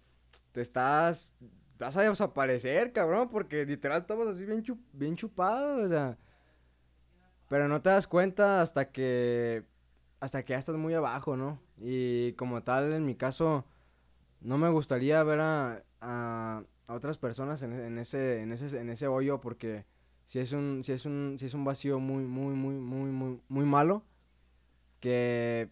[0.54, 1.34] te estás,
[1.80, 6.18] vas a desaparecer, cabrón, porque literal estabas así bien, chup- bien chupado, o sea.
[7.50, 9.64] Pero no te das cuenta hasta que,
[10.20, 11.60] hasta que ya estás muy abajo, ¿no?
[11.80, 13.66] Y como tal, en mi caso,
[14.42, 18.90] no me gustaría ver a, a, a otras personas en, en ese, en ese, en
[18.90, 19.86] ese hoyo porque
[20.26, 23.42] si es un, si es un, si es un vacío muy, muy, muy, muy, muy,
[23.50, 24.04] muy malo
[25.00, 25.70] que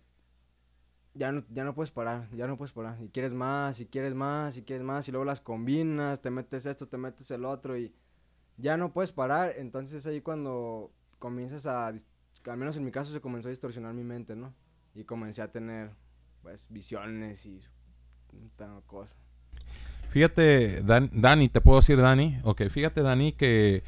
[1.13, 2.97] ya no, ya no puedes parar, ya no puedes parar.
[3.01, 6.65] Y quieres más, y quieres más, y quieres más, y luego las combinas, te metes
[6.65, 7.93] esto, te metes el otro, y
[8.57, 9.53] ya no puedes parar.
[9.57, 14.03] Entonces ahí cuando comienzas a, al menos en mi caso se comenzó a distorsionar mi
[14.03, 14.53] mente, ¿no?
[14.95, 15.91] Y comencé a tener,
[16.41, 17.61] pues, visiones y
[18.55, 19.15] tal cosa.
[20.09, 22.37] Fíjate, Dan- Dani, ¿te puedo decir Dani?
[22.43, 23.83] Ok, fíjate Dani que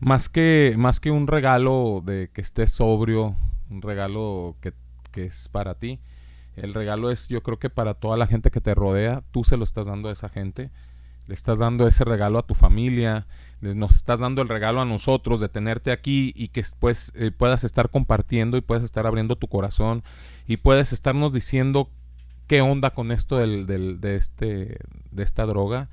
[0.00, 3.36] más que, más que un regalo de que estés sobrio,
[3.70, 4.72] un regalo que,
[5.12, 6.00] que es para ti,
[6.56, 9.56] el regalo es yo creo que para toda la gente que te rodea, tú se
[9.56, 10.70] lo estás dando a esa gente,
[11.26, 13.26] le estás dando ese regalo a tu familia,
[13.60, 17.64] nos estás dando el regalo a nosotros de tenerte aquí y que pues eh, puedas
[17.64, 20.02] estar compartiendo y puedas estar abriendo tu corazón
[20.46, 21.90] y puedes estarnos diciendo
[22.46, 24.78] qué onda con esto del, del- de, este,
[25.10, 25.88] de esta droga.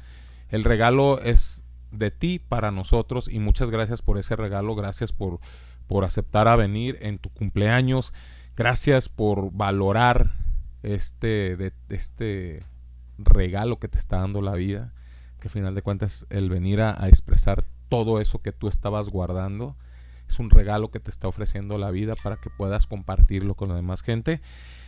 [0.50, 5.40] El regalo es de ti para nosotros y muchas gracias por ese regalo, gracias por,
[5.88, 8.14] por aceptar a venir en tu cumpleaños,
[8.56, 10.36] gracias por valorar
[10.84, 12.60] este, de, este
[13.18, 14.94] regalo que te está dando la vida,
[15.44, 19.10] que al final de cuentas el venir a, a expresar todo eso que tú estabas
[19.10, 19.76] guardando
[20.28, 23.76] es un regalo que te está ofreciendo la vida para que puedas compartirlo con la
[23.76, 24.42] demás gente.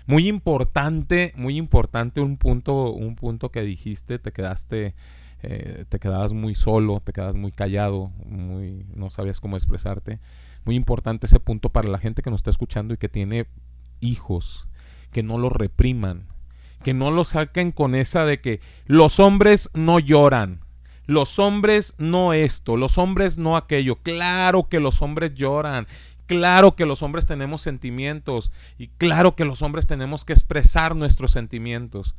[0.07, 4.95] Muy importante, muy importante un punto, un punto que dijiste, te quedaste,
[5.43, 10.19] eh, te quedabas muy solo, te quedabas muy callado, muy, no sabías cómo expresarte.
[10.63, 13.47] Muy importante ese punto para la gente que nos está escuchando y que tiene
[13.99, 14.69] hijos,
[15.11, 16.27] que no los repriman,
[16.85, 20.59] que no los saquen con esa de que los hombres no lloran,
[21.07, 23.95] los hombres no esto, los hombres no aquello.
[24.03, 25.87] Claro que los hombres lloran,
[26.27, 31.31] claro que los hombres tenemos sentimientos y claro que los hombres tenemos que expresar nuestros
[31.31, 32.13] sentimientos.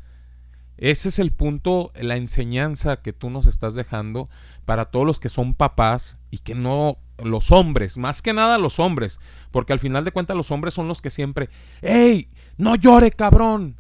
[0.79, 4.29] Ese es el punto, la enseñanza que tú nos estás dejando
[4.65, 8.81] para todos los que son papás y que no, los hombres, más que nada los
[8.81, 9.21] hombres,
[9.53, 11.51] porque al final de cuentas los hombres son los que siempre,
[11.83, 12.31] ¡Ey!
[12.57, 13.77] ¡No llore, cabrón!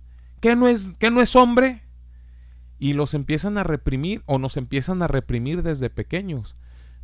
[0.46, 1.82] ¿Qué no es, no es hombre?
[2.78, 6.54] y los empiezan a reprimir o nos empiezan a reprimir desde pequeños.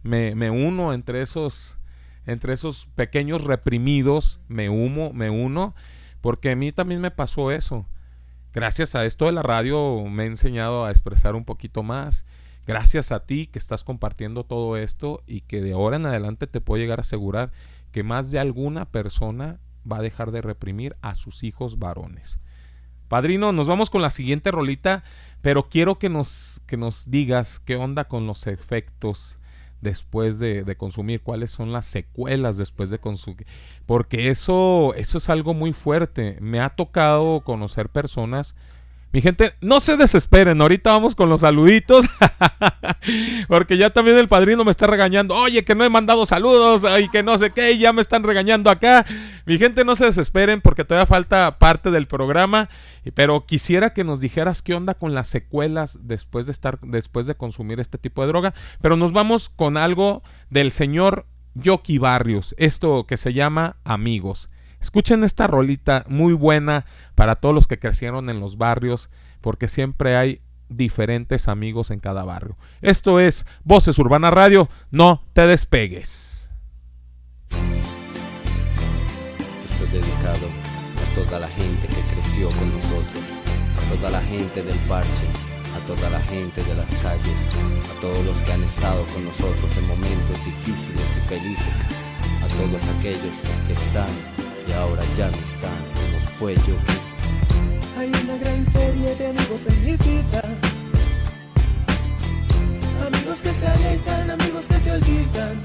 [0.05, 1.77] Me, me uno entre esos,
[2.25, 5.75] entre esos pequeños reprimidos, me humo, me uno,
[6.21, 7.89] porque a mí también me pasó eso.
[8.55, 12.25] Gracias a esto de la radio me he enseñado a expresar un poquito más.
[12.65, 16.61] Gracias a ti que estás compartiendo todo esto y que de ahora en adelante te
[16.61, 17.51] puedo llegar a asegurar
[17.91, 19.59] que más de alguna persona
[19.91, 22.39] va a dejar de reprimir a sus hijos varones.
[23.13, 25.05] Padrino, nos vamos con la siguiente rolita,
[25.43, 29.39] pero quiero que nos, que nos digas qué onda con los efectos
[29.83, 33.47] después de, de consumir, cuáles son las secuelas después de consumir,
[33.85, 36.39] porque eso, eso es algo muy fuerte.
[36.41, 38.55] Me ha tocado conocer personas.
[39.13, 42.07] Mi gente, no se desesperen, ahorita vamos con los saluditos,
[43.49, 47.11] porque ya también el padrino me está regañando, oye, que no he mandado saludos, y
[47.11, 49.05] que no sé qué, ya me están regañando acá.
[49.45, 52.71] Mi gente, no se desesperen, porque todavía falta parte del programa,
[53.13, 57.35] pero quisiera que nos dijeras qué onda con las secuelas después de estar, después de
[57.35, 63.07] consumir este tipo de droga, pero nos vamos con algo del señor Yoki Barrios, esto
[63.07, 64.49] que se llama Amigos.
[64.83, 69.11] Escuchen esta rolita muy buena para todos los que crecieron en los barrios,
[69.41, 72.57] porque siempre hay diferentes amigos en cada barrio.
[72.81, 76.51] Esto es Voces Urbana Radio, no te despegues.
[79.65, 83.23] Esto es dedicado a toda la gente que creció con nosotros,
[83.79, 85.29] a toda la gente del parche,
[85.77, 87.51] a toda la gente de las calles,
[87.97, 91.87] a todos los que han estado con nosotros en momentos difíciles y felices,
[92.43, 96.77] a todos aquellos que están y ahora ya no están, como fue yo
[97.99, 100.43] Hay una gran serie de amigos en mi vida.
[103.07, 105.61] Amigos que se alejan, amigos que se olvidan.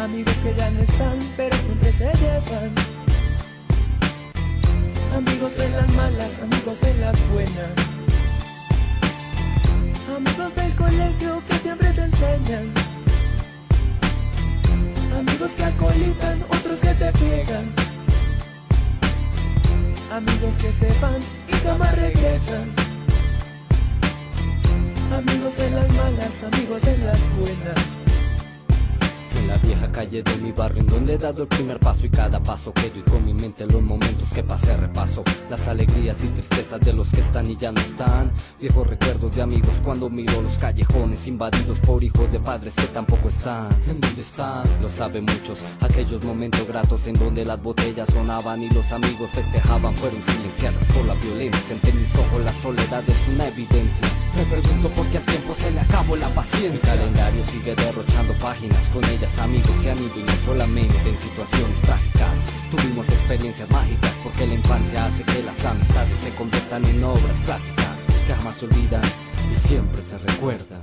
[0.00, 2.72] Amigos que ya no están, pero siempre se llevan.
[5.16, 7.74] Amigos en las malas, amigos en las buenas.
[10.16, 12.83] Amigos del colegio que siempre te enseñan.
[15.26, 17.72] Amigos que acolitan, otros que te pegan.
[20.12, 21.18] Amigos que se van
[21.48, 22.70] y jamás regresan.
[25.10, 28.03] Amigos en las malas, amigos en las buenas.
[29.44, 32.08] En la vieja calle de mi barrio en donde he dado el primer paso y
[32.08, 35.22] cada paso quedo y con mi mente los momentos que pasé repaso.
[35.50, 38.32] Las alegrías y tristezas de los que están y ya no están.
[38.58, 43.28] Viejos recuerdos de amigos cuando miro los callejones invadidos por hijos de padres que tampoco
[43.28, 43.68] están.
[43.86, 48.70] En donde están lo saben muchos aquellos momentos gratos en donde las botellas sonaban y
[48.70, 51.74] los amigos festejaban fueron silenciadas por la violencia.
[51.74, 54.08] Entre mis ojos la soledad es una evidencia.
[54.36, 56.70] Me pregunto por qué al tiempo se le acabó la paciencia.
[56.72, 61.80] Mi calendario sigue derrochando páginas con ellas amigos se han y no solamente en situaciones
[61.82, 62.44] trágicas.
[62.70, 68.06] Tuvimos experiencias mágicas porque la infancia hace que las amistades se conviertan en obras clásicas
[68.26, 69.02] que jamás se olvidan
[69.52, 70.80] y siempre se recuerdan.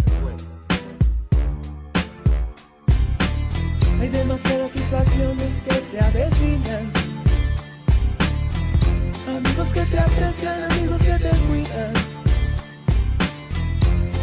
[4.00, 6.92] Hay demasiadas situaciones que se avecinan.
[9.38, 11.94] Amigos que te aprecian, amigos que te cuidan.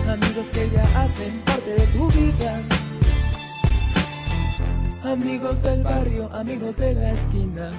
[0.09, 2.78] Amigos que ya hacen parte de tu vida.
[5.05, 7.71] Amigos del barrio, amigos de la esquina.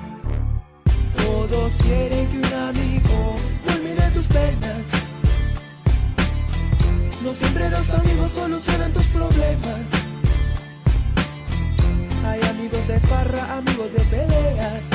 [1.17, 3.35] Todos quieren que un amigo
[3.65, 4.87] culmine tus penas.
[7.21, 9.81] No siempre los amigos solucionan tus problemas.
[12.25, 14.89] Hay amigos de farra, amigos de peleas.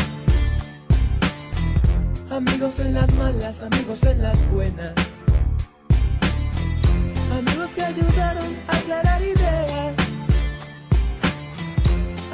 [2.30, 4.94] Amigos en las malas, amigos en las buenas.
[7.38, 9.33] Amigos que ayudaron a aclarar ideas.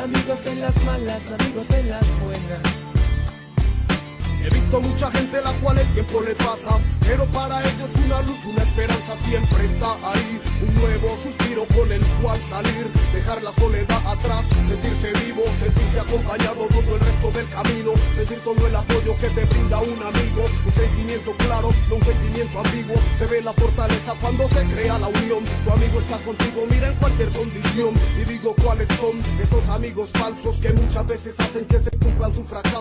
[0.03, 2.80] Amigos en las malas, amigos en las buenas.
[4.43, 8.45] He visto mucha gente la cual el tiempo le pasa, pero para ellos una luz,
[8.47, 10.41] una esperanza siempre está ahí.
[10.63, 16.67] Un nuevo suspiro con el cual salir, dejar la soledad atrás, sentirse vivo, sentirse acompañado
[16.69, 20.73] todo el resto del camino, sentir todo el apoyo que te brinda un amigo, un
[20.73, 22.97] sentimiento claro, no un sentimiento ambiguo.
[23.17, 25.45] Se ve la fortaleza cuando se crea la unión.
[25.65, 27.93] Tu amigo está contigo, mira en cualquier condición.
[28.21, 32.47] Y digo cuáles son esos amigos falsos que muchas veces hacen que se cumplan tus
[32.47, 32.80] fracasos y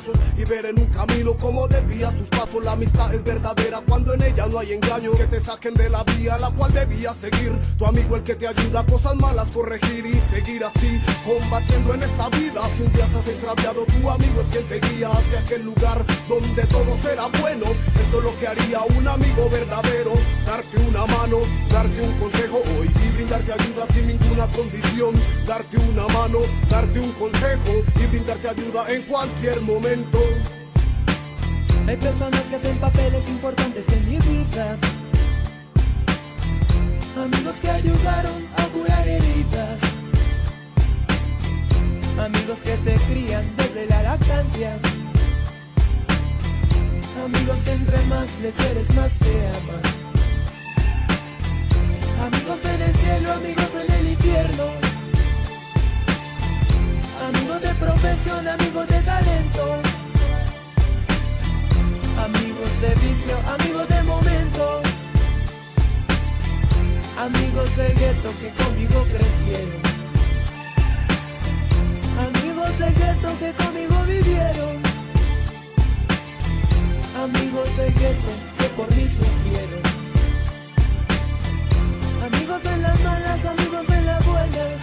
[0.49, 2.63] ver en un camino como desvías tus pasos.
[2.65, 5.11] La amistad es verdadera cuando en ella no hay engaño.
[5.11, 7.53] Que te saquen de la vía la cual debías seguir.
[7.77, 12.03] Tu amigo el que te ayuda a cosas malas corregir y seguir así, combatiendo en
[12.03, 12.61] esta vida.
[12.75, 16.65] Si un día estás extraviado, tu amigo es quien te guía hacia aquel lugar donde
[16.65, 17.65] todo será bueno.
[18.01, 20.13] Esto es lo que haría un amigo verdadero.
[20.45, 21.37] Darte una mano,
[21.71, 25.13] darte un consejo hoy y brindarte ayuda sin ninguna condición.
[25.45, 26.39] Darte una mano,
[26.69, 30.19] darte un consejo y brindarte ayuda en cualquier momento.
[31.89, 34.77] Hay personas que hacen papeles importantes en mi vida.
[37.17, 39.79] Amigos que ayudaron a curar heridas.
[42.19, 44.77] Amigos que te crían desde la lactancia.
[47.25, 49.81] Amigos que entre más les eres más te aman.
[52.27, 54.65] Amigos en el cielo, amigos en el infierno.
[57.27, 59.88] Amigos de profesión, amigos de talento.
[62.79, 64.81] Amigos de vicio, amigos de momento.
[67.19, 69.81] Amigos de gueto que conmigo crecieron.
[72.27, 74.79] Amigos de gueto que conmigo vivieron.
[77.21, 79.83] Amigos de gueto que por mí sufrieron.
[82.31, 84.81] Amigos en las malas, amigos en las buenas.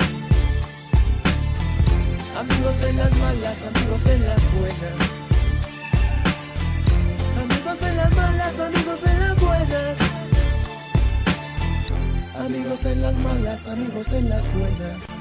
[2.40, 5.16] Amigos en las malas, amigos en las buenas.
[7.77, 9.97] Amigos en las malas, amigos en las buenas.
[12.39, 15.16] Amigos en las malas, amigos en las buenas.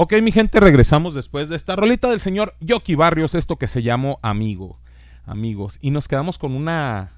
[0.00, 3.82] Ok, mi gente, regresamos después de esta rolita del señor Yoki Barrios, esto que se
[3.82, 4.78] llamó Amigo.
[5.26, 7.14] Amigos, y nos quedamos con una,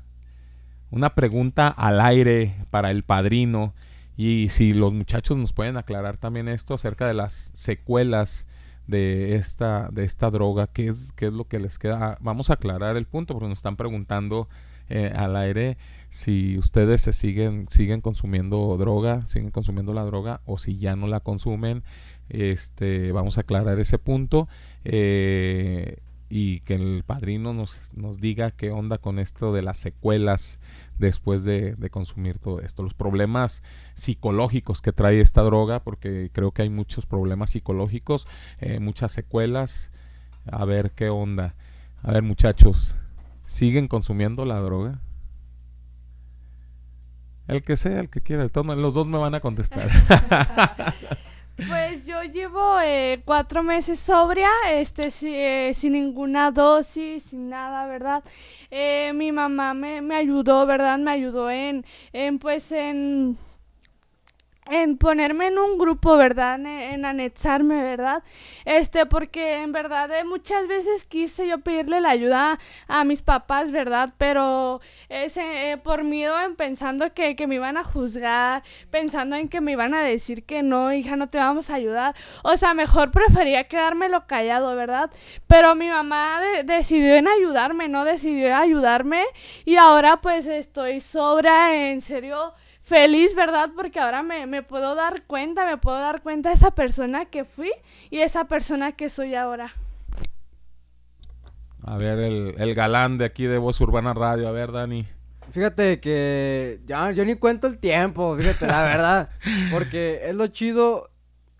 [0.91, 3.75] una pregunta al aire para el padrino.
[4.17, 8.47] Y si los muchachos nos pueden aclarar también esto acerca de las secuelas
[8.87, 12.17] de esta, de esta droga, ¿qué es, qué es lo que les queda?
[12.23, 14.49] Vamos a aclarar el punto porque nos están preguntando
[14.89, 15.77] eh, al aire
[16.11, 21.07] si ustedes se siguen, siguen consumiendo droga, siguen consumiendo la droga o si ya no
[21.07, 21.85] la consumen.
[22.31, 24.49] Este, vamos a aclarar ese punto
[24.85, 25.99] eh,
[26.29, 30.61] y que el padrino nos, nos diga qué onda con esto de las secuelas
[30.97, 36.53] después de, de consumir todo esto, los problemas psicológicos que trae esta droga, porque creo
[36.53, 38.27] que hay muchos problemas psicológicos,
[38.61, 39.91] eh, muchas secuelas.
[40.47, 41.55] A ver qué onda.
[42.03, 42.97] A ver, muchachos,
[43.45, 45.01] ¿siguen consumiendo la droga?
[47.49, 49.91] El que sea, el que quiera, los dos me van a contestar.
[51.67, 57.87] Pues yo llevo eh, cuatro meses sobria, este, si- eh, sin ninguna dosis, sin nada,
[57.87, 58.25] ¿verdad?
[58.71, 60.99] Eh, mi mamá me, me ayudó, ¿verdad?
[60.99, 63.39] Me ayudó en, en pues, en,
[64.71, 66.55] en ponerme en un grupo, ¿verdad?
[66.55, 68.23] En, anexarme, ¿verdad?
[68.65, 73.73] Este, porque en verdad eh, muchas veces quise yo pedirle la ayuda a, mis papás,
[73.73, 74.11] ¿verdad?
[74.19, 79.49] Pero ese, eh, por miedo en pensando que, que me iban a juzgar, pensando en
[79.49, 82.15] que me iban a decir que no, hija, no te vamos a ayudar.
[82.45, 85.11] O sea, mejor prefería quedármelo callado, ¿verdad?
[85.47, 88.05] Pero mi mamá de- decidió en ayudarme, ¿no?
[88.05, 89.25] Decidió ayudarme
[89.65, 92.55] y ahora pues estoy sobra, en serio
[92.91, 93.71] feliz, ¿verdad?
[93.77, 97.45] Porque ahora me, me puedo dar cuenta, me puedo dar cuenta de esa persona que
[97.45, 97.71] fui
[98.11, 99.73] y esa persona que soy ahora.
[101.85, 104.49] A ver, el, el galán de aquí de Voz Urbana Radio.
[104.49, 105.07] A ver, Dani.
[105.53, 109.31] Fíjate que ya yo ni cuento el tiempo, fíjate, la verdad.
[109.71, 111.11] Porque es lo chido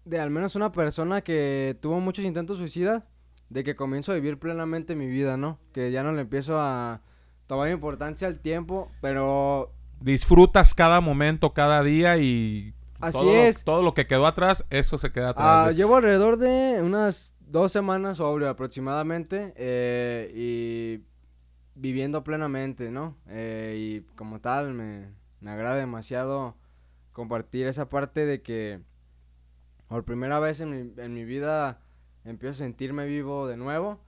[0.05, 3.05] de al menos una persona que tuvo muchos intentos suicidas,
[3.49, 5.61] de que comienzo a vivir plenamente mi vida, ¿no?
[5.73, 7.03] Que ya no le empiezo a
[7.47, 12.75] tomar importancia al tiempo, pero Disfrutas cada momento, cada día y...
[13.01, 13.65] Así todo, es.
[13.65, 15.47] Todo lo que quedó atrás, eso se queda atrás.
[15.47, 21.05] Ah, llevo alrededor de unas dos semanas sobrio aproximadamente eh, y
[21.75, 23.17] viviendo plenamente, ¿no?
[23.29, 25.09] Eh, y como tal me,
[25.41, 26.57] me agrada demasiado
[27.13, 28.81] compartir esa parte de que
[29.89, 31.81] por primera vez en mi, en mi vida
[32.25, 34.01] empiezo a sentirme vivo de nuevo,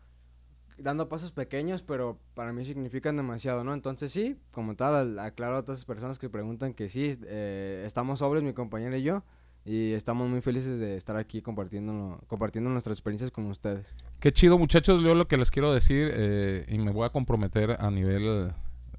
[0.82, 3.72] dando pasos pequeños, pero para mí significan demasiado, ¿no?
[3.74, 7.84] Entonces sí, como tal, al- aclaro a todas las personas que preguntan que sí, eh,
[7.86, 9.22] estamos sobrios, mi compañera y yo,
[9.64, 13.94] y estamos muy felices de estar aquí compartiendo, compartiendo nuestras experiencias con ustedes.
[14.18, 15.02] Qué chido, muchachos.
[15.02, 18.52] Yo lo que les quiero decir, eh, y me voy a comprometer a nivel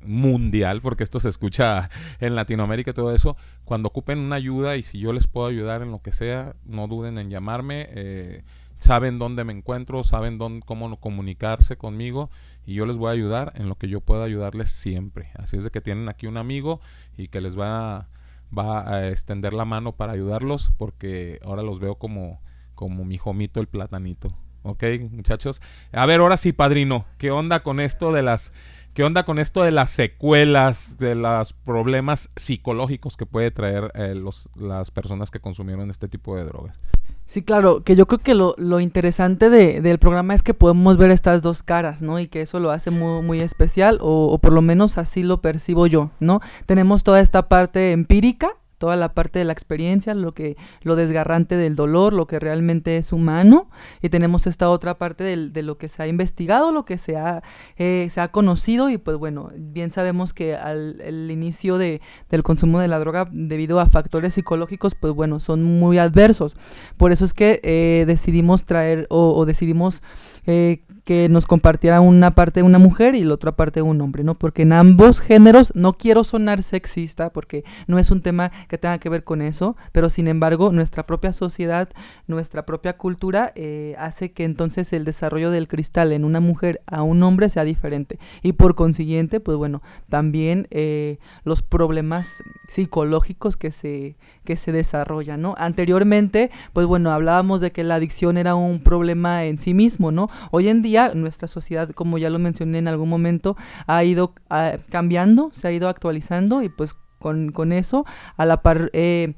[0.05, 1.89] mundial, porque esto se escucha
[2.19, 3.35] en Latinoamérica y todo eso.
[3.65, 6.87] Cuando ocupen una ayuda y si yo les puedo ayudar en lo que sea, no
[6.87, 7.87] duden en llamarme.
[7.91, 8.43] eh,
[8.83, 12.29] saben dónde me encuentro, saben dónde, cómo comunicarse conmigo
[12.65, 15.31] y yo les voy a ayudar en lo que yo pueda ayudarles siempre.
[15.35, 16.81] Así es de que tienen aquí un amigo
[17.17, 18.07] y que les va a,
[18.55, 22.41] va a extender la mano para ayudarlos porque ahora los veo como,
[22.75, 24.35] como mi jomito el platanito.
[24.63, 25.61] ¿Ok, muchachos?
[25.93, 28.51] A ver, ahora sí, padrino, ¿qué onda con esto de las...
[28.93, 34.13] ¿Qué onda con esto de las secuelas, de los problemas psicológicos que puede traer eh,
[34.13, 36.79] los, las personas que consumieron este tipo de drogas?
[37.25, 40.97] Sí, claro, que yo creo que lo, lo interesante de- del programa es que podemos
[40.97, 42.19] ver estas dos caras, ¿no?
[42.19, 45.41] Y que eso lo hace muy, muy especial, o, o por lo menos así lo
[45.41, 46.41] percibo yo, ¿no?
[46.67, 48.51] Tenemos toda esta parte empírica,
[48.83, 52.97] toda la parte de la experiencia, lo que, lo desgarrante del dolor, lo que realmente
[52.97, 53.69] es humano,
[54.01, 57.15] y tenemos esta otra parte del- de lo que se ha investigado, lo que se
[57.15, 57.43] ha,
[57.77, 62.43] eh, se ha conocido, y pues bueno, bien sabemos que al el inicio de, del
[62.43, 66.57] consumo de la droga debido a factores psicológicos, pues bueno, son muy adversos.
[66.97, 70.01] Por eso es que eh, decidimos traer o, o decidimos
[70.45, 74.35] eh, que nos compartiera una parte una mujer y la otra parte un hombre, ¿no?
[74.35, 78.97] Porque en ambos géneros, no quiero sonar sexista porque no es un tema que tenga
[78.99, 81.89] que ver con eso, pero sin embargo nuestra propia sociedad,
[82.27, 87.03] nuestra propia cultura eh, hace que entonces el desarrollo del cristal en una mujer a
[87.03, 93.71] un hombre sea diferente y por consiguiente, pues bueno, también eh, los problemas psicológicos que
[93.71, 94.15] se,
[94.45, 95.55] que se desarrollan, ¿no?
[95.57, 100.29] Anteriormente, pues bueno, hablábamos de que la adicción era un problema en sí mismo, ¿no?
[100.51, 103.55] Hoy en día nuestra sociedad, como ya lo mencioné en algún momento,
[103.87, 108.05] ha ido ah, cambiando, se ha ido actualizando y pues con, con eso,
[108.37, 108.89] a la par...
[108.93, 109.33] eh,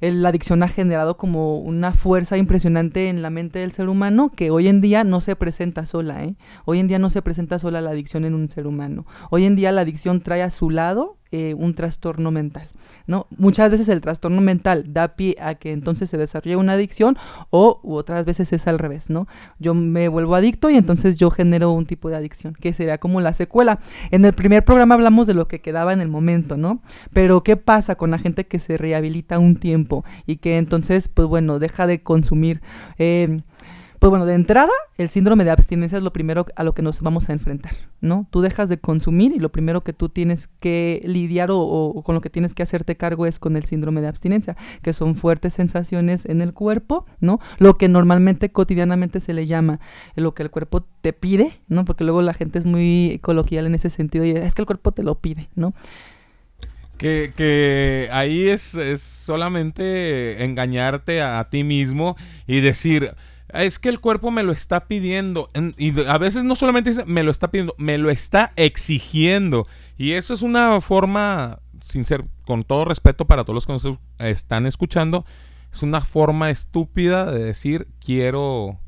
[0.00, 4.50] la adicción ha generado como una fuerza impresionante en la mente del ser humano que
[4.50, 6.36] hoy en día no se presenta sola, ¿eh?
[6.64, 9.06] Hoy en día no se presenta sola la adicción en un ser humano.
[9.30, 12.68] Hoy en día la adicción trae a su lado eh, un trastorno mental,
[13.06, 13.26] ¿no?
[13.36, 17.18] Muchas veces el trastorno mental da pie a que entonces se desarrolle una adicción
[17.50, 19.26] o otras veces es al revés, ¿no?
[19.58, 23.20] Yo me vuelvo adicto y entonces yo genero un tipo de adicción, que sería como
[23.20, 23.78] la secuela.
[24.10, 26.80] En el primer programa hablamos de lo que quedaba en el momento, ¿no?
[27.12, 31.28] Pero ¿qué pasa con la gente que se rehabilita un tiempo y que entonces, pues
[31.28, 32.62] bueno, deja de consumir?
[32.98, 33.42] Eh,
[33.98, 37.00] pues bueno, de entrada, el síndrome de abstinencia es lo primero a lo que nos
[37.00, 38.26] vamos a enfrentar, ¿no?
[38.30, 42.20] Tú dejas de consumir y lo primero que tú tienes que lidiar o, con lo
[42.20, 46.26] que tienes que hacerte cargo es con el síndrome de abstinencia, que son fuertes sensaciones
[46.26, 47.40] en el cuerpo, ¿no?
[47.58, 49.80] Lo que normalmente cotidianamente se le llama
[50.14, 51.84] lo que el cuerpo te pide, ¿no?
[51.84, 54.92] Porque luego la gente es muy coloquial en ese sentido y es que el cuerpo
[54.92, 55.74] te lo pide, ¿no?
[56.98, 62.16] Que, que ahí es, es solamente engañarte a, ti mismo
[62.48, 63.14] y decir,
[63.52, 65.50] es que el cuerpo me lo está pidiendo.
[65.54, 69.66] En- y a veces no solamente dice, me lo está pidiendo, me lo está exigiendo.
[69.96, 73.98] Y eso es una forma, sin ser, con todo respeto para todos los que nos
[74.18, 75.24] están escuchando,
[75.72, 78.78] es una forma estúpida de decir, quiero,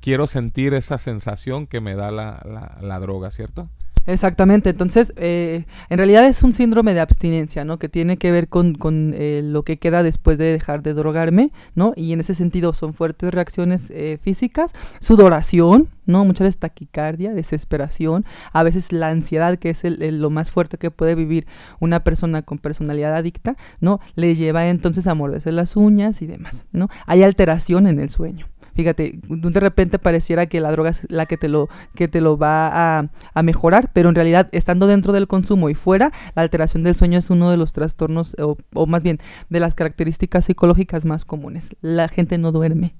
[0.00, 3.68] quiero sentir esa sensación que me da la- la droga, ¿cierto?
[4.06, 7.78] Exactamente, entonces eh, en realidad es un síndrome de abstinencia, ¿no?
[7.78, 11.52] Que tiene que ver con, con eh, lo que queda después de dejar de drogarme,
[11.74, 11.94] ¿no?
[11.96, 16.22] Y en ese sentido son fuertes reacciones eh, físicas, sudoración, ¿no?
[16.26, 20.90] Muchas veces taquicardia, desesperación, a veces la ansiedad, que es el, lo más fuerte que
[20.90, 21.46] puede vivir
[21.80, 24.00] una persona con personalidad adicta, ¿no?
[24.16, 26.88] Le lleva entonces a morderse las uñas y demás, ¿no?
[27.06, 28.46] Hay alteración en el sueño.
[28.74, 32.36] Fíjate, de repente pareciera que la droga es la que te lo, que te lo
[32.36, 36.82] va a, a mejorar, pero en realidad estando dentro del consumo y fuera, la alteración
[36.82, 39.18] del sueño es uno de los trastornos, o, o más bien
[39.48, 41.68] de las características psicológicas más comunes.
[41.80, 42.94] La gente no duerme,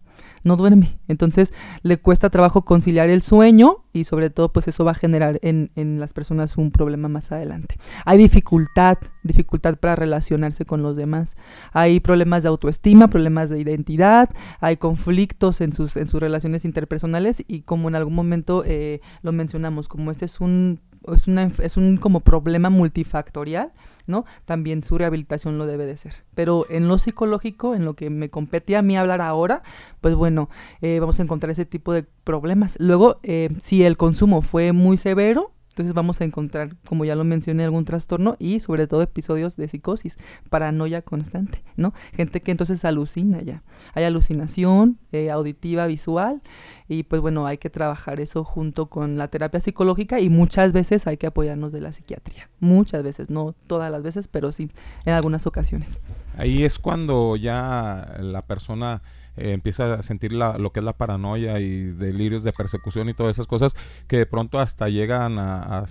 [0.45, 0.99] no duerme.
[1.09, 1.53] Entonces
[1.83, 5.71] le cuesta trabajo conciliar el sueño y sobre todo pues eso va a generar en,
[5.77, 7.77] en las personas un problema más adelante.
[8.05, 11.37] Hay dificultad, dificultad para relacionarse con los demás.
[11.73, 14.31] Hay problemas de autoestima, problemas de identidad,
[14.61, 19.33] hay conflictos en sus, en sus relaciones interpersonales y como en algún momento eh, lo
[19.33, 20.81] mencionamos, como este es un
[21.13, 23.73] es, una, es un como problema multifactorial,
[24.07, 24.25] ¿no?
[24.45, 26.15] También su rehabilitación lo debe de ser.
[26.35, 29.63] Pero en lo psicológico, en lo que me compete a mí hablar ahora,
[30.01, 30.51] pues bueno,
[30.83, 32.77] eh, vamos a encontrar ese tipo de problemas.
[32.79, 37.25] Luego, eh, si el consumo fue muy severo, entonces vamos a encontrar, como ya lo
[37.25, 40.19] mencioné, algún trastorno y sobre todo episodios de psicosis,
[40.49, 41.93] paranoia constante, ¿no?
[42.13, 43.65] Gente que entonces alucina ya.
[43.93, 46.43] Hay alucinación eh, auditiva, visual
[46.87, 51.09] y pues bueno, hay que trabajar eso junto con la terapia psicológica y muchas veces
[51.09, 52.49] hay que apoyarnos de la psiquiatría.
[52.61, 54.71] Muchas veces, no todas las veces, pero sí
[55.07, 55.99] en algunas ocasiones.
[56.37, 59.03] Ahí es cuando ya la persona
[59.37, 63.15] eh, empieza a sentir la- lo que es la paranoia y delirios de persecución y
[63.15, 63.75] todas esas cosas
[64.07, 65.85] que de pronto hasta llegan a,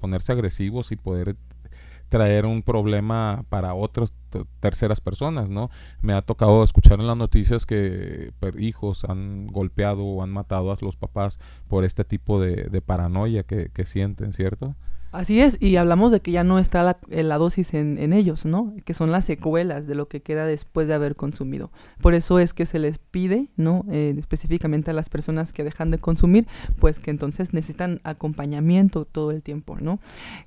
[0.00, 1.36] ponerse agresivos y poder
[2.08, 4.12] traer un problema para otras
[4.58, 5.70] terceras personas, ¿no?
[6.02, 10.76] Me ha tocado escuchar en las noticias que hijos han golpeado o han matado a
[10.80, 11.38] los papás
[11.68, 14.74] por este tipo de, de paranoia que, que sienten, ¿cierto?
[15.12, 18.12] Así es, y hablamos de que ya no está la, eh, la dosis en, en
[18.12, 18.72] ellos, ¿no?
[18.84, 21.72] Que son las secuelas de lo que queda después de haber consumido.
[22.00, 23.84] Por eso es que se les pide, ¿no?
[23.90, 26.46] Eh, específicamente a las personas que dejan de consumir,
[26.78, 29.98] pues que entonces necesitan acompañamiento todo el tiempo, ¿no?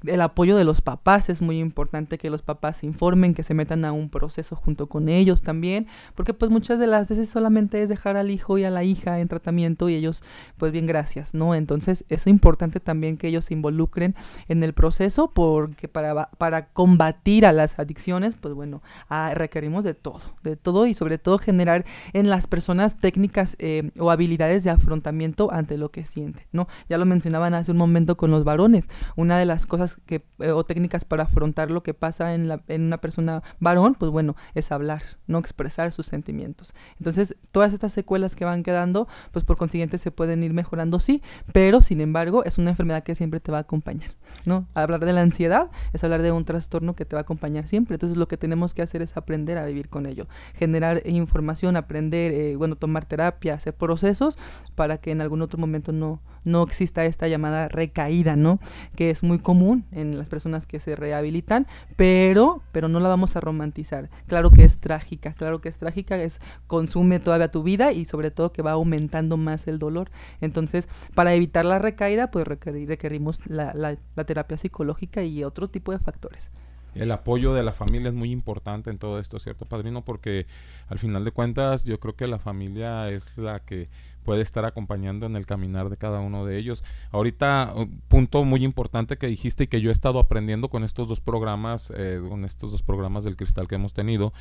[0.06, 3.53] El apoyo de los papás es muy importante que los papás se informen, que se
[3.53, 7.81] metan a un proceso junto con ellos también, porque pues muchas de las veces solamente
[7.81, 10.23] es dejar al hijo y a la hija en tratamiento y ellos,
[10.57, 11.53] pues bien, gracias, ¿no?
[11.53, 14.15] Entonces es importante también que ellos se involucren
[14.48, 19.93] en el proceso porque para, para combatir a las adicciones, pues bueno, ah, requerimos de
[19.95, 24.69] todo, de todo y sobre todo generar en las personas técnicas eh, o habilidades de
[24.69, 26.67] afrontamiento ante lo que sienten, ¿no?
[26.89, 30.51] Ya lo mencionaban hace un momento con los varones, una de las cosas que, eh,
[30.51, 34.35] o técnicas para afrontar lo que pasa en, la, en una persona varón, pues bueno,
[34.53, 36.73] es hablar, no expresar sus sentimientos.
[36.99, 41.21] Entonces, todas estas secuelas que van quedando, pues por consiguiente se pueden ir mejorando, sí,
[41.51, 44.11] pero sin embargo es una enfermedad que siempre te va a acompañar,
[44.45, 44.68] ¿no?
[44.73, 47.95] Hablar de la ansiedad es hablar de un trastorno que te va a acompañar siempre,
[47.95, 52.34] entonces lo que tenemos que hacer es aprender a vivir con ello, generar información, aprender,
[52.34, 54.38] eh, bueno, tomar terapia, hacer procesos
[54.76, 58.60] para que en algún otro momento no, no exista esta llamada recaída, ¿no?
[58.95, 63.35] Que es muy común en las personas que se rehabilitan, pero, pero no la vamos
[63.35, 64.10] a romantizar.
[64.27, 68.31] Claro que es trágica, claro que es trágica, es consume todavía tu vida y sobre
[68.31, 70.11] todo que va aumentando más el dolor.
[70.41, 75.91] Entonces, para evitar la recaída, pues requerimos la, la- la terapia psicológica y otro tipo
[75.91, 76.50] de factores.
[76.95, 80.04] El apoyo de la familia es muy importante en todo esto, ¿cierto, padrino?
[80.04, 80.45] Porque
[80.88, 83.90] al final de cuentas yo creo que la familia es la que
[84.24, 86.84] puede estar acompañando en el caminar de cada uno de ellos.
[87.12, 91.08] Ahorita, un punto muy importante que dijiste y que yo he estado aprendiendo con estos
[91.08, 94.32] dos programas, eh, con estos dos programas del cristal que hemos tenido,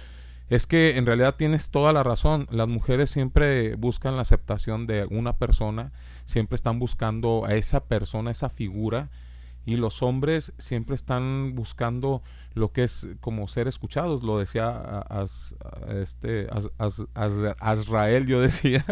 [0.48, 2.46] es que en realidad tienes toda la razón.
[2.50, 5.92] Las mujeres siempre buscan la aceptación de una persona,
[6.24, 9.08] siempre están buscando a esa persona, esa figura,
[9.64, 12.22] y los hombres siempre están buscando
[12.54, 14.22] lo que es como ser escuchados.
[14.22, 15.04] Lo decía
[15.88, 16.48] este
[17.60, 18.84] Azrael, yo decía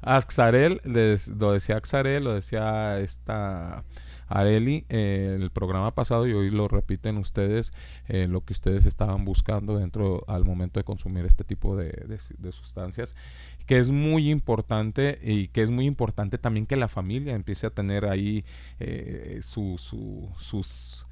[0.00, 3.84] Axarel, lo decía Axarel, lo decía esta
[4.26, 7.74] Areli eh, el programa pasado y hoy lo repiten ustedes
[8.08, 13.14] eh, lo que ustedes estaban buscando dentro al momento de consumir este tipo de sustancias
[13.66, 17.70] que es muy importante y que es muy importante también que la familia empiece a
[17.70, 18.44] tener ahí
[18.80, 21.06] eh, su, su- sus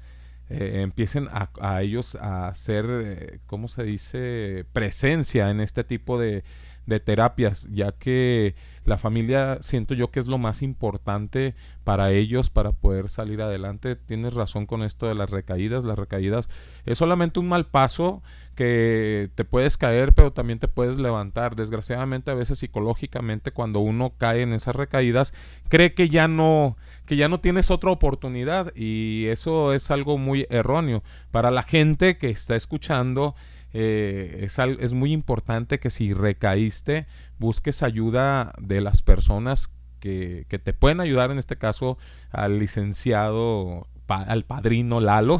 [0.49, 6.19] eh, empiecen a, a ellos a hacer, eh, ¿cómo se dice?, presencia en este tipo
[6.19, 6.43] de,
[6.85, 8.55] de terapias, ya que
[8.85, 13.95] la familia siento yo que es lo más importante para ellos para poder salir adelante.
[13.95, 15.83] Tienes razón con esto de las recaídas.
[15.83, 16.49] Las recaídas
[16.85, 18.21] es solamente un mal paso
[18.55, 21.55] que te puedes caer, pero también te puedes levantar.
[21.55, 25.33] Desgraciadamente, a veces psicológicamente, cuando uno cae en esas recaídas,
[25.69, 28.73] cree que ya no, que ya no tienes otra oportunidad.
[28.75, 31.03] Y eso es algo muy erróneo.
[31.31, 33.35] Para la gente que está escuchando,
[33.73, 37.07] eh, es, es muy importante que si recaíste,
[37.39, 41.97] busques ayuda de las personas que, que te pueden ayudar, en este caso
[42.31, 45.39] al licenciado, al padrino Lalo,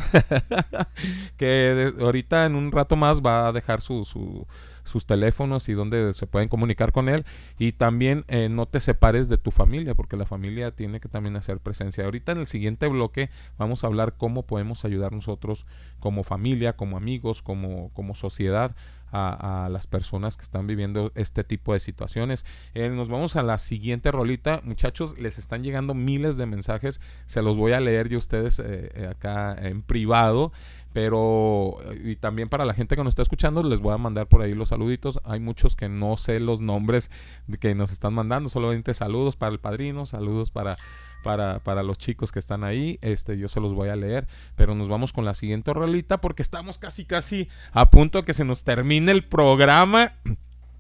[1.38, 4.48] que ahorita en un rato más va a dejar su-
[4.84, 7.26] sus teléfonos y donde se pueden comunicar con él.
[7.58, 11.36] Y también eh, no te separes de tu familia, porque la familia tiene que también
[11.36, 12.06] hacer presencia.
[12.06, 15.66] Ahorita en el siguiente bloque vamos a hablar cómo podemos ayudar nosotros
[16.00, 18.76] como familia, como amigos, como, como sociedad
[19.14, 22.46] a, las personas que están viviendo este tipo de situaciones.
[22.74, 24.62] Eh, nos vamos a la siguiente rolita.
[24.64, 27.00] Muchachos, les están llegando miles de mensajes.
[27.26, 30.52] Se los voy a leer yo ustedes eh, acá en privado.
[30.94, 34.28] Pero, eh, y también para la gente que nos está escuchando, les voy a mandar
[34.28, 35.20] por ahí los saluditos.
[35.24, 37.12] Hay muchos que no sé los nombres
[37.60, 38.50] que nos están mandando.
[38.50, 40.78] Solamente saludos para el padrino, saludos para
[41.24, 43.00] para, para los chicos que están ahí.
[43.02, 44.28] Este, yo se los voy a leer.
[44.56, 48.34] Pero nos vamos con la siguiente rolita porque estamos casi, casi a punto de que
[48.34, 50.14] se nos termine el programa.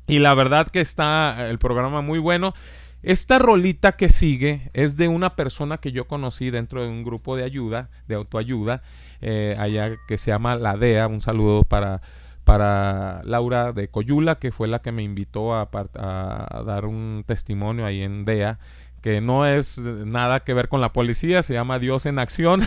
[0.05, 2.53] Y la verdad que está el programa muy bueno.
[3.01, 7.35] Esta rolita que sigue es de una persona que yo conocí dentro de un grupo
[7.35, 8.81] de ayuda, de autoayuda,
[9.23, 11.07] eh, allá que se llama La DEA.
[11.07, 12.01] Un saludo para,
[12.43, 17.85] para Laura de Coyula, que fue la que me invitó a, a dar un testimonio
[17.85, 18.59] ahí en DEA
[19.03, 22.61] que no es nada que ver con la policía, se llama Dios en acción.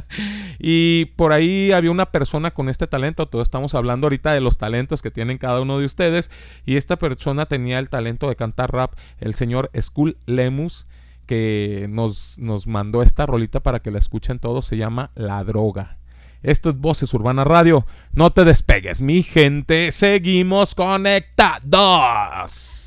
[0.58, 4.56] y por ahí había una persona con este talento, todos estamos hablando ahorita de los
[4.56, 6.30] talentos que tienen cada uno de ustedes,
[6.64, 10.86] y esta persona tenía el talento de cantar rap, el señor Skull Lemus,
[11.26, 15.98] que nos, nos mandó esta rolita para que la escuchen todos, se llama La Droga.
[16.42, 17.84] Esto es Voces Urbana Radio.
[18.12, 19.90] No te despegues, mi gente.
[19.90, 22.82] Seguimos conectados.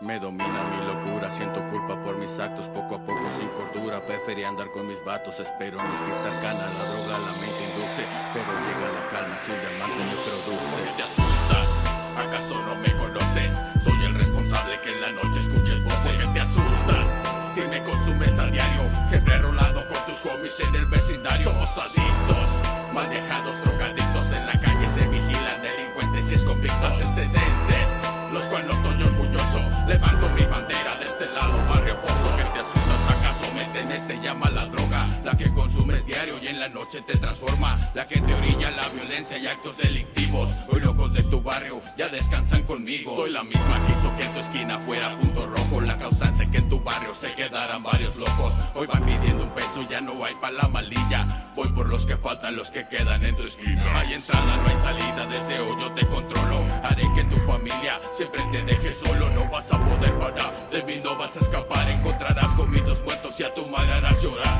[0.00, 0.75] Me domina mi
[1.30, 4.04] siento culpa por mis actos, poco a poco sin cordura.
[4.06, 6.66] Prefería andar con mis vatos, espero no pisar cana.
[6.66, 10.92] La droga la mente induce, pero llega la calma si un diamante me produce.
[10.96, 11.68] te asustas?
[12.16, 13.60] ¿Acaso no me conoces?
[13.82, 16.12] Soy el responsable que en la noche escuches voces.
[16.12, 17.22] ¿Por qué te asustas?
[17.52, 21.44] Si me consumes a diario, siempre rolando con tus homies en el vecindario.
[21.44, 22.48] Somos adictos,
[22.92, 28.02] manejados, drogadictos en la calle se vigilan delincuentes y es convicto antecedentes.
[28.32, 30.85] Los cuales no estoy orgulloso, levanto mi bandera
[33.76, 34.08] ¿Acaso me temes?
[34.08, 34.95] Te llama la droga,
[35.26, 38.88] la que consumes diario y en la noche te transforma, la que te orilla la
[38.90, 40.50] violencia y actos delictivos.
[40.68, 43.12] Hoy locos de tu barrio ya descansan conmigo.
[43.16, 46.68] Soy la misma que hizo que tu esquina fuera punto rojo, la causante que en
[46.68, 48.54] tu barrio se quedaran varios locos.
[48.76, 51.26] Hoy van pidiendo un peso, ya no hay pa' la malilla.
[51.56, 53.82] Voy por los que faltan, los que quedan en tu esquina.
[53.82, 56.64] No hay entrada, no hay salida, desde hoy yo te controlo.
[56.84, 60.52] Haré que tu familia siempre te deje solo, no vas a poder parar.
[60.70, 64.56] De mí no vas a escapar, encontrarás comidos muertos y a tu madre harás llorar.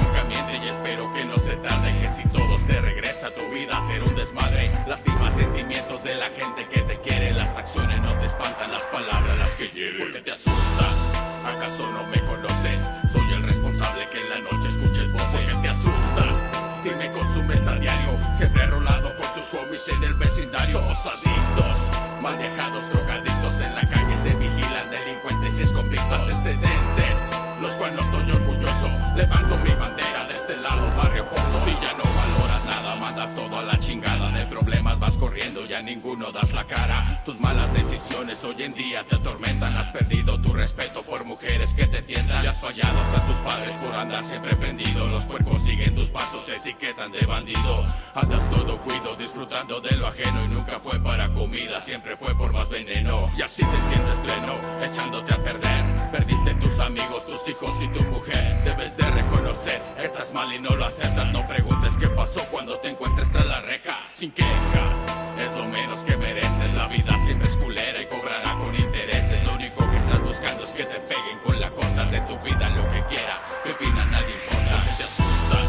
[0.00, 1.98] Nunca miente y espero que no se tarde.
[2.00, 4.70] Que si todo te regresa tu vida, será un desmadre.
[4.86, 7.32] Lastima sentimientos de la gente que te quiere.
[7.32, 9.98] Las acciones no te espantan, las palabras las que hieren.
[9.98, 10.96] ¿Por qué te asustas?
[11.44, 12.90] ¿Acaso no me conoces?
[13.12, 15.30] Soy el responsable que en la noche escuches voces.
[15.32, 16.50] ¿Por qué te asustas?
[16.82, 20.80] Si me consumes a diario, siempre rolado con tus homies en el vecindario.
[20.80, 21.76] Somos adictos,
[22.20, 26.81] manejados, drogadictos en la calle se vigilan delincuentes y es conflicto antecedentes.
[29.16, 31.64] Levanto mi bandera de este lado, barrio pozo.
[31.64, 34.30] Si ya no valoras nada, mandas todo a la chingada.
[34.32, 37.22] De problemas vas corriendo, ya ninguno das la cara.
[37.24, 39.76] Tus malas decisiones hoy en día te atormentan.
[39.76, 42.44] Has perdido tu respeto por mujeres que te tiendan.
[42.44, 45.06] Y has fallado hasta tus padres por andar siempre prendido.
[45.08, 47.86] Los cuerpos siguen tus pasos, te etiquetan de bandido.
[48.14, 50.44] Andas todo cuido, disfrutando de lo ajeno.
[50.46, 53.28] Y nunca fue para comida, siempre fue por más veneno.
[53.36, 55.82] Y así te sientes pleno, echándote a perder.
[56.10, 58.62] Perdiste amigos, tus hijos y tu mujer.
[58.64, 61.32] Debes de reconocer, estás mal y no lo aceptas.
[61.32, 64.00] No preguntes qué pasó cuando te encuentres tras la reja.
[64.06, 64.94] Sin quejas,
[65.38, 66.72] es lo menos que mereces.
[66.74, 69.44] La vida siempre es culera y cobrará con intereses.
[69.44, 72.68] Lo único que estás buscando es que te peguen con la corta de tu vida
[72.70, 73.40] lo que quieras.
[73.62, 74.76] Que al final nadie importa.
[74.76, 75.68] ¿Por qué te asustas?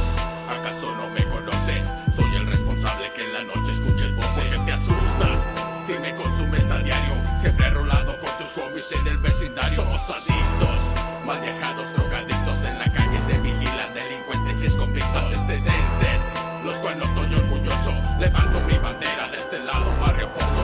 [0.60, 1.94] ¿Acaso no me conoces?
[2.16, 4.44] Soy el responsable que en la noche escuches voces.
[4.44, 5.54] ¿Por qué te asustas?
[5.86, 9.76] Si me consumes a diario, siempre rolando con tus homies en el vecindario.
[9.76, 10.80] Somos adictos,
[11.26, 16.34] Manejados, drogadictos en la calle se vigilan delincuentes y es antecedentes.
[16.66, 20.64] Los cuales no estoy orgulloso, levanto mi bandera de este lado, barrio pozo.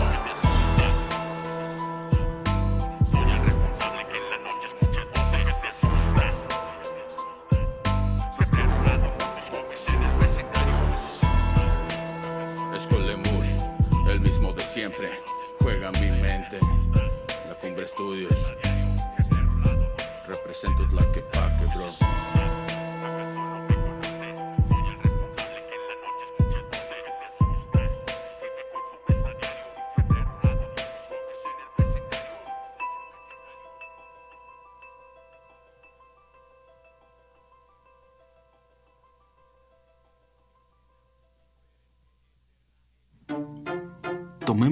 [13.06, 13.46] Lemur,
[14.10, 15.10] el mismo de siempre,
[15.62, 16.60] juega mi mente.
[17.48, 18.39] La cumbre estudios.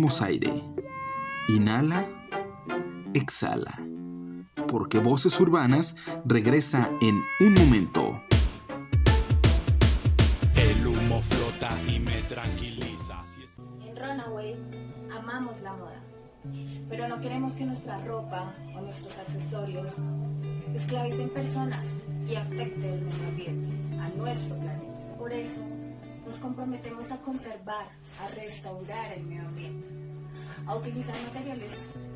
[0.08, 0.64] Tomemos aire.
[1.50, 2.08] Inhala,
[3.14, 3.74] exhala.
[4.70, 8.22] Porque Voces Urbanas regresa en un momento.
[10.56, 13.18] El humo flota y me tranquiliza.
[13.82, 14.56] En Runaway
[15.12, 16.02] amamos la moda,
[16.88, 19.98] pero no queremos que nuestra ropa o nuestros accesorios
[20.74, 23.70] esclavicen personas y afecten el medio ambiente,
[24.00, 25.18] a nuestro planeta.
[25.18, 25.66] Por eso
[26.28, 27.88] nos comprometemos a conservar,
[28.20, 29.88] a restaurar el medio ambiente,
[30.66, 31.72] a utilizar materiales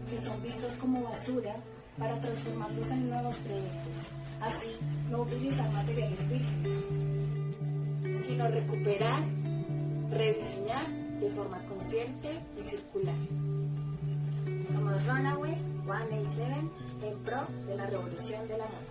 [0.10, 1.56] que son vistos como basura
[1.98, 4.12] para transformarlos en nuevos productos.
[4.42, 4.78] Así,
[5.10, 9.24] no utilizar materiales vírgenes, sino recuperar,
[10.10, 10.88] rediseñar
[11.22, 12.30] de forma consciente
[12.60, 13.16] y circular.
[14.74, 15.56] Somos Runaway
[15.86, 16.54] 187
[17.04, 18.91] en pro de la revolución de la moda.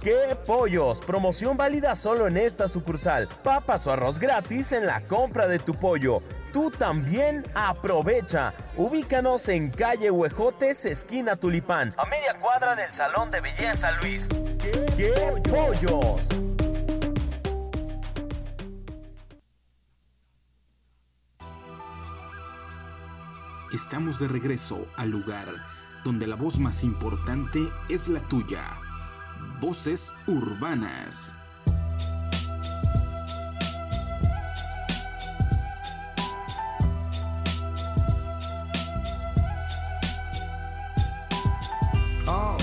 [0.00, 1.00] ¡Qué pollos!
[1.00, 3.28] Promoción válida solo en esta sucursal.
[3.42, 6.22] Papas o arroz gratis en la compra de tu pollo.
[6.52, 8.54] Tú también aprovecha.
[8.76, 14.28] Ubícanos en calle Huejotes, esquina Tulipán, a media cuadra del Salón de Belleza Luis.
[14.96, 15.12] ¡Qué,
[15.50, 16.28] pollos!
[23.72, 25.46] Estamos de regreso al lugar
[26.06, 27.58] donde la voz más importante
[27.88, 28.62] es la tuya.
[29.60, 31.34] Voces urbanas.
[42.26, 42.56] Oh,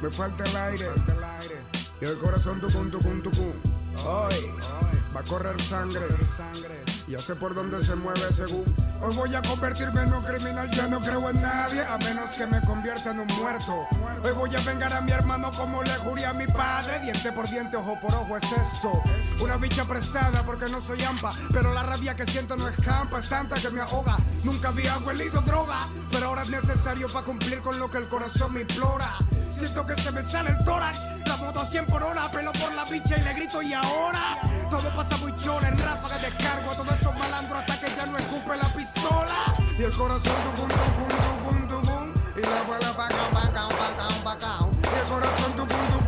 [0.00, 0.86] me falta el aire.
[2.00, 3.52] Y el corazón tucum, tucum, tucum.
[4.06, 4.52] Hoy
[5.14, 6.06] va a correr sangre.
[7.06, 8.64] Ya sé por dónde se mueve según.
[9.02, 12.46] Hoy voy a convertirme en un criminal, ya no creo en nadie, a menos que
[12.46, 13.86] me convierta en un muerto.
[14.24, 17.00] Hoy voy a vengar a mi hermano como le juré a mi padre.
[17.00, 18.92] Diente por diente, ojo por ojo es esto.
[19.42, 23.28] Una bicha prestada porque no soy ampa, pero la rabia que siento no escampa, es
[23.28, 24.16] tanta que me ahoga.
[24.42, 28.54] Nunca había huelido droga, pero ahora es necesario para cumplir con lo que el corazón
[28.54, 29.18] me implora.
[29.58, 32.72] Siento que se me sale el tórax, la moto a 100 por hora, pelo por
[32.74, 34.40] la bicha y le grito y ahora
[34.70, 38.06] todo pasa muy chola, en ráfagas de cargo a todos esos malandros hasta que ya
[38.06, 39.54] no escupe la pistola.
[39.78, 44.70] Y el corazón tucum, tucum, tucum, tucum, y la bala bacao, bacao, bacao, bacao.
[44.82, 46.03] Y el corazón tucum, tucum,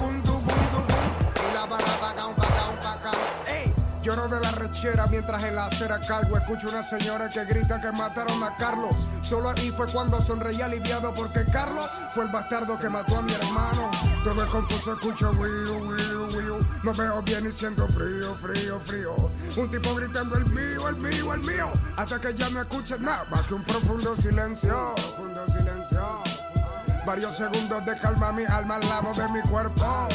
[4.07, 6.37] Lloro de la rechera mientras en la acera cargo.
[6.37, 8.95] Escucho una señora que grita que mataron a Carlos.
[9.21, 13.33] Solo ahí fue cuando sonreí aliviado Porque Carlos fue el bastardo que mató a mi
[13.33, 13.91] hermano.
[14.23, 16.61] Todo es confuso, escucho wiu, wiu, wiu.
[16.85, 19.17] No veo bien y siento frío, frío, frío.
[19.57, 23.25] Un tipo gritando el mío, el mío, el mío Hasta que ya no escuches nada
[23.29, 26.23] más que un profundo silencio Profundo silencio.
[27.05, 30.09] Varios segundos de calma mi alma al lado de mi cuerpo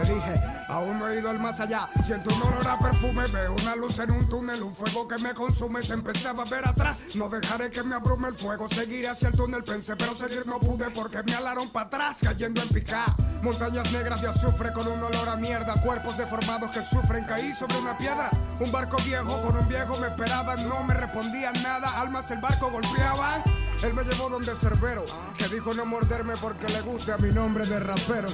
[0.00, 0.34] me dije,
[0.68, 1.88] aún no he ido al más allá.
[2.06, 5.34] Siento un olor a perfume, veo una luz en un túnel, un fuego que me
[5.34, 5.82] consume.
[5.82, 7.14] Se empezaba a ver atrás.
[7.16, 8.68] No dejaré que me abrume el fuego.
[8.68, 12.62] Seguiré hacia el túnel, pensé, pero seguir no pude porque me alaron para atrás, cayendo
[12.62, 13.06] en pica.
[13.42, 15.74] Montañas negras de azufre con un olor a mierda.
[15.82, 17.24] Cuerpos deformados que sufren.
[17.24, 18.30] Caí sobre una piedra.
[18.58, 20.68] Un barco viejo con un viejo me esperaban.
[20.68, 22.00] No me respondían nada.
[22.00, 23.42] Almas el barco golpeaban.
[23.82, 25.06] Él me llevó donde Cerbero,
[25.38, 28.28] que dijo no morderme porque le gusta mi nombre de rapero.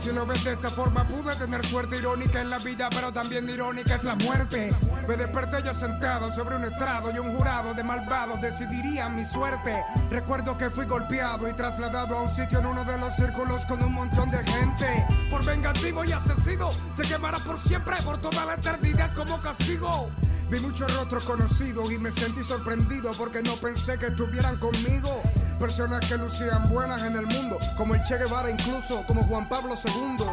[0.00, 3.48] Si lo ves de esa forma, pude tener suerte irónica en la vida, pero también
[3.48, 4.70] irónica es la muerte.
[5.06, 9.80] Me desperté ya sentado sobre un estrado y un jurado de malvados decidiría mi suerte.
[10.10, 13.82] Recuerdo que fui golpeado y trasladado a un sitio en uno de los círculos con
[13.84, 15.06] un montón de gente.
[15.30, 20.10] Por vengativo y asesino, te quemará por siempre, por toda la eternidad como castigo.
[20.50, 25.22] Vi muchos rostros conocidos y me sentí sorprendido porque no pensé que estuvieran conmigo.
[25.60, 29.74] Personas que lucían buenas en el mundo, como el Che Guevara incluso, como Juan Pablo
[29.74, 30.24] II.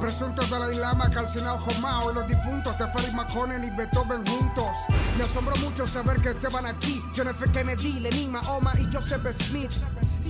[0.00, 4.70] Presunto Dalai Lama, calcinado Jomao y los difuntos Tefari Maconen y Beethoven juntos.
[5.18, 7.02] Me asombró mucho saber que estaban aquí.
[7.16, 7.50] F.
[7.52, 9.72] Kennedy, Lenin, Mahoma y Joseph Smith.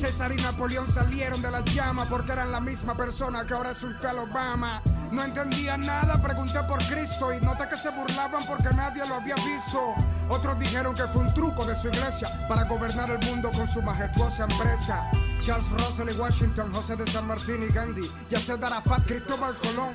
[0.01, 3.83] César y Napoleón salieron de las llamas porque eran la misma persona que ahora es
[3.83, 4.83] un tal Obama.
[5.11, 9.35] No entendía nada, pregunté por Cristo y noté que se burlaban porque nadie lo había
[9.37, 9.95] visto.
[10.29, 13.81] Otros dijeron que fue un truco de su iglesia para gobernar el mundo con su
[13.81, 15.11] majestuosa empresa.
[15.41, 19.93] Charles Russell y Washington, José de San Martín y Gandhi, Yasser Arafat, Cristóbal Colón.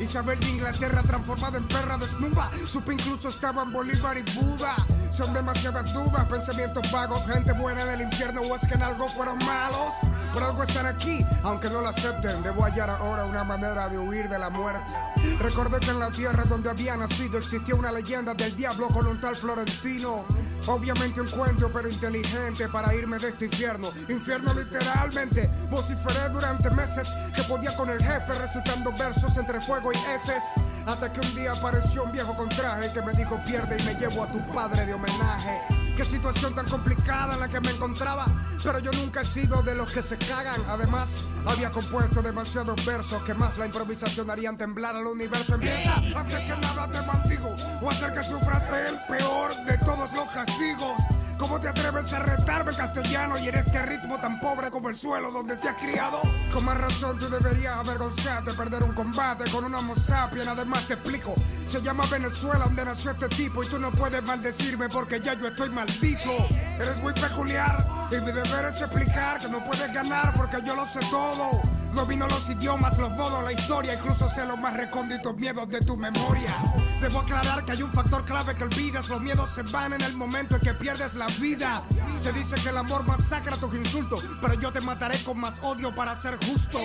[0.00, 2.50] Isabel de Inglaterra transformada en perra desnuda.
[2.64, 4.76] Supe incluso estaban Bolívar y Buda.
[5.10, 9.08] Son demasiadas dudas, pensamientos vagos, gente buena en el infierno o es que en algo
[9.08, 9.94] fueron malos.
[10.34, 12.42] Por algo están aquí, aunque no lo acepten.
[12.42, 14.84] Debo hallar ahora una manera de huir de la muerte.
[15.38, 19.18] Recordé que en la tierra donde había nacido existía una leyenda del diablo con un
[19.18, 20.26] tal Florentino.
[20.66, 23.88] Obviamente un cuento, pero inteligente para irme de este infierno.
[24.08, 25.50] Infierno literalmente.
[25.70, 30.42] Vociferé durante meses que podía con el jefe recitando versos entre fuego y heces.
[30.86, 33.94] Hasta que un día apareció un viejo con traje que me dijo pierde y me
[33.94, 35.85] llevo a tu padre de homenaje.
[35.96, 38.26] Qué situación tan complicada en la que me encontraba,
[38.62, 40.60] pero yo nunca he sido de los que se cagan.
[40.68, 41.08] Además,
[41.46, 45.54] había compuesto demasiados versos que más la improvisación harían temblar al universo.
[45.54, 50.28] Empieza antes que nada te maldigo o hacer que sufras el peor de todos los
[50.34, 51.15] castigos.
[51.38, 55.30] ¿Cómo te atreves a retarme castellano y en este ritmo tan pobre como el suelo
[55.30, 56.20] donde te has criado?
[56.52, 60.48] Con más razón tú deberías avergonzarte, perder un combate con una homo sapien.
[60.48, 61.34] Además te explico,
[61.66, 65.48] se llama Venezuela donde nació este tipo y tú no puedes maldecirme porque ya yo
[65.48, 66.32] estoy maldito.
[66.78, 70.86] Eres muy peculiar y mi deber es explicar que no puedes ganar porque yo lo
[70.86, 71.75] sé todo.
[71.96, 75.96] Domino los idiomas, los modos, la historia, incluso sé los más recónditos miedos de tu
[75.96, 76.54] memoria.
[77.00, 80.14] Debo aclarar que hay un factor clave que olvidas, los miedos se van en el
[80.14, 81.82] momento en que pierdes la vida.
[82.22, 85.94] Se dice que el amor masacra tus insultos, pero yo te mataré con más odio
[85.94, 86.80] para ser justo.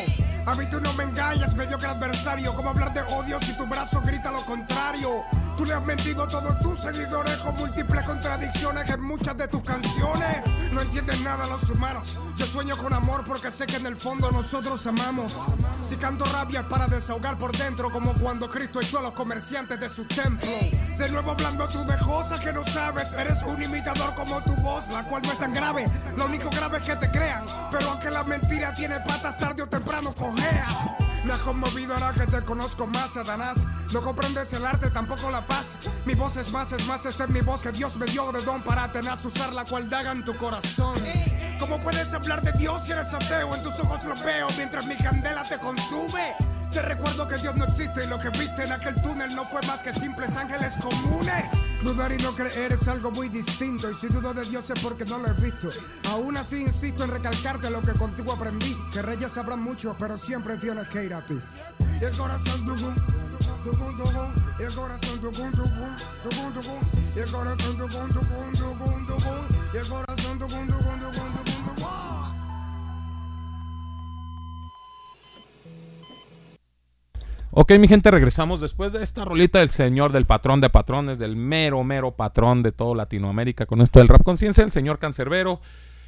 [0.46, 4.02] A mí tú no me engañas, mediocre adversario, ¿cómo hablar de odio si tu brazo
[4.02, 5.26] grita lo contrario?
[5.58, 9.62] Tú le has mentido a todos tus seguidores con múltiples contradicciones en muchas de tus
[9.62, 10.44] canciones.
[10.72, 12.18] No entienden nada los humanos.
[12.38, 15.01] Yo sueño con amor porque sé que en el fondo nosotros amamos.
[15.88, 19.90] Si canto rabia para desahogar por dentro, como cuando Cristo echó a los comerciantes de
[19.90, 20.49] su templo.
[20.98, 23.11] De nuevo hablando tú de cosas que no sabes.
[23.14, 25.86] Eres un imitador como tu voz, la cual no es tan grave.
[26.15, 27.44] Lo único grave es que te crean.
[27.72, 30.68] Pero aunque la mentira tiene patas, tarde o temprano cojea.
[31.23, 33.57] Me has conmovido ahora que te conozco más, Satanás.
[33.93, 35.77] No comprendes el arte, tampoco la paz.
[36.06, 38.41] Mi voz es más, es más, esta es mi voz que Dios me dio de
[38.43, 40.95] don para tener usar la cual daga en tu corazón.
[41.60, 43.53] ¿Cómo puedes hablar de Dios si eres ateo?
[43.56, 46.35] En tus ojos lo veo mientras mi candela te consume.
[46.72, 49.61] Te recuerdo que Dios no existe y lo que viste en aquel túnel no fue
[49.68, 51.45] más que simples ángeles comunes.
[51.84, 53.90] Dudar y no creer es algo muy distinto.
[53.90, 55.70] Y si dudo de Dios es porque no lo he visto.
[56.10, 60.58] Aún así insisto en recalcarte lo que contigo aprendí, que reyes sabrán mucho, pero siempre
[60.58, 61.40] tienes que ir a ti.
[61.99, 62.95] Y el corazón tucum,
[63.64, 66.80] tucum, tucum, y el corazón tucum, tucum, tucum, tucum,
[67.16, 71.31] y el corazón tucum, tucum, tucum, tucum, y el corazón tucum, tucum, tucum,
[77.53, 81.36] Ok, mi gente, regresamos después de esta rolita del señor, del patrón de patrones, del
[81.36, 83.65] mero, mero patrón de todo Latinoamérica.
[83.65, 85.60] Con esto del rap conciencia, el señor Cancerbero.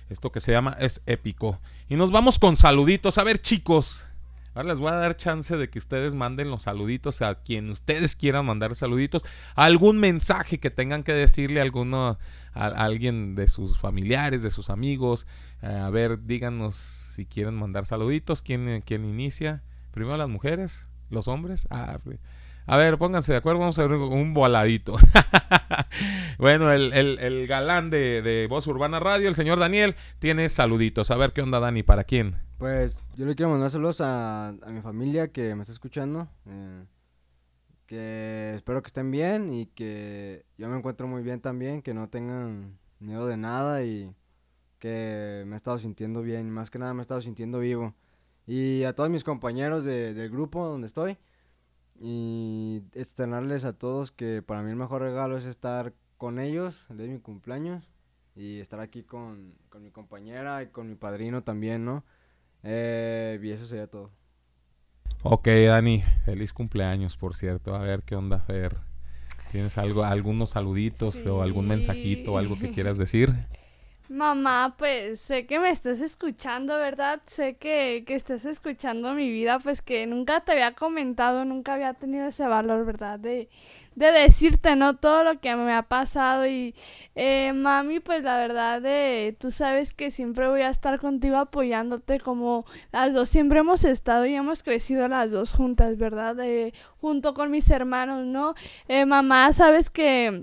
[0.09, 1.59] Esto que se llama es épico.
[1.89, 3.17] Y nos vamos con saluditos.
[3.17, 4.07] A ver, chicos.
[4.55, 8.15] Ahora les voy a dar chance de que ustedes manden los saluditos a quien ustedes
[8.15, 9.25] quieran mandar saluditos.
[9.55, 12.19] Algún mensaje que tengan que decirle a alguno,
[12.53, 15.27] a, alguien de sus familiares, de sus amigos.
[15.61, 18.43] Eh, a ver, díganos si quieren mandar saluditos.
[18.43, 19.61] ¿Quién, quién inicia?
[19.91, 21.67] Primero las mujeres, los hombres.
[21.69, 21.99] Ah,
[22.65, 24.95] a ver, pónganse de acuerdo, vamos a ver un voladito.
[26.37, 31.11] bueno, el, galán de, de, Voz Urbana Radio, el señor Daniel, tiene saluditos.
[31.11, 32.37] A ver qué onda, Dani, ¿para quién?
[32.57, 36.29] Pues yo le quiero mandar saludos a, a mi familia que me está escuchando.
[36.47, 36.83] Eh,
[37.85, 42.09] que espero que estén bien y que yo me encuentro muy bien también, que no
[42.09, 44.15] tengan miedo de nada y
[44.79, 46.49] que me he estado sintiendo bien.
[46.49, 47.93] Más que nada me he estado sintiendo vivo.
[48.47, 51.17] Y a todos mis compañeros de, del grupo donde estoy.
[51.99, 56.97] Y externarles a todos que para mí el mejor regalo es estar con ellos, el
[56.97, 57.89] día de mi cumpleaños.
[58.35, 62.03] Y estar aquí con, con mi compañera y con mi padrino también, ¿no?
[62.63, 64.09] Eh, y eso sería todo.
[65.23, 67.75] Ok, Dani, feliz cumpleaños, por cierto.
[67.75, 68.77] A ver qué onda, Fer.
[69.51, 71.27] ¿Tienes algo, algunos saluditos Sí.
[71.27, 73.31] o algún mensajito o algo que quieras decir?
[74.09, 77.21] Mamá, pues sé que me estás escuchando, ¿verdad?
[77.25, 81.93] Sé que, que estás escuchando mi vida, pues que nunca te había comentado, nunca había
[81.93, 83.17] tenido ese valor, ¿verdad?
[83.19, 83.49] De,
[83.95, 84.97] de decirte, ¿no?
[84.97, 86.75] Todo lo que me ha pasado y
[87.15, 92.19] eh, mami, pues la verdad, de, tú sabes que siempre voy a estar contigo apoyándote
[92.19, 96.37] como las dos siempre hemos estado y hemos crecido las dos juntas, ¿verdad?
[96.41, 98.53] Eh, junto con mis hermanos, ¿no?
[98.87, 100.41] Eh, mamá, sabes que...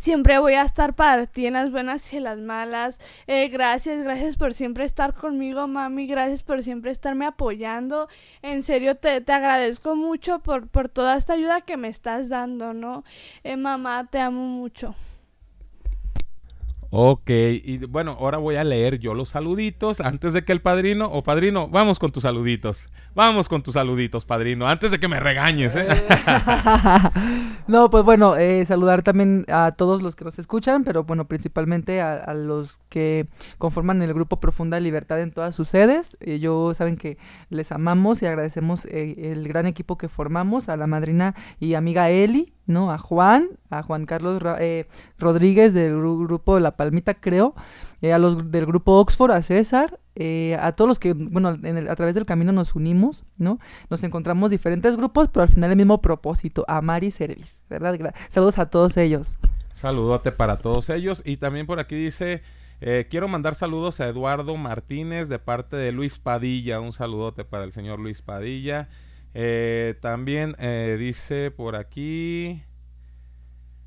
[0.00, 2.98] Siempre voy a estar para ti en las buenas y en las malas.
[3.26, 6.06] Eh, gracias, gracias por siempre estar conmigo, mami.
[6.06, 8.08] Gracias por siempre estarme apoyando.
[8.42, 12.72] En serio, te, te agradezco mucho por, por toda esta ayuda que me estás dando,
[12.74, 13.04] ¿no?
[13.44, 14.94] Eh, mamá, te amo mucho.
[16.90, 21.04] Ok, y bueno, ahora voy a leer yo los saluditos antes de que el padrino
[21.06, 22.88] o padrino, vamos con tus saluditos.
[23.14, 25.76] Vamos con tus saluditos, padrino, antes de que me regañes.
[25.76, 25.86] ¿eh?
[27.66, 32.00] no, pues bueno, eh, saludar también a todos los que nos escuchan, pero bueno, principalmente
[32.00, 33.26] a, los que
[33.58, 36.16] conforman el grupo Profunda Libertad en todas sus sedes.
[36.20, 37.18] Eh, yo saben que
[37.50, 42.08] les amamos y agradecemos eh, el gran equipo que formamos, a la madrina y amiga
[42.08, 42.92] Eli, ¿no?
[42.92, 44.86] A Juan, a Juan Carlos eh,
[45.18, 47.56] Rodríguez del gru- grupo La Palmita, creo,
[48.00, 51.76] eh, a los del grupo Oxford, a César, eh, a todos los que, bueno, en
[51.78, 53.58] el- a través del camino nos unimos, ¿no?
[53.90, 58.14] Nos encontramos diferentes grupos, pero al final el mismo propósito, amar y servir, ¿verdad?
[58.28, 59.36] Saludos a todos ellos.
[59.72, 61.22] Saludote para todos ellos.
[61.24, 62.42] Y también por aquí dice,
[62.80, 66.80] eh, quiero mandar saludos a Eduardo Martínez de parte de Luis Padilla.
[66.80, 68.88] Un saludote para el señor Luis Padilla.
[69.40, 72.64] Eh, también eh, dice por aquí...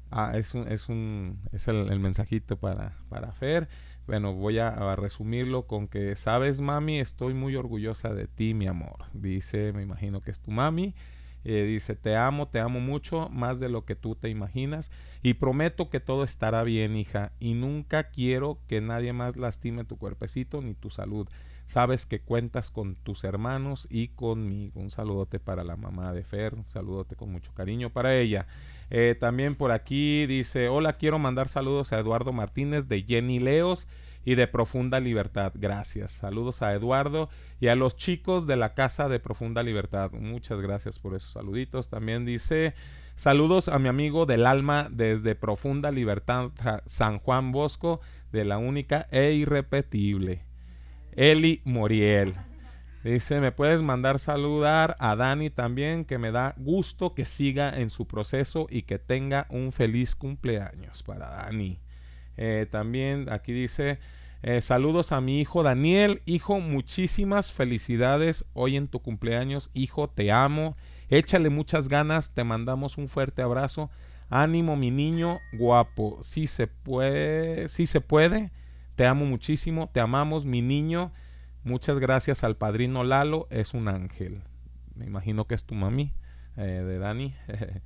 [0.09, 3.67] Ah, es un, es un, es el, mensajito para, para Fer.
[4.07, 8.67] Bueno, voy a, a resumirlo con que, sabes, mami, estoy muy orgullosa de ti, mi
[8.67, 9.05] amor.
[9.13, 10.95] Dice, me imagino que es tu mami.
[11.43, 14.89] Eh, dice, te amo, te amo mucho, más de lo que tú te imaginas.
[15.21, 17.33] Y prometo que todo estará bien, hija.
[17.41, 21.27] Y nunca quiero que nadie más lastime tu cuerpecito ni tu salud.
[21.71, 24.81] Sabes que cuentas con tus hermanos y conmigo.
[24.81, 26.53] Un saludote para la mamá de Fer.
[26.53, 28.45] Un saludote con mucho cariño para ella.
[28.89, 33.87] Eh, también por aquí dice, hola, quiero mandar saludos a Eduardo Martínez de Jenny Leos
[34.25, 35.53] y de Profunda Libertad.
[35.55, 36.11] Gracias.
[36.11, 37.29] Saludos a Eduardo
[37.61, 40.11] y a los chicos de la Casa de Profunda Libertad.
[40.11, 41.87] Muchas gracias por esos saluditos.
[41.87, 42.73] También dice,
[43.15, 46.51] saludos a mi amigo del alma desde Profunda Libertad,
[46.85, 48.01] San Juan Bosco,
[48.33, 50.50] de la única e irrepetible.
[51.15, 52.35] Eli Moriel.
[53.03, 57.89] Dice, me puedes mandar saludar a Dani también, que me da gusto que siga en
[57.89, 61.79] su proceso y que tenga un feliz cumpleaños para Dani.
[62.37, 63.99] Eh, también aquí dice,
[64.43, 66.21] eh, saludos a mi hijo Daniel.
[66.25, 69.69] Hijo, muchísimas felicidades hoy en tu cumpleaños.
[69.73, 70.75] Hijo, te amo.
[71.09, 72.33] Échale muchas ganas.
[72.33, 73.91] Te mandamos un fuerte abrazo.
[74.29, 76.19] Ánimo, mi niño guapo.
[76.21, 78.51] Sí se puede, sí se puede.
[79.01, 79.89] Te amo muchísimo.
[79.91, 81.11] Te amamos, mi niño.
[81.63, 83.47] Muchas gracias al padrino Lalo.
[83.49, 84.43] Es un ángel.
[84.93, 86.13] Me imagino que es tu mami,
[86.55, 87.33] eh, de Dani.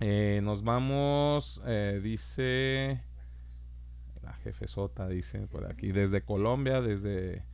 [0.00, 3.02] Eh, nos vamos, eh, dice
[4.22, 7.44] la jefesota, dice por aquí, desde Colombia, desde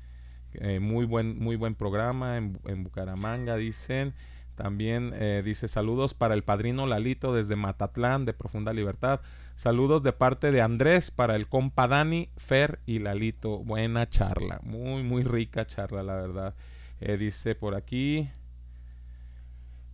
[0.81, 4.15] muy buen muy buen programa en, en Bucaramanga, dicen.
[4.57, 5.15] También
[5.45, 9.21] dice saludos para el padrino Lalito desde Matatlán de Profunda Libertad.
[9.63, 13.59] Saludos de parte de Andrés para el compa Dani, Fer y Lalito.
[13.59, 16.57] Buena charla, muy muy rica charla la verdad.
[17.01, 18.29] Eh, dice por aquí.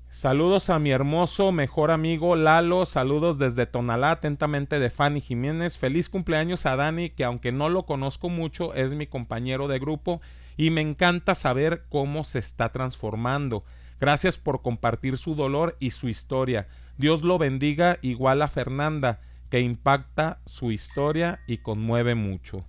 [0.09, 5.77] Saludos a mi hermoso mejor amigo Lalo, saludos desde Tonalá, atentamente de Fanny Jiménez.
[5.77, 10.23] Feliz cumpleaños a Dani, que aunque no lo conozco mucho, es mi compañero de grupo
[10.57, 13.65] y me encanta saber cómo se está transformando.
[14.01, 16.69] Gracias por compartir su dolor y su historia.
[16.97, 22.65] Dios lo bendiga igual a Fernanda, que impacta su historia y conmueve mucho.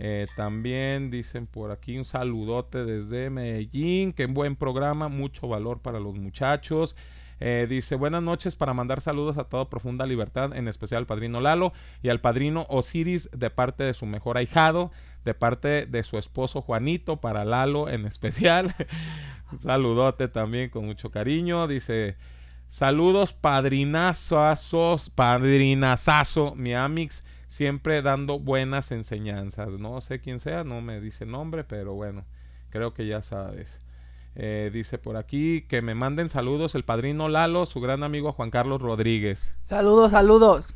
[0.00, 5.98] Eh, también dicen por aquí un saludote desde Medellín, que buen programa, mucho valor para
[5.98, 6.94] los muchachos.
[7.40, 11.40] Eh, dice buenas noches para mandar saludos a toda profunda libertad, en especial al padrino
[11.40, 11.72] Lalo
[12.02, 14.92] y al padrino Osiris de parte de su mejor ahijado,
[15.24, 18.74] de parte de su esposo Juanito, para Lalo en especial.
[19.58, 21.66] Saludote también con mucho cariño.
[21.66, 22.16] Dice
[22.68, 29.70] saludos padrinazos, padrinazazo, mi amix siempre dando buenas enseñanzas.
[29.70, 32.24] No sé quién sea, no me dice nombre, pero bueno,
[32.70, 33.80] creo que ya sabes.
[34.40, 38.50] Eh, dice por aquí que me manden saludos el padrino Lalo, su gran amigo Juan
[38.50, 39.56] Carlos Rodríguez.
[39.64, 40.74] Saludos, saludos.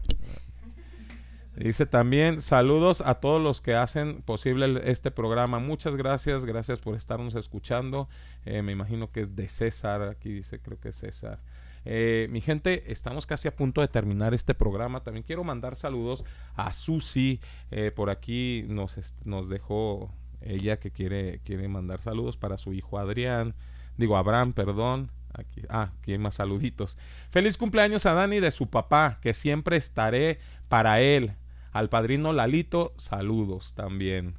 [1.54, 5.58] Dice también saludos a todos los que hacen posible este programa.
[5.58, 8.08] Muchas gracias, gracias por estarnos escuchando.
[8.46, 11.40] Eh, me imagino que es de César, aquí dice creo que es César.
[11.84, 15.02] Eh, mi gente, estamos casi a punto de terminar este programa.
[15.02, 17.40] También quiero mandar saludos a Susi.
[17.70, 20.10] eh, por aquí nos, nos dejó
[20.40, 23.54] ella que quiere, quiere mandar saludos para su hijo Adrián.
[23.96, 25.10] Digo, Abraham, perdón.
[25.34, 26.98] Aquí, ah, aquí hay más saluditos.
[27.30, 30.38] Feliz cumpleaños a Dani de su papá, que siempre estaré
[30.68, 31.32] para él.
[31.72, 34.34] Al padrino Lalito, saludos también.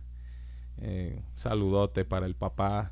[0.78, 2.92] Eh, saludote para el papá.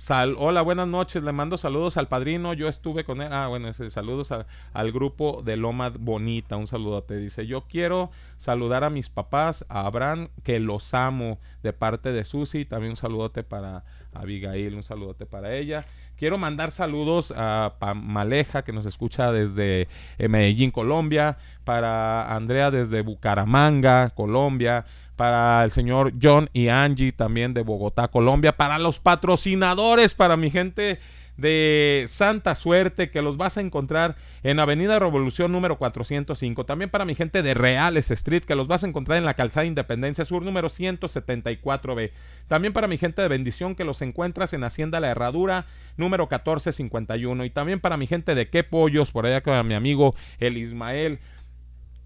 [0.00, 1.22] Sal Hola, buenas noches.
[1.22, 2.54] Le mando saludos al padrino.
[2.54, 3.28] Yo estuve con él.
[3.30, 4.32] Ah, bueno, saludos
[4.72, 6.56] al grupo de Loma Bonita.
[6.56, 7.18] Un saludote.
[7.18, 12.24] Dice: Yo quiero saludar a mis papás, a Abraham, que los amo, de parte de
[12.24, 12.64] Susi.
[12.64, 14.74] También un saludote para Abigail.
[14.74, 15.84] Un saludote para ella.
[16.16, 19.86] Quiero mandar saludos a Pa- Maleja, que nos escucha desde
[20.16, 21.36] eh, Medellín, Colombia.
[21.64, 24.86] Para Andrea desde Bucaramanga, Colombia
[25.20, 30.50] para el señor John y Angie también de Bogotá, Colombia, para los patrocinadores, para mi
[30.50, 30.98] gente
[31.36, 36.64] de Santa Suerte, que los vas a encontrar en Avenida Revolución número 405.
[36.64, 39.66] También para mi gente de Reales Street, que los vas a encontrar en la calzada
[39.66, 42.12] Independencia Sur número 174B.
[42.48, 45.66] También para mi gente de Bendición, que los encuentras en Hacienda La Herradura
[45.98, 47.44] número 1451.
[47.44, 51.18] Y también para mi gente de Qué Pollos, por allá con mi amigo el Ismael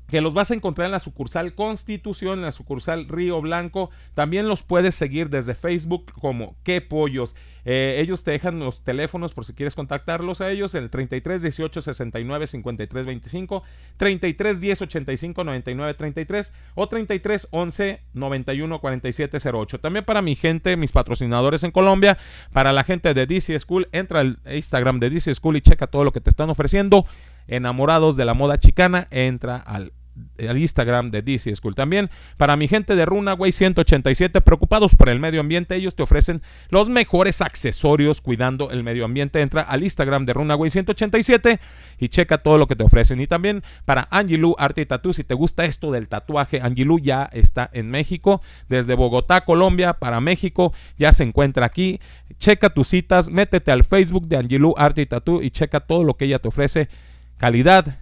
[0.09, 3.91] que los vas a encontrar en la sucursal Constitución, en la sucursal Río Blanco.
[4.15, 7.35] También los puedes seguir desde Facebook como Qué Pollos.
[7.67, 11.81] Eh, ellos te dejan los teléfonos por si quieres contactarlos a ellos, el 33 18
[11.81, 13.63] 69 53 25,
[13.97, 19.81] 33 10 85 99 33 o 33 11 91 47 08.
[19.81, 22.19] También para mi gente, mis patrocinadores en Colombia,
[22.53, 26.05] para la gente de DC School, entra al Instagram de DC School y checa todo
[26.05, 27.07] lo que te están ofreciendo
[27.47, 29.93] enamorados de la moda chicana, entra al,
[30.39, 31.75] Instagram de DC School.
[31.75, 36.43] También para mi gente de Runaway 187, preocupados por el medio ambiente, ellos te ofrecen
[36.69, 39.41] los mejores accesorios cuidando el medio ambiente.
[39.41, 41.61] Entra al Instagram de Runaway 187
[41.99, 43.21] y checa todo lo que te ofrecen.
[43.21, 47.29] Y también para Angelou Arte y Tattoo, si te gusta esto del tatuaje, Angelou ya
[47.33, 52.01] está en México, desde Bogotá, Colombia, para México, ya se encuentra aquí.
[52.39, 56.15] Checa tus citas, métete al Facebook de Angelou Arte y Tattoo y checa todo lo
[56.15, 56.89] que ella te ofrece.
[57.36, 57.98] Calidad,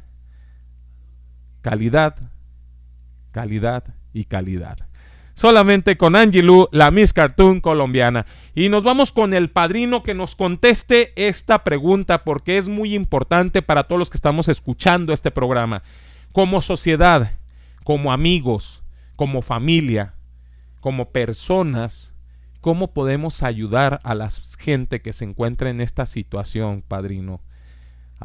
[1.62, 2.16] calidad,
[3.32, 4.78] calidad y calidad.
[5.34, 8.26] Solamente con Angelou, la Miss Cartoon colombiana.
[8.54, 13.62] Y nos vamos con el padrino que nos conteste esta pregunta porque es muy importante
[13.62, 15.82] para todos los que estamos escuchando este programa.
[16.32, 17.32] Como sociedad,
[17.82, 18.82] como amigos,
[19.16, 20.14] como familia,
[20.80, 22.14] como personas,
[22.60, 24.28] ¿cómo podemos ayudar a la
[24.58, 27.40] gente que se encuentra en esta situación, padrino?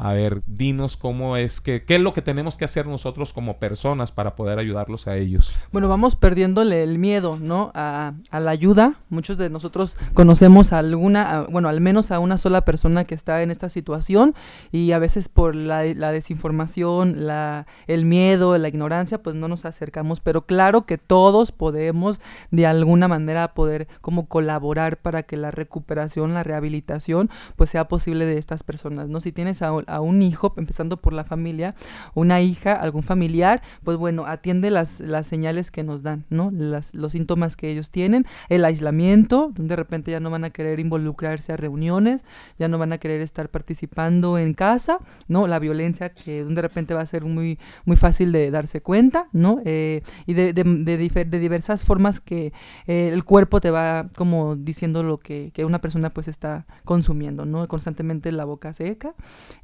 [0.00, 3.58] A ver, dinos cómo es que, qué es lo que tenemos que hacer nosotros como
[3.58, 5.58] personas para poder ayudarlos a ellos.
[5.72, 7.72] Bueno, vamos perdiéndole el miedo, ¿no?
[7.74, 8.94] A, a la ayuda.
[9.10, 13.14] Muchos de nosotros conocemos a alguna, a- bueno, al menos a una sola persona que
[13.14, 14.34] está en esta situación
[14.70, 19.64] y a veces por la, la desinformación, la, el miedo, la ignorancia, pues no nos
[19.64, 20.20] acercamos.
[20.20, 22.20] Pero claro que todos podemos
[22.50, 28.24] de alguna manera poder como colaborar para que la recuperación, la rehabilitación, pues sea posible
[28.26, 29.20] de estas personas, ¿no?
[29.20, 31.74] Si tienes a, a un hijo, empezando por la familia,
[32.14, 36.50] una hija, algún familiar, pues bueno, atiende las, las señales que nos dan, ¿no?
[36.52, 40.80] Las, los síntomas que ellos tienen, el aislamiento, de repente ya no van a querer
[40.80, 42.24] involucrarse a reuniones,
[42.58, 45.46] ya no van a querer estar participando en casa, ¿no?
[45.46, 49.60] La violencia que de repente va a ser muy, muy fácil de darse cuenta, ¿no?
[49.64, 52.52] Eh, y de, de, de diversas formas que
[52.86, 57.44] eh, el cuerpo te va como diciendo lo que, que una persona pues está consumiendo,
[57.44, 57.66] ¿no?
[57.68, 59.14] Constantemente la boca seca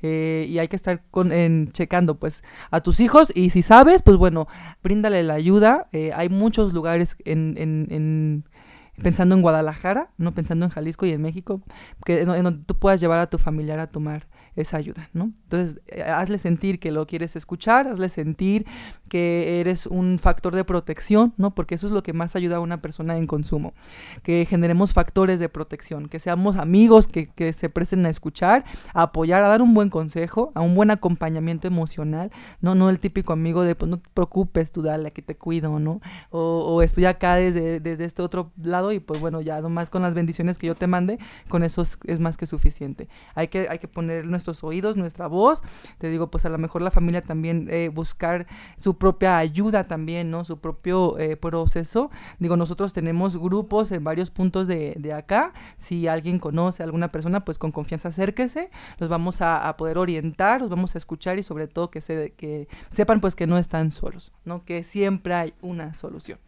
[0.02, 0.14] eh,
[0.49, 4.16] y hay que estar con, en, checando pues a tus hijos y si sabes, pues
[4.16, 4.47] bueno,
[4.82, 5.89] bríndale la ayuda.
[5.93, 8.45] eh, hay muchos lugares en, en- en-
[9.03, 11.61] pensando en Guadalajara, no pensando en Jalisco y en México,
[12.05, 15.32] que en, en donde tú puedas llevar a tu familiar a tomar esa ayuda, ¿no?
[15.44, 18.66] Entonces, eh, hazle sentir que lo quieres escuchar, hazle sentir
[19.09, 21.55] que eres un factor de protección, ¿no?
[21.55, 23.74] Porque eso es lo que más ayuda a una persona en consumo,
[24.22, 29.02] que generemos factores de protección, que seamos amigos, que, que se presten a escuchar, a
[29.02, 33.32] apoyar, a dar un buen consejo, a un buen acompañamiento emocional, no, no el típico
[33.32, 36.01] amigo de, pues no te preocupes, tú dale, aquí te cuido, ¿no?
[36.31, 40.02] O, o estoy acá desde, desde este otro lado y pues bueno, ya nomás con
[40.02, 41.18] las bendiciones que yo te mande,
[41.48, 43.09] con eso es, es más que suficiente.
[43.35, 45.62] Hay que, hay que poner nuestros oídos, nuestra voz,
[45.98, 48.46] te digo, pues a lo mejor la familia también eh, buscar
[48.76, 50.44] su propia ayuda también, ¿no?
[50.44, 52.10] Su propio eh, proceso.
[52.38, 55.54] Digo, nosotros tenemos grupos en varios puntos de, de acá.
[55.76, 58.70] Si alguien conoce a alguna persona, pues con confianza acérquese.
[58.98, 62.34] Los vamos a, a poder orientar, los vamos a escuchar y sobre todo que, se,
[62.36, 64.64] que sepan pues que no están solos, ¿no?
[64.64, 66.38] Que siempre hay una solución.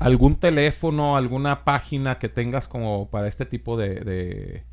[0.00, 4.64] ¿Algún teléfono, alguna página que tengas como para este tipo de,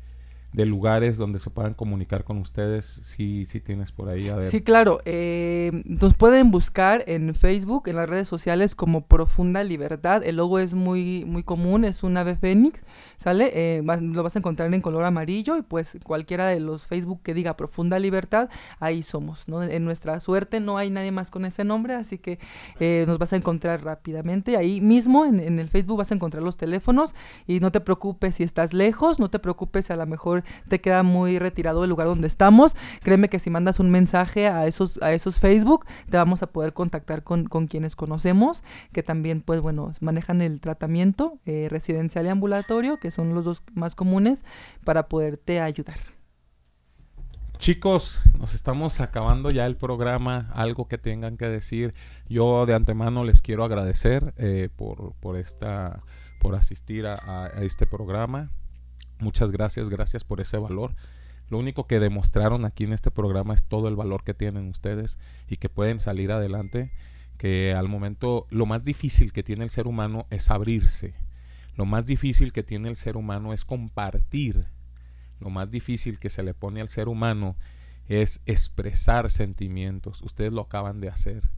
[0.52, 4.50] de lugares donde se puedan comunicar con ustedes, si si tienes por ahí, a ver.
[4.50, 5.00] Sí, claro.
[5.04, 10.22] Eh, nos pueden buscar en Facebook, en las redes sociales como Profunda Libertad.
[10.24, 12.84] El logo es muy muy común, es un ave fénix,
[13.16, 13.50] ¿sale?
[13.54, 17.32] Eh, lo vas a encontrar en color amarillo y pues cualquiera de los Facebook que
[17.32, 19.62] diga Profunda Libertad, ahí somos, ¿no?
[19.62, 22.38] En nuestra suerte no hay nadie más con ese nombre, así que
[22.78, 24.56] eh, nos vas a encontrar rápidamente.
[24.58, 27.14] Ahí mismo en, en el Facebook vas a encontrar los teléfonos
[27.46, 31.02] y no te preocupes si estás lejos, no te preocupes a lo mejor te queda
[31.02, 32.76] muy retirado del lugar donde estamos.
[33.02, 36.72] Créeme que si mandas un mensaje a esos, a esos Facebook, te vamos a poder
[36.72, 38.62] contactar con, con quienes conocemos,
[38.92, 43.62] que también, pues bueno, manejan el tratamiento eh, residencial y ambulatorio, que son los dos
[43.74, 44.44] más comunes,
[44.84, 45.98] para poderte ayudar.
[47.62, 50.50] Chicos, nos estamos acabando ya el programa.
[50.52, 51.94] Algo que tengan que decir.
[52.28, 56.02] Yo de antemano les quiero agradecer eh, por, por esta,
[56.40, 58.50] por asistir a, este programa.
[59.22, 60.94] Muchas gracias, gracias por ese valor.
[61.48, 65.18] Lo único que demostraron aquí en este programa es todo el valor que tienen ustedes
[65.48, 66.92] y que pueden salir adelante.
[67.38, 71.14] Que al momento lo más difícil que tiene el ser humano es abrirse.
[71.76, 74.66] Lo más difícil que tiene el ser humano es compartir
[75.42, 77.56] lo más difícil que se le pone al ser humano
[78.06, 80.22] es expresar sentimientos.
[80.22, 81.50] Ustedes lo acaban de hacer.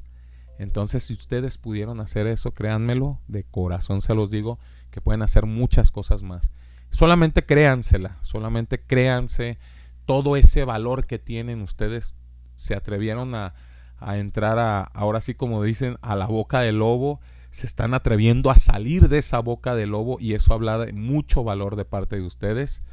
[0.58, 4.58] Entonces, si ustedes pudieron hacer eso, créanmelo, de corazón se los digo,
[4.90, 6.50] que pueden hacer muchas cosas más.
[6.94, 9.58] Solamente créansela, solamente créanse
[10.06, 12.14] todo ese valor que tienen ustedes.
[12.54, 13.54] Se atrevieron a,
[13.98, 17.20] a entrar a, ahora sí como dicen, a la boca del lobo.
[17.50, 21.42] Se están atreviendo a salir de esa boca del lobo y eso habla de mucho
[21.42, 22.84] valor de parte de ustedes.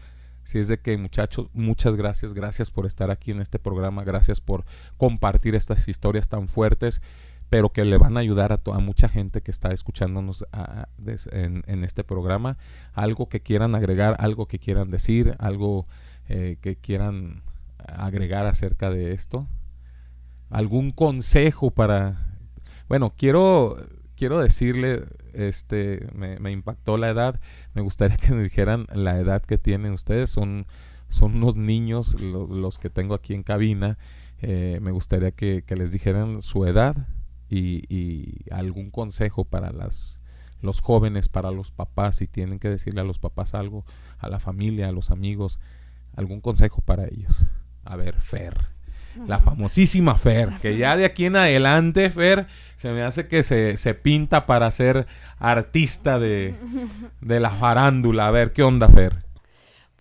[0.41, 4.41] Si es de que muchachos, muchas gracias, gracias por estar aquí en este programa, gracias
[4.41, 4.65] por
[4.97, 7.03] compartir estas historias tan fuertes,
[7.51, 10.87] pero que le van a ayudar a, mucha gente que está escuchándonos a-
[11.33, 12.57] en, este programa.
[12.93, 15.83] Algo que quieran agregar, algo que quieran decir, algo
[16.29, 17.41] eh, que quieran
[17.85, 19.49] agregar acerca de esto.
[20.49, 22.37] Algún consejo para...
[22.87, 23.75] Bueno, quiero,
[24.15, 25.03] quiero decirle,
[25.33, 27.41] este, me, impactó la edad.
[27.73, 30.29] Me gustaría que me dijeran la edad que tienen ustedes.
[30.29, 30.67] Son,
[31.09, 33.97] son unos niños lo- los, que tengo aquí en cabina.
[34.41, 36.95] Eh, me gustaría que les dijeran su edad
[37.51, 40.21] y, y algún consejo para las
[40.61, 43.85] los jóvenes, para los papás, si tienen que decirle a los papás algo,
[44.19, 45.59] a la familia, a los amigos,
[46.15, 47.47] algún consejo para ellos.
[47.83, 48.57] A ver, Fer.
[49.27, 52.47] La famosísima Fer, que ya de aquí en adelante, Fer,
[52.77, 55.05] se me hace que se, se pinta para ser
[55.37, 56.55] artista de,
[57.19, 58.27] de la farándula.
[58.27, 59.17] A ver, ¿qué onda, Fer?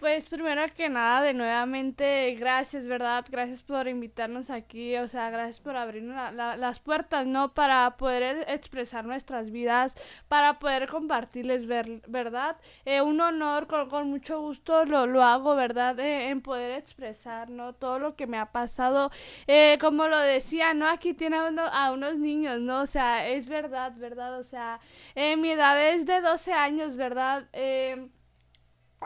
[0.00, 3.24] Pues primero que nada, de nuevamente, gracias, ¿verdad?
[3.28, 7.52] Gracias por invitarnos aquí, o sea, gracias por abrirnos la- la- las puertas, ¿no?
[7.52, 9.94] Para poder expresar nuestras vidas,
[10.26, 12.56] para poder compartirles, ver- ¿verdad?
[12.86, 15.98] Eh, un honor, con, con mucho gusto lo, lo hago, ¿verdad?
[16.00, 17.74] Eh, en poder expresar, ¿no?
[17.74, 19.10] Todo lo que me ha pasado,
[19.46, 20.88] eh, como lo decía, ¿no?
[20.88, 22.80] Aquí tiene a, uno- a unos niños, ¿no?
[22.82, 24.38] O sea, es verdad, ¿verdad?
[24.40, 24.80] O sea,
[25.14, 27.44] eh, mi edad es de 12 años, ¿verdad?
[27.52, 28.08] Eh,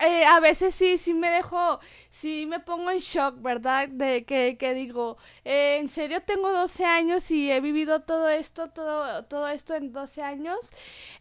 [0.01, 1.79] eh, a veces sí, sí me dejo,
[2.11, 3.89] sí me pongo en shock, ¿verdad?
[3.89, 8.71] De que, que digo, eh, en serio tengo 12 años y he vivido todo esto,
[8.71, 10.59] todo, todo esto en 12 años.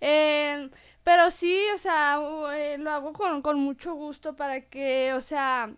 [0.01, 0.69] Eh,
[1.03, 5.71] pero sí, o sea, lo hago con, con mucho gusto para que, o sea,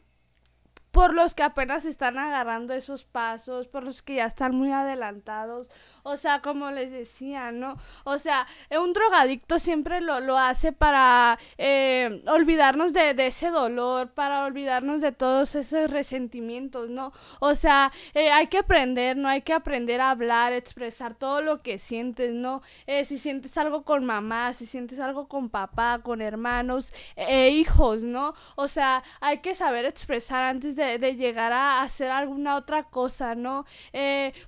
[0.92, 5.70] por los que apenas están agarrando esos pasos, por los que ya están muy adelantados,
[6.08, 7.78] o sea, como les decía, ¿no?
[8.04, 13.50] O sea, eh, un drogadicto siempre lo, lo hace para eh, olvidarnos de, de ese
[13.50, 17.12] dolor, para olvidarnos de todos esos resentimientos, ¿no?
[17.40, 19.28] O sea, eh, hay que aprender, ¿no?
[19.30, 22.62] Hay que aprender a hablar, expresar todo lo que sientes, ¿no?
[23.08, 28.36] Si sientes algo con mamá, si sientes algo con papá, con hermanos, eh, hijos, ¿no?
[28.56, 33.66] O sea, hay que saber expresar antes de, llegar a hacer alguna otra cosa, ¿no?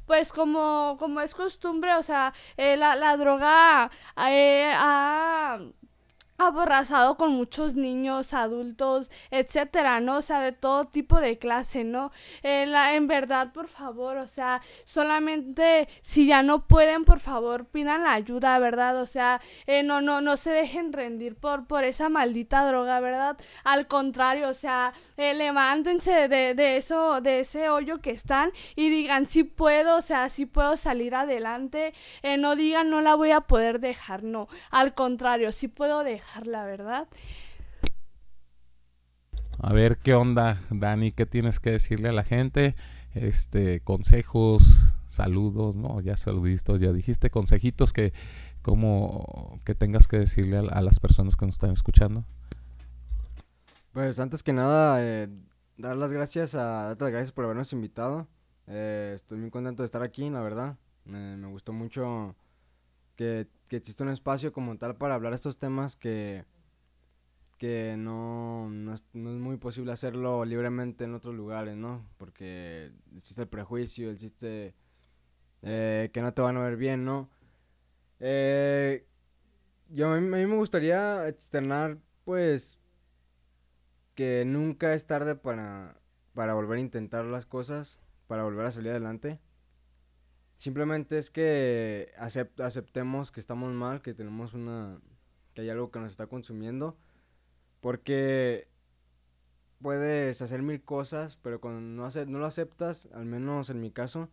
[0.06, 5.60] Pues como, como es costumbre, o sea, eh, la, droga eh, ha
[6.38, 10.18] aborrazado con muchos niños, adultos, etcétera, ¿no?
[10.18, 12.12] O sea, de todo tipo de clase, ¿no?
[12.44, 18.04] Eh, en verdad, por favor, o sea, solamente si ya no pueden, por favor, pidan
[18.04, 19.02] la ayuda, ¿verdad?
[19.02, 23.38] O sea, eh, no, no, no se dejen rendir por, por esa maldita droga, ¿verdad?
[23.64, 28.90] Al contrario, o sea, eh, levántense de, de eso, de ese hoyo que están y
[28.90, 31.94] digan, sí puedo, o sea, sí puedo salir adelante,
[32.40, 37.08] no digan, no la voy a poder dejar, no, al contrario, sí puedo dejarla, ¿verdad?
[39.60, 42.76] A ver qué onda, Dani, qué tienes que decirle a la gente.
[43.16, 48.14] Este, consejos, saludos, no, ya saluditos, ya dijiste, consejitos que
[48.62, 52.26] como que tengas que decirle a, a las personas que nos están escuchando.
[53.94, 55.30] Pues antes que nada, eh,
[55.78, 58.28] dar las gracias a, darte las gracias por habernos invitado.
[58.68, 60.78] Eh, estoy muy contento de estar aquí, la verdad.
[61.06, 62.36] Me gustó mucho
[63.18, 66.46] que, existe un espacio como tal para hablar estos temas que,
[67.58, 72.06] que no, no es muy posible hacerlo libremente en otros lugares, ¿no?
[72.18, 74.74] Porque existe el prejuicio, existe
[75.64, 77.30] eh, que no te van a ver bien, ¿no?
[78.22, 79.06] Eh,
[79.90, 82.80] yo, a mí, a mí me gustaría externar, pues,
[84.16, 86.00] que nunca es tarde para,
[86.34, 89.40] para volver a intentar las cosas, para volver a salir adelante.
[90.58, 95.00] Simplemente es que acept- aceptemos que estamos mal, que tenemos una...
[95.54, 96.98] que hay algo que nos está consumiendo.
[97.82, 98.68] Porque
[99.82, 103.92] puedes hacer mil cosas, pero cuando no, ace- no lo aceptas, al menos en mi
[103.92, 104.30] caso,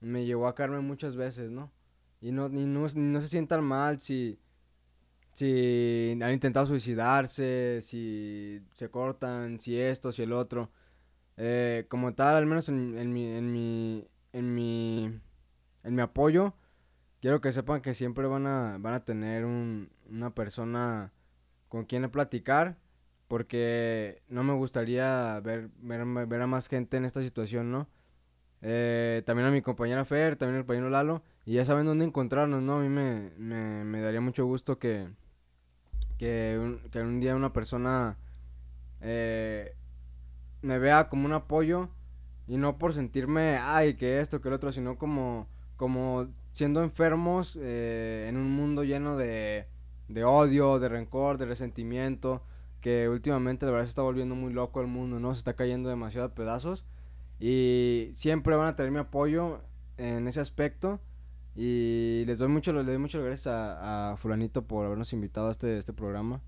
[0.00, 1.72] me llevó a caerme muchas veces, ¿no?
[2.20, 2.88] Y no, y no
[3.20, 4.40] se sientan mal si,
[5.32, 10.70] si han intentado suicidarse, si se cortan, si esto, si el otro.
[11.36, 15.20] Eh, como tal, al menos en, en mi, en mi, en mi,
[15.84, 16.54] en mi apoyo,
[17.20, 21.12] quiero que sepan que siempre van a, van a tener un, una persona
[21.68, 22.76] con quien platicar,
[23.28, 27.88] porque no me gustaría ver, ver, ver a más gente en esta situación, ¿no?
[28.62, 32.62] Eh, también a mi compañera Fer, también al compañero Lalo, y ya saben dónde encontrarnos,
[32.62, 32.78] ¿no?
[32.78, 35.08] A mí me, me, me daría mucho gusto que,
[36.18, 38.16] que, un, que un día una persona
[39.00, 39.76] eh,
[40.62, 41.90] me vea como un apoyo
[42.46, 47.58] y no por sentirme, ay, que esto, que el otro, sino como, como siendo enfermos
[47.60, 49.66] eh, en un mundo lleno de,
[50.08, 52.42] de odio, de rencor, de resentimiento,
[52.80, 55.34] que últimamente la verdad se está volviendo muy loco el mundo, ¿no?
[55.34, 56.84] Se está cayendo demasiado a pedazos
[57.40, 59.62] y siempre van a tener mi apoyo
[59.96, 61.00] en ese aspecto
[61.56, 65.52] y les doy mucho, les doy muchas gracias a, a fulanito por habernos invitado a
[65.52, 66.40] este, este programa.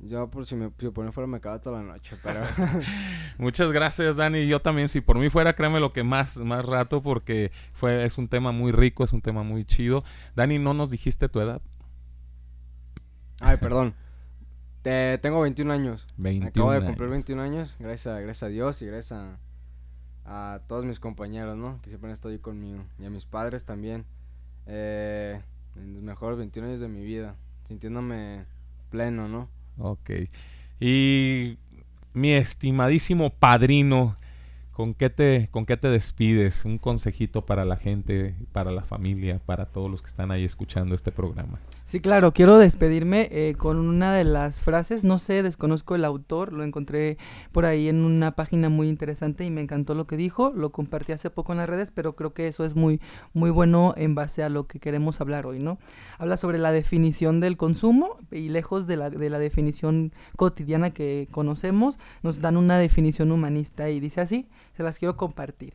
[0.00, 2.40] Yo por si me si mí fuera me acaba toda la noche, pero
[3.38, 4.46] Muchas gracias, Dani.
[4.46, 8.16] Yo también, si por mí fuera, créeme lo que más, más rato, porque fue, es
[8.16, 10.04] un tema muy rico, es un tema muy chido.
[10.36, 11.60] Dani, no nos dijiste tu edad.
[13.40, 13.94] Ay, perdón.
[14.82, 16.06] Te, tengo 21 años.
[16.16, 17.26] 21 Acabo de cumplir años.
[17.26, 19.38] 21 años, gracias a, gracias a Dios y gracias a,
[20.24, 21.80] a todos mis compañeros, ¿no?
[21.82, 22.84] Que siempre han estado ahí conmigo.
[23.00, 24.04] Y a mis padres también.
[24.66, 25.40] Eh,
[25.74, 27.34] en los mejores 21 años de mi vida.
[27.64, 28.46] Sintiéndome
[28.90, 29.48] pleno, ¿no?
[29.78, 30.10] Ok.
[30.80, 31.56] Y
[32.12, 34.16] mi estimadísimo padrino,
[34.72, 36.64] ¿con qué te, con qué te despides?
[36.64, 40.94] Un consejito para la gente, para la familia, para todos los que están ahí escuchando
[40.94, 41.58] este programa.
[41.88, 46.52] Sí, claro, quiero despedirme eh, con una de las frases, no sé, desconozco el autor,
[46.52, 47.16] lo encontré
[47.50, 51.12] por ahí en una página muy interesante y me encantó lo que dijo, lo compartí
[51.12, 53.00] hace poco en las redes, pero creo que eso es muy,
[53.32, 55.78] muy bueno en base a lo que queremos hablar hoy, ¿no?
[56.18, 61.26] Habla sobre la definición del consumo y lejos de la, de la definición cotidiana que
[61.30, 65.72] conocemos, nos dan una definición humanista y dice así, se las quiero compartir.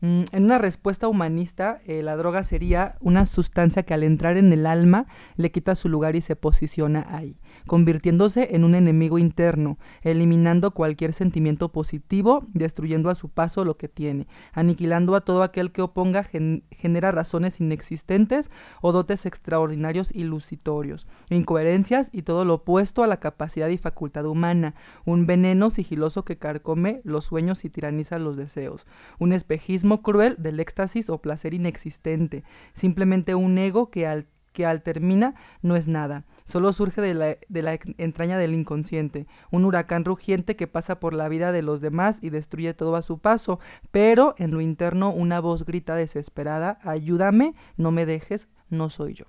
[0.00, 4.52] Mm, En una respuesta humanista, eh, la droga sería una sustancia que al entrar en
[4.52, 9.78] el alma le quita su lugar y se posiciona ahí, convirtiéndose en un enemigo interno,
[10.02, 15.72] eliminando cualquier sentimiento positivo, destruyendo a su paso lo que tiene, aniquilando a todo aquel
[15.72, 23.02] que oponga, gen- genera razones inexistentes o dotes extraordinarios ilusitorios, incoherencias y todo lo opuesto
[23.02, 28.18] a la capacidad y facultad humana, un veneno sigiloso que carcome los sueños y tiraniza
[28.18, 28.86] los deseos,
[29.18, 34.82] un espejismo cruel del éxtasis o placer inexistente, simplemente un ego que al, que al
[34.82, 40.06] termina no es nada, solo surge de la, de la entraña del inconsciente, un huracán
[40.06, 43.60] rugiente que pasa por la vida de los demás y destruye todo a su paso,
[43.90, 49.26] pero en lo interno una voz grita desesperada, ayúdame, no me dejes, no soy yo.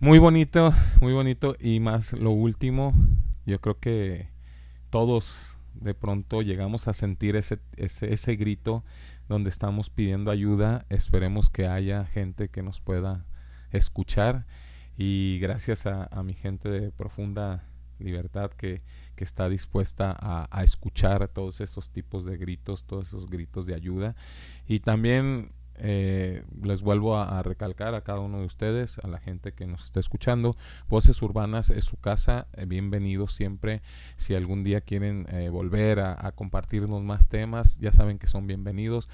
[0.00, 1.54] Muy bonito, muy bonito.
[1.60, 2.92] Y más lo último,
[3.46, 4.26] yo creo que
[4.90, 8.82] todos de pronto llegamos a sentir ese, ese, ese grito
[9.28, 10.86] donde estamos pidiendo ayuda.
[10.88, 13.24] Esperemos que haya gente que nos pueda
[13.70, 14.46] escuchar.
[14.96, 17.64] Y gracias a, mi gente de profunda
[17.98, 18.82] libertad que,
[19.16, 24.16] que está dispuesta a escuchar todos esos tipos de gritos, todos esos gritos de ayuda.
[24.66, 25.52] Y también
[25.84, 29.84] eh, les vuelvo a, recalcar a cada uno de ustedes, a la gente que nos
[29.84, 30.56] está escuchando,
[30.88, 33.82] Voces Urbanas es su casa, eh, bienvenidos siempre.
[34.16, 39.08] Si algún día quieren eh, volver a, compartirnos más temas, ya saben que son bienvenidos.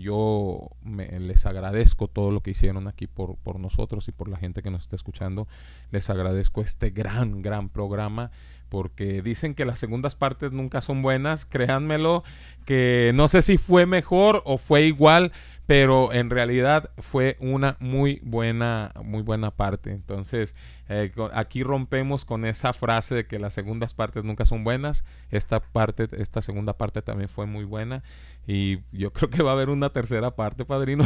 [0.00, 4.62] Yo me- les agradezco todo lo que hicieron aquí por nosotros y por la gente
[4.62, 5.46] que nos está escuchando.
[5.90, 8.30] Les agradezco este gran, gran programa
[8.72, 12.24] porque dicen que las segundas partes nunca son buenas, créanmelo,
[12.64, 15.30] que no sé si fue mejor o fue igual,
[15.66, 19.90] pero en realidad fue una muy buena, muy buena parte.
[19.92, 20.54] Entonces,
[20.94, 25.04] Eh, aquí rompemos con esa frase de que las segundas partes nunca son buenas.
[25.30, 28.02] Esta parte, esta segunda parte también fue muy buena.
[28.46, 31.04] Y yo creo que va a haber una tercera parte, padrino.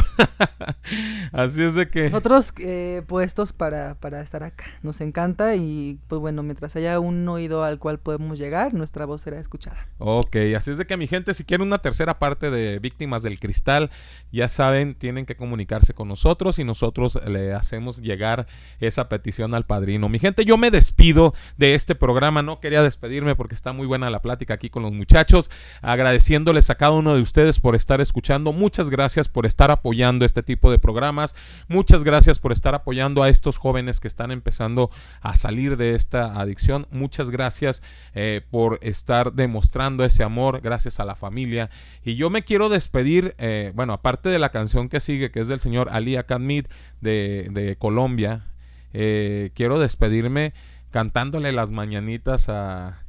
[1.33, 2.05] Así es de que.
[2.05, 4.65] Nosotros eh, puestos para, para estar acá.
[4.83, 9.23] Nos encanta y pues bueno, mientras haya un oído al cual podemos llegar, nuestra voz
[9.23, 9.87] será escuchada.
[9.99, 13.39] Ok, así es de que mi gente, si quieren una tercera parte de Víctimas del
[13.39, 13.91] Cristal,
[14.33, 18.47] ya saben, tienen que comunicarse con nosotros y nosotros le hacemos llegar
[18.81, 20.09] esa petición al padrino.
[20.09, 24.11] Mi gente, yo me despido de este programa, no quería despedirme porque está muy buena
[24.11, 25.51] la plática aquí con los muchachos,
[25.83, 30.43] agradeciéndoles a cada uno de ustedes por estar escuchando, muchas gracias por estar apoyando este
[30.43, 31.35] tipo de programas,
[31.69, 36.41] muchas gracias por estar apoyando a estos jóvenes que están empezando a salir de esta
[36.41, 37.83] adicción, muchas gracias
[38.15, 41.71] eh, por estar demostrando ese amor, gracias a la familia.
[42.05, 45.49] Y yo me quiero despedir, eh, bueno, aparte de la canción que sigue, que es
[45.49, 46.67] del señor Ali Akadmid
[47.01, 48.47] de, de Colombia,
[48.93, 50.55] eh, quiero despedirme
[50.91, 53.05] cantándole las mañanitas a,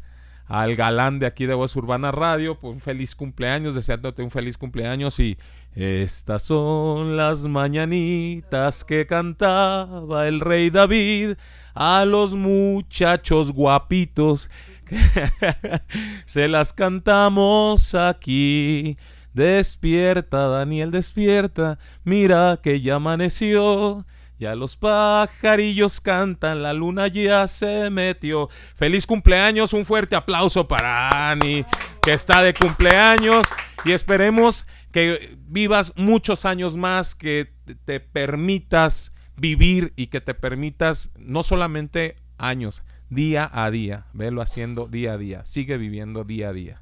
[0.48, 4.58] al galán de aquí de Voz Urbana Radio, pues un feliz cumpleaños, deseándote un feliz
[4.58, 5.38] cumpleaños y
[5.76, 11.34] estas son las mañanitas que cantaba el rey David
[11.76, 14.50] a los muchachos guapitos.
[16.26, 18.98] Se las cantamos aquí.
[19.38, 21.78] Despierta, Daniel, despierta.
[22.04, 24.04] Mira que ya amaneció.
[24.40, 28.50] Ya los pajarillos cantan, la luna ya se metió.
[28.76, 31.66] Feliz cumpleaños, un fuerte aplauso para Ani,
[32.02, 33.48] que está de cumpleaños.
[33.86, 37.54] Y esperemos que vivas muchos años más, que
[37.86, 44.88] te permitas vivir y que te permitas no solamente años, día a día, velo haciendo
[44.88, 46.82] día a día, sigue viviendo día a día.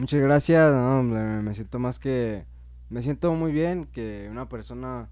[0.00, 2.46] Muchas gracias, no, me siento más que...
[2.88, 5.10] Me siento muy bien que una persona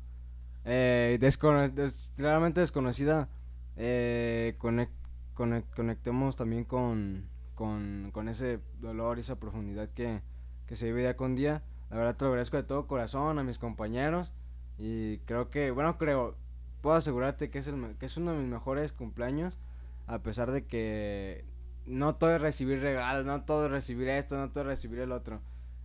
[0.64, 3.28] eh, descono- des- claramente desconocida
[3.76, 4.88] eh, conec-
[5.34, 10.22] conec- conectemos también con, con, con ese dolor y esa profundidad que,
[10.66, 11.62] que se vive día con día.
[11.90, 14.32] La verdad te lo agradezco de todo corazón a mis compañeros
[14.78, 16.34] y creo que, bueno, creo,
[16.80, 19.58] puedo asegurarte que es, el, que es uno de mis mejores cumpleaños
[20.06, 21.44] a pesar de que
[21.88, 25.12] no todo es recibir regalos, no todo es recibir esto, no todo es recibir el
[25.12, 25.40] otro.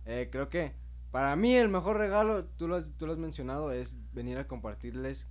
[0.06, 0.72] Eh, creo que
[1.10, 4.46] para mí el mejor regalo, tú lo, has, tú lo has mencionado, es venir a
[4.46, 5.28] compartirles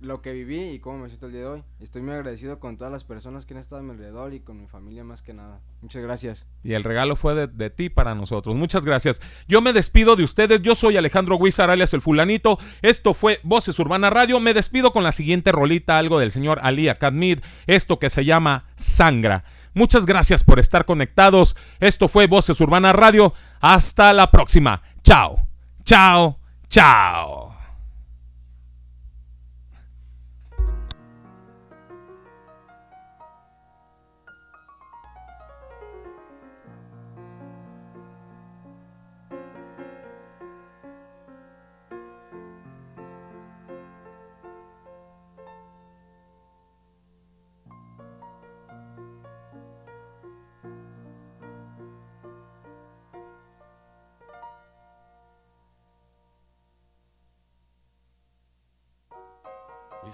[0.00, 1.64] lo que viví y cómo me siento el día de hoy.
[1.80, 4.60] Estoy muy agradecido con todas las personas que han estado a mi alrededor y con
[4.60, 5.60] mi familia más que nada.
[5.80, 6.46] Muchas gracias.
[6.62, 8.54] Y el regalo fue de, de ti para nosotros.
[8.54, 9.22] Muchas gracias.
[9.48, 10.60] Yo me despido de ustedes.
[10.62, 12.58] Yo soy Alejandro Guizar, alias el fulanito.
[12.82, 14.38] Esto fue Voces Urbana Radio.
[14.40, 17.40] Me despido con la siguiente rolita, algo del señor Ali Akadmid.
[17.66, 19.44] Esto que se llama Sangra.
[19.74, 21.56] Muchas gracias por estar conectados.
[21.80, 23.34] Esto fue Voces Urbana Radio.
[23.60, 24.82] Hasta la próxima.
[25.02, 25.46] Chao.
[25.84, 26.38] Chao.
[26.70, 27.53] Chao.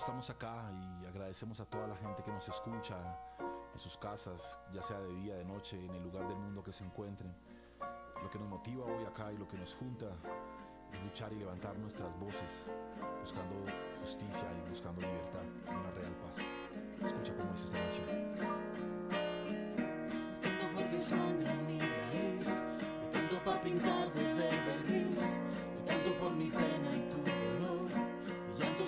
[0.00, 2.96] Estamos acá y agradecemos a toda la gente que nos escucha
[3.70, 6.72] en sus casas, ya sea de día, de noche, en el lugar del mundo que
[6.72, 7.34] se encuentren.
[8.22, 10.06] Lo que nos motiva hoy acá y lo que nos junta
[10.90, 12.66] es luchar y levantar nuestras voces,
[13.20, 13.54] buscando
[14.00, 16.38] justicia y buscando libertad y una real paz.
[17.04, 18.30] Escucha cómo dice esta canción.
[23.12, 27.09] tanto pintar de verde el gris, de tanto por mi pena y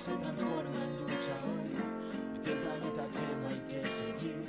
[0.03, 1.71] se transforma en lucha hoy,
[2.35, 4.47] de que el planeta quema hay que seguir,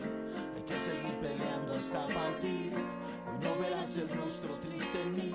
[0.55, 5.31] hay que seguir peleando hasta partir, hoy no verás el rostro triste en mí,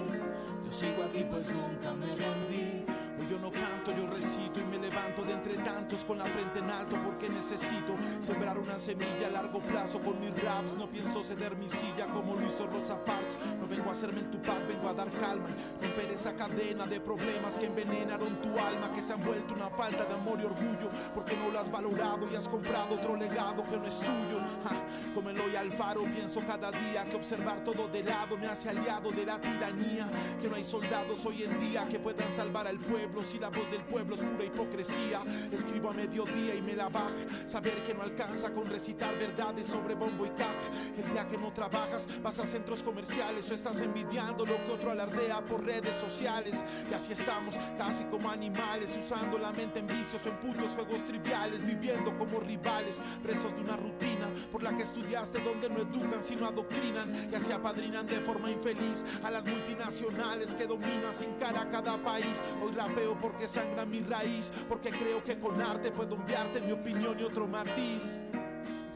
[0.65, 2.85] yo sigo aquí pues nunca me rendí.
[3.29, 6.61] Hoy yo no canto, yo recito y me levanto de entre tantos con la frente
[6.61, 10.77] en alto porque necesito sembrar una semilla a largo plazo con mis raps.
[10.77, 13.39] No pienso ceder mi silla como lo hizo Rosa Parks.
[13.61, 15.49] No vengo a hacerme el Tupac, vengo a dar calma
[15.81, 20.05] romper esa cadena de problemas que envenenaron tu alma, que se han vuelto una falta
[20.05, 23.77] de amor y orgullo porque no lo has valorado y has comprado otro legado que
[23.77, 24.41] no es tuyo.
[24.65, 24.83] Ja,
[25.15, 29.27] como Eloy Alfaro pienso cada día que observar todo de lado me hace aliado de
[29.27, 30.09] la tiranía,
[30.41, 33.71] que no hay soldados hoy en día que puedan salvar al pueblo si la voz
[33.71, 35.23] del pueblo es pura hipocresía.
[35.53, 37.11] Escribo a mediodía y me la baja.
[37.47, 40.69] Saber que no alcanza con recitar verdades sobre bombo y caja.
[40.97, 44.91] El día que no trabajas, vas a centros comerciales o estás envidiando lo que otro
[44.91, 46.65] alardea por redes sociales.
[46.91, 51.05] Y así estamos, casi como animales, usando la mente en vicios o en putos juegos
[51.07, 56.23] triviales, viviendo como rivales, presos de una rutina por la que estudiaste donde no educan
[56.23, 61.63] sino adoctrinan y así apadrinan de forma infeliz a las multinacionales que dominan sin cara
[61.63, 62.41] a cada país.
[62.63, 67.19] Hoy rapeo porque sangra mi raíz, porque creo que con arte puedo enviarte mi opinión
[67.19, 68.25] y otro matiz.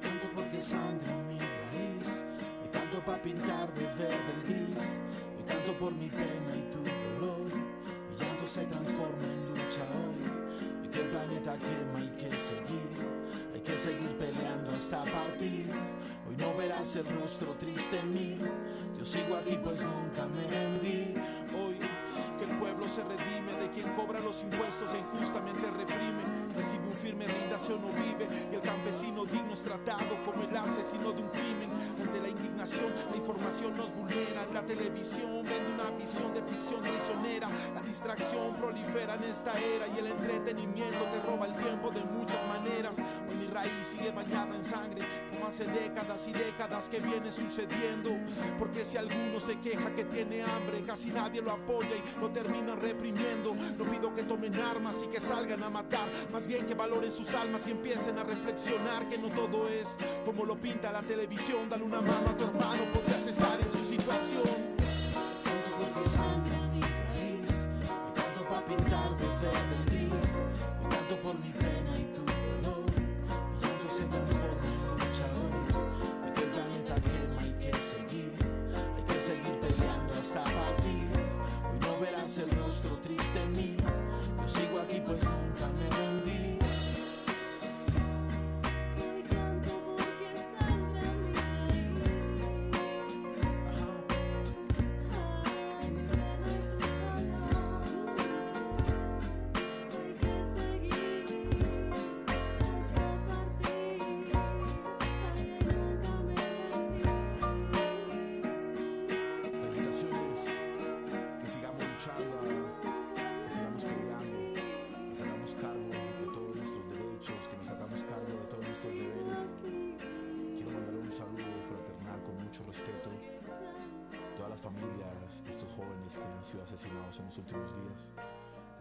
[0.00, 2.24] Canto porque sangra mi raíz.
[2.62, 4.98] Me canto pa' pintar de verde el gris.
[5.38, 7.50] Me canto por mi pena y tu dolor.
[8.10, 10.84] Mi llanto se transforma en lucha hoy.
[10.84, 13.22] Y que el planeta quema hay que seguir.
[13.54, 15.70] Hay que seguir peleando hasta partir.
[16.28, 18.38] Hoy no verás el rostro triste en mí.
[18.98, 21.14] Yo sigo aquí pues nunca me rendí.
[21.56, 21.76] Hoy
[22.42, 26.41] el pueblo se redime de quien cobra los impuestos e injustamente reprime.
[26.54, 31.12] Recibe un firme reindación no vive y el campesino digno es tratado como el asesino
[31.12, 31.70] de un crimen.
[32.00, 34.46] Ante la indignación, la información nos vulnera.
[34.52, 37.48] La televisión vende una visión de ficción traicionera.
[37.74, 42.46] La distracción prolifera en esta era y el entretenimiento te roba el tiempo de muchas
[42.46, 42.98] maneras.
[43.28, 48.10] Hoy mi raíz sigue bañada en sangre, como hace décadas y décadas que viene sucediendo.
[48.58, 52.80] Porque si alguno se queja que tiene hambre, casi nadie lo apoya y lo terminan
[52.80, 53.54] reprimiendo.
[53.78, 56.08] No pido que tomen armas y que salgan a matar,
[56.46, 60.56] bien que valoren sus almas y empiecen a reflexionar que no todo es como lo
[60.56, 61.68] pinta la televisión.
[61.68, 64.42] Dale una mano a tu hermano, podrías estar en su situación.
[65.44, 67.66] Canto porque sangra mi raíz.
[67.78, 69.31] Me canto pa' pintar de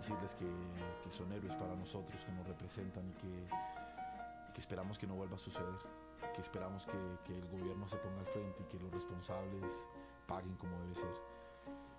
[0.02, 5.06] Decirles que, son héroes para nosotros, que nos representan y que, y que esperamos que
[5.06, 5.78] no vuelva a suceder.
[6.34, 9.88] Que esperamos que, que el gobierno se ponga al frente y que los responsables
[10.26, 11.14] paguen como debe ser.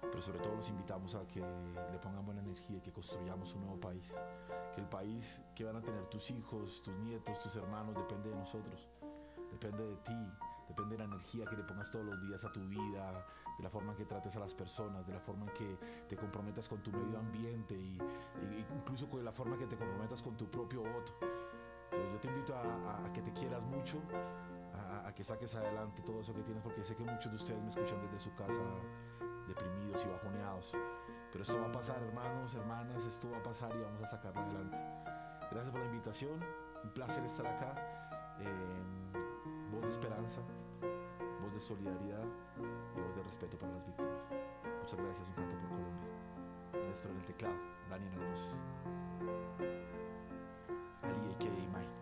[0.00, 3.66] Pero sobre todo los invitamos a que le pongan buena energía y que construyamos un
[3.66, 4.12] nuevo país.
[4.74, 8.34] Que el país que van a tener tus hijos, tus nietos, tus hermanos, depende de
[8.34, 8.88] nosotros.
[9.52, 10.28] Depende de ti,
[10.66, 13.24] depende de la energía que le pongas todos los días a tu vida,
[13.56, 16.16] de la forma en que trates a las personas, de la forma en que te
[16.16, 17.98] comprometas con tu medio ambiente y,
[18.40, 21.12] y incluso con la forma en que te comprometas con tu propio voto.
[21.90, 23.98] Entonces yo te invito a, que te quieras mucho,
[24.74, 27.62] a, a que saques adelante todo eso que tienes, porque sé que muchos de ustedes
[27.62, 28.62] me escuchan desde su casa
[29.46, 30.72] deprimidos y bajoneados.
[31.30, 34.40] Pero esto va a pasar, hermanos, hermanas, esto va a pasar y vamos a sacarlo
[34.40, 34.78] adelante.
[35.50, 36.40] Gracias por la invitación,
[36.84, 37.74] un placer estar acá.
[38.40, 38.82] eh,
[39.70, 40.40] voz de esperanza,
[41.52, 42.24] de solidaridad
[42.58, 44.28] y voz de respeto para las víctimas.
[44.80, 46.88] Muchas gracias, un canto por Colombia.
[46.88, 47.54] Néstor en el teclado,
[47.90, 48.56] Dani en las voces.
[51.02, 52.01] Ali a.k.a.